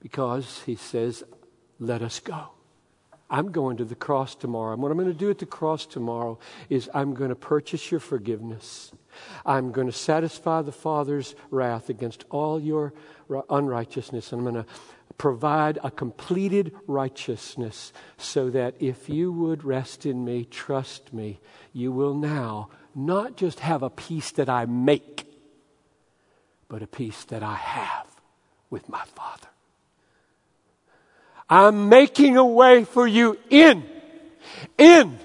Because 0.00 0.62
he 0.66 0.74
says, 0.74 1.22
let 1.78 2.02
us 2.02 2.18
go. 2.18 2.48
I'm 3.32 3.50
going 3.50 3.78
to 3.78 3.84
the 3.86 3.94
cross 3.94 4.34
tomorrow. 4.34 4.74
And 4.74 4.82
what 4.82 4.92
I'm 4.92 4.98
going 4.98 5.10
to 5.10 5.18
do 5.18 5.30
at 5.30 5.38
the 5.38 5.46
cross 5.46 5.86
tomorrow 5.86 6.38
is 6.68 6.90
I'm 6.92 7.14
going 7.14 7.30
to 7.30 7.34
purchase 7.34 7.90
your 7.90 7.98
forgiveness. 7.98 8.92
I'm 9.46 9.72
going 9.72 9.86
to 9.86 9.92
satisfy 9.92 10.60
the 10.60 10.70
Father's 10.70 11.34
wrath 11.50 11.88
against 11.88 12.24
all 12.28 12.60
your 12.60 12.92
unrighteousness. 13.48 14.32
And 14.32 14.40
I'm 14.40 14.52
going 14.52 14.64
to 14.64 14.70
provide 15.18 15.78
a 15.82 15.90
completed 15.90 16.72
righteousness 16.86 17.92
so 18.16 18.50
that 18.50 18.74
if 18.80 19.08
you 19.08 19.32
would 19.32 19.64
rest 19.64 20.06
in 20.06 20.24
me, 20.24 20.44
trust 20.44 21.12
me, 21.12 21.40
you 21.72 21.92
will 21.92 22.14
now 22.14 22.68
not 22.94 23.36
just 23.36 23.60
have 23.60 23.82
a 23.82 23.90
peace 23.90 24.30
that 24.32 24.48
I 24.48 24.66
make, 24.66 25.26
but 26.68 26.82
a 26.82 26.86
peace 26.86 27.24
that 27.24 27.42
I 27.42 27.54
have 27.54 28.06
with 28.70 28.88
my 28.88 29.04
Father. 29.14 29.48
I'm 31.48 31.88
making 31.88 32.36
a 32.36 32.46
way 32.46 32.84
for 32.84 33.06
you 33.06 33.38
in, 33.50 33.84
in, 34.78 35.18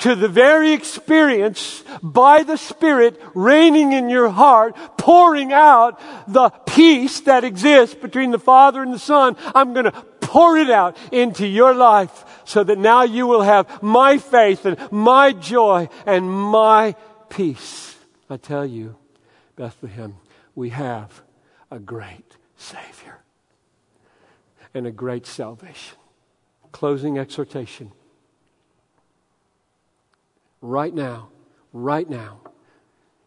to 0.00 0.14
the 0.14 0.28
very 0.28 0.72
experience 0.72 1.82
by 2.02 2.42
the 2.42 2.56
Spirit 2.56 3.20
reigning 3.34 3.92
in 3.92 4.08
your 4.08 4.28
heart, 4.30 4.76
pouring 4.96 5.52
out 5.52 6.00
the 6.26 6.50
peace 6.66 7.20
that 7.20 7.44
exists 7.44 7.94
between 7.94 8.30
the 8.30 8.38
Father 8.38 8.82
and 8.82 8.92
the 8.92 8.98
Son. 8.98 9.36
I'm 9.54 9.72
going 9.72 9.84
to 9.84 10.04
pour 10.20 10.56
it 10.56 10.70
out 10.70 10.96
into 11.12 11.46
your 11.46 11.74
life 11.74 12.24
so 12.44 12.64
that 12.64 12.78
now 12.78 13.02
you 13.02 13.26
will 13.26 13.42
have 13.42 13.82
my 13.82 14.18
faith 14.18 14.64
and 14.64 14.78
my 14.90 15.32
joy 15.32 15.88
and 16.06 16.30
my 16.30 16.94
peace. 17.28 17.96
I 18.28 18.36
tell 18.36 18.64
you, 18.64 18.96
Bethlehem, 19.56 20.16
we 20.54 20.70
have 20.70 21.22
a 21.70 21.78
great 21.78 22.36
Savior 22.56 23.18
and 24.72 24.86
a 24.86 24.90
great 24.92 25.26
salvation. 25.26 25.98
Closing 26.72 27.18
exhortation. 27.18 27.92
Right 30.60 30.94
now, 30.94 31.28
right 31.72 32.08
now, 32.08 32.40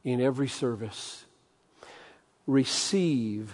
in 0.04 0.22
every 0.22 0.48
service, 0.48 1.26
receive 2.46 3.54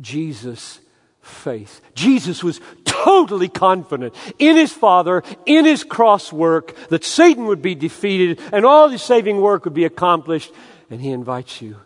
Jesus' 0.00 0.80
faith. 1.20 1.80
Jesus 1.94 2.42
was 2.42 2.60
totally 2.84 3.48
confident 3.48 4.14
in 4.38 4.56
his 4.56 4.72
Father, 4.72 5.22
in 5.46 5.64
his 5.64 5.84
cross 5.84 6.32
work, 6.32 6.74
that 6.88 7.04
Satan 7.04 7.46
would 7.46 7.62
be 7.62 7.74
defeated 7.74 8.40
and 8.52 8.64
all 8.64 8.88
his 8.88 9.02
saving 9.02 9.40
work 9.40 9.64
would 9.64 9.74
be 9.74 9.84
accomplished. 9.84 10.52
And 10.90 11.00
he 11.00 11.10
invites 11.10 11.60
you. 11.60 11.76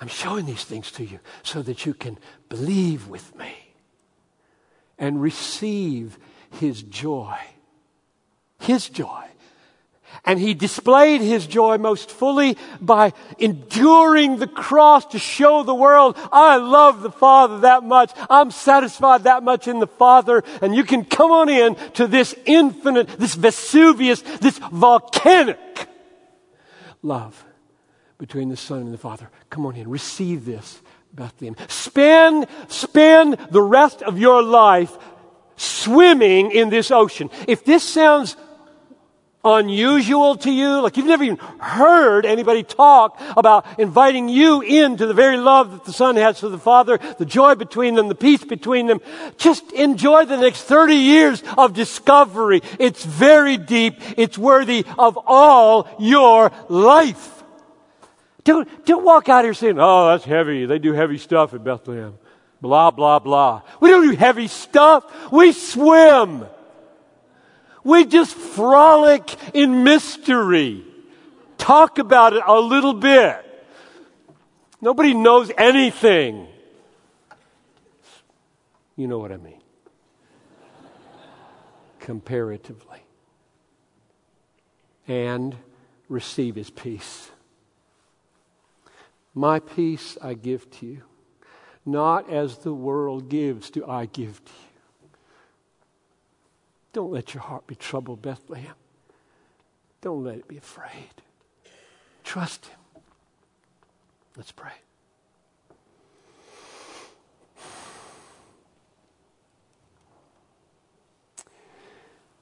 I'm 0.00 0.08
showing 0.08 0.46
these 0.46 0.64
things 0.64 0.92
to 0.92 1.04
you 1.04 1.18
so 1.42 1.62
that 1.62 1.86
you 1.86 1.94
can 1.94 2.18
believe 2.48 3.08
with 3.08 3.34
me 3.36 3.52
and 4.98 5.20
receive 5.20 6.18
his 6.50 6.82
joy. 6.82 7.36
His 8.58 8.88
joy 8.88 9.28
and 10.28 10.38
he 10.38 10.52
displayed 10.52 11.22
his 11.22 11.46
joy 11.46 11.78
most 11.78 12.10
fully 12.10 12.58
by 12.82 13.14
enduring 13.38 14.36
the 14.36 14.46
cross 14.46 15.06
to 15.06 15.18
show 15.18 15.62
the 15.62 15.74
world, 15.74 16.18
I 16.30 16.56
love 16.56 17.00
the 17.00 17.10
Father 17.10 17.60
that 17.60 17.82
much. 17.82 18.12
I'm 18.28 18.50
satisfied 18.50 19.24
that 19.24 19.42
much 19.42 19.68
in 19.68 19.78
the 19.78 19.86
Father. 19.86 20.44
And 20.60 20.74
you 20.74 20.84
can 20.84 21.06
come 21.06 21.30
on 21.30 21.48
in 21.48 21.76
to 21.94 22.06
this 22.06 22.34
infinite, 22.44 23.08
this 23.18 23.34
Vesuvius, 23.34 24.20
this 24.20 24.58
volcanic 24.58 25.88
love 27.02 27.42
between 28.18 28.50
the 28.50 28.56
Son 28.56 28.82
and 28.82 28.92
the 28.92 28.98
Father. 28.98 29.30
Come 29.48 29.64
on 29.64 29.76
in. 29.76 29.88
Receive 29.88 30.44
this, 30.44 30.82
Bethlehem. 31.14 31.56
Spend, 31.68 32.46
spend 32.68 33.38
the 33.50 33.62
rest 33.62 34.02
of 34.02 34.18
your 34.18 34.42
life 34.42 34.94
swimming 35.56 36.50
in 36.50 36.68
this 36.68 36.90
ocean. 36.90 37.30
If 37.46 37.64
this 37.64 37.82
sounds 37.82 38.36
unusual 39.44 40.36
to 40.36 40.50
you, 40.50 40.80
like 40.80 40.96
you've 40.96 41.06
never 41.06 41.24
even 41.24 41.36
heard 41.60 42.26
anybody 42.26 42.62
talk 42.62 43.20
about 43.36 43.66
inviting 43.78 44.28
you 44.28 44.60
into 44.60 45.06
the 45.06 45.14
very 45.14 45.36
love 45.36 45.72
that 45.72 45.84
the 45.84 45.92
Son 45.92 46.16
has 46.16 46.40
for 46.40 46.48
the 46.48 46.58
Father, 46.58 46.98
the 47.18 47.24
joy 47.24 47.54
between 47.54 47.94
them, 47.94 48.08
the 48.08 48.14
peace 48.14 48.44
between 48.44 48.86
them. 48.86 49.00
Just 49.36 49.72
enjoy 49.72 50.24
the 50.24 50.36
next 50.36 50.62
30 50.62 50.94
years 50.94 51.42
of 51.56 51.72
discovery. 51.72 52.62
It's 52.78 53.04
very 53.04 53.56
deep. 53.56 53.94
It's 54.16 54.36
worthy 54.36 54.84
of 54.98 55.18
all 55.26 55.88
your 55.98 56.50
life. 56.68 57.42
Don't, 58.44 58.86
don't 58.86 59.04
walk 59.04 59.28
out 59.28 59.44
here 59.44 59.54
saying, 59.54 59.76
oh, 59.78 60.08
that's 60.08 60.24
heavy. 60.24 60.66
They 60.66 60.78
do 60.78 60.92
heavy 60.92 61.18
stuff 61.18 61.54
at 61.54 61.62
Bethlehem. 61.62 62.18
Blah, 62.60 62.90
blah, 62.90 63.18
blah. 63.18 63.62
We 63.80 63.90
don't 63.90 64.08
do 64.08 64.16
heavy 64.16 64.48
stuff. 64.48 65.30
We 65.30 65.52
swim. 65.52 66.46
We 67.88 68.04
just 68.04 68.34
frolic 68.34 69.34
in 69.54 69.82
mystery. 69.82 70.84
Talk 71.56 71.98
about 71.98 72.34
it 72.34 72.42
a 72.46 72.60
little 72.60 72.92
bit. 72.92 73.42
Nobody 74.82 75.14
knows 75.14 75.50
anything. 75.56 76.48
You 78.94 79.08
know 79.08 79.18
what 79.18 79.32
I 79.32 79.38
mean. 79.38 79.62
Comparatively. 81.98 82.98
And 85.06 85.56
receive 86.10 86.56
his 86.56 86.68
peace. 86.68 87.30
My 89.32 89.60
peace 89.60 90.18
I 90.20 90.34
give 90.34 90.70
to 90.72 90.86
you. 90.86 91.02
Not 91.86 92.28
as 92.28 92.58
the 92.58 92.74
world 92.74 93.30
gives, 93.30 93.70
do 93.70 93.86
I 93.86 94.04
give 94.04 94.44
to 94.44 94.52
you. 94.52 94.67
Don't 96.92 97.12
let 97.12 97.34
your 97.34 97.42
heart 97.42 97.66
be 97.66 97.74
troubled, 97.74 98.22
Bethlehem. 98.22 98.74
Don't 100.00 100.24
let 100.24 100.38
it 100.38 100.48
be 100.48 100.56
afraid. 100.56 101.22
Trust 102.24 102.66
Him. 102.66 102.78
Let's 104.36 104.52
pray. 104.52 104.72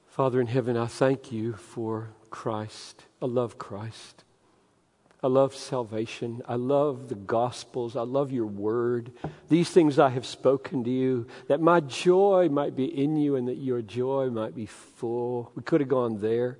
Father 0.07 0.41
in 0.41 0.47
heaven, 0.47 0.75
I 0.75 0.87
thank 0.87 1.31
you 1.31 1.53
for 1.53 2.09
Christ. 2.31 3.05
I 3.21 3.25
love 3.25 3.59
Christ. 3.59 4.23
I 5.27 5.29
love 5.29 5.53
salvation. 5.53 6.41
I 6.47 6.55
love 6.55 7.09
the 7.09 7.15
Gospels. 7.15 7.97
I 7.97 8.03
love 8.03 8.31
your 8.31 8.45
word. 8.45 9.11
These 9.49 9.69
things 9.69 9.99
I 9.99 10.07
have 10.07 10.25
spoken 10.25 10.85
to 10.85 10.89
you, 10.89 11.27
that 11.49 11.59
my 11.59 11.81
joy 11.81 12.47
might 12.49 12.77
be 12.77 12.85
in 12.85 13.17
you 13.17 13.35
and 13.35 13.45
that 13.49 13.57
your 13.57 13.81
joy 13.81 14.29
might 14.29 14.55
be 14.55 14.67
full. 14.67 15.51
We 15.53 15.63
could 15.63 15.81
have 15.81 15.89
gone 15.89 16.21
there. 16.21 16.57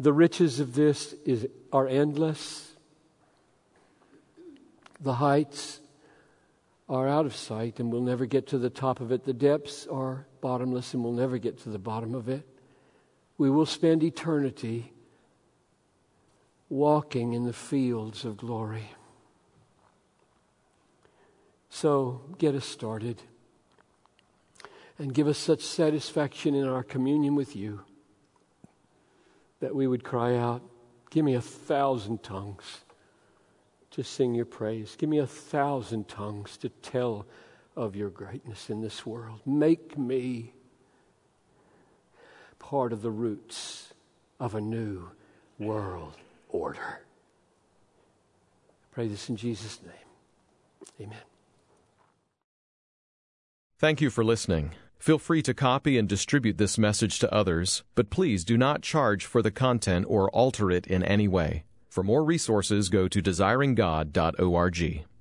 The 0.00 0.10
riches 0.10 0.58
of 0.58 0.74
this 0.74 1.12
is, 1.26 1.48
are 1.70 1.86
endless. 1.86 2.72
The 5.02 5.12
heights 5.12 5.80
are 6.88 7.06
out 7.06 7.26
of 7.26 7.36
sight 7.36 7.78
and 7.78 7.92
we'll 7.92 8.00
never 8.00 8.24
get 8.24 8.46
to 8.48 8.58
the 8.58 8.70
top 8.70 9.00
of 9.02 9.12
it. 9.12 9.24
The 9.24 9.34
depths 9.34 9.86
are 9.86 10.26
bottomless 10.40 10.94
and 10.94 11.04
we'll 11.04 11.12
never 11.12 11.36
get 11.36 11.58
to 11.64 11.68
the 11.68 11.78
bottom 11.78 12.14
of 12.14 12.30
it. 12.30 12.48
We 13.36 13.50
will 13.50 13.66
spend 13.66 14.02
eternity 14.02 14.92
walking 16.74 17.34
in 17.34 17.44
the 17.44 17.52
fields 17.52 18.24
of 18.24 18.36
glory. 18.36 18.90
So 21.70 22.20
get 22.36 22.56
us 22.56 22.64
started 22.64 23.22
and 24.98 25.14
give 25.14 25.28
us 25.28 25.38
such 25.38 25.62
satisfaction 25.62 26.52
in 26.52 26.66
our 26.66 26.82
communion 26.82 27.36
with 27.36 27.54
you 27.54 27.82
that 29.60 29.72
we 29.72 29.86
would 29.86 30.02
cry 30.02 30.36
out, 30.36 30.62
Give 31.10 31.24
me 31.24 31.34
a 31.34 31.40
thousand 31.40 32.24
tongues 32.24 32.80
to 33.92 34.02
sing 34.02 34.34
your 34.34 34.44
praise. 34.44 34.96
Give 34.98 35.08
me 35.08 35.18
a 35.18 35.28
thousand 35.28 36.08
tongues 36.08 36.56
to 36.56 36.70
tell 36.70 37.24
of 37.76 37.94
your 37.94 38.10
greatness 38.10 38.68
in 38.68 38.80
this 38.80 39.06
world. 39.06 39.38
Make 39.46 39.96
me 39.96 40.54
part 42.58 42.92
of 42.92 43.00
the 43.00 43.12
roots 43.12 43.94
of 44.40 44.56
a 44.56 44.60
new 44.60 45.10
world 45.56 46.16
order. 46.54 47.00
I 48.82 48.86
pray 48.92 49.08
this 49.08 49.28
in 49.28 49.36
Jesus' 49.36 49.80
name. 49.82 51.08
Amen. 51.08 51.18
Thank 53.78 54.00
you 54.00 54.08
for 54.08 54.24
listening. 54.24 54.72
Feel 54.98 55.18
free 55.18 55.42
to 55.42 55.52
copy 55.52 55.98
and 55.98 56.08
distribute 56.08 56.56
this 56.56 56.78
message 56.78 57.18
to 57.18 57.34
others, 57.34 57.82
but 57.94 58.08
please 58.08 58.44
do 58.44 58.56
not 58.56 58.82
charge 58.82 59.26
for 59.26 59.42
the 59.42 59.50
content 59.50 60.06
or 60.08 60.30
alter 60.30 60.70
it 60.70 60.86
in 60.86 61.02
any 61.02 61.28
way. 61.28 61.64
For 61.90 62.02
more 62.02 62.24
resources, 62.24 62.88
go 62.88 63.08
to 63.08 63.20
desiringgod.org. 63.20 65.04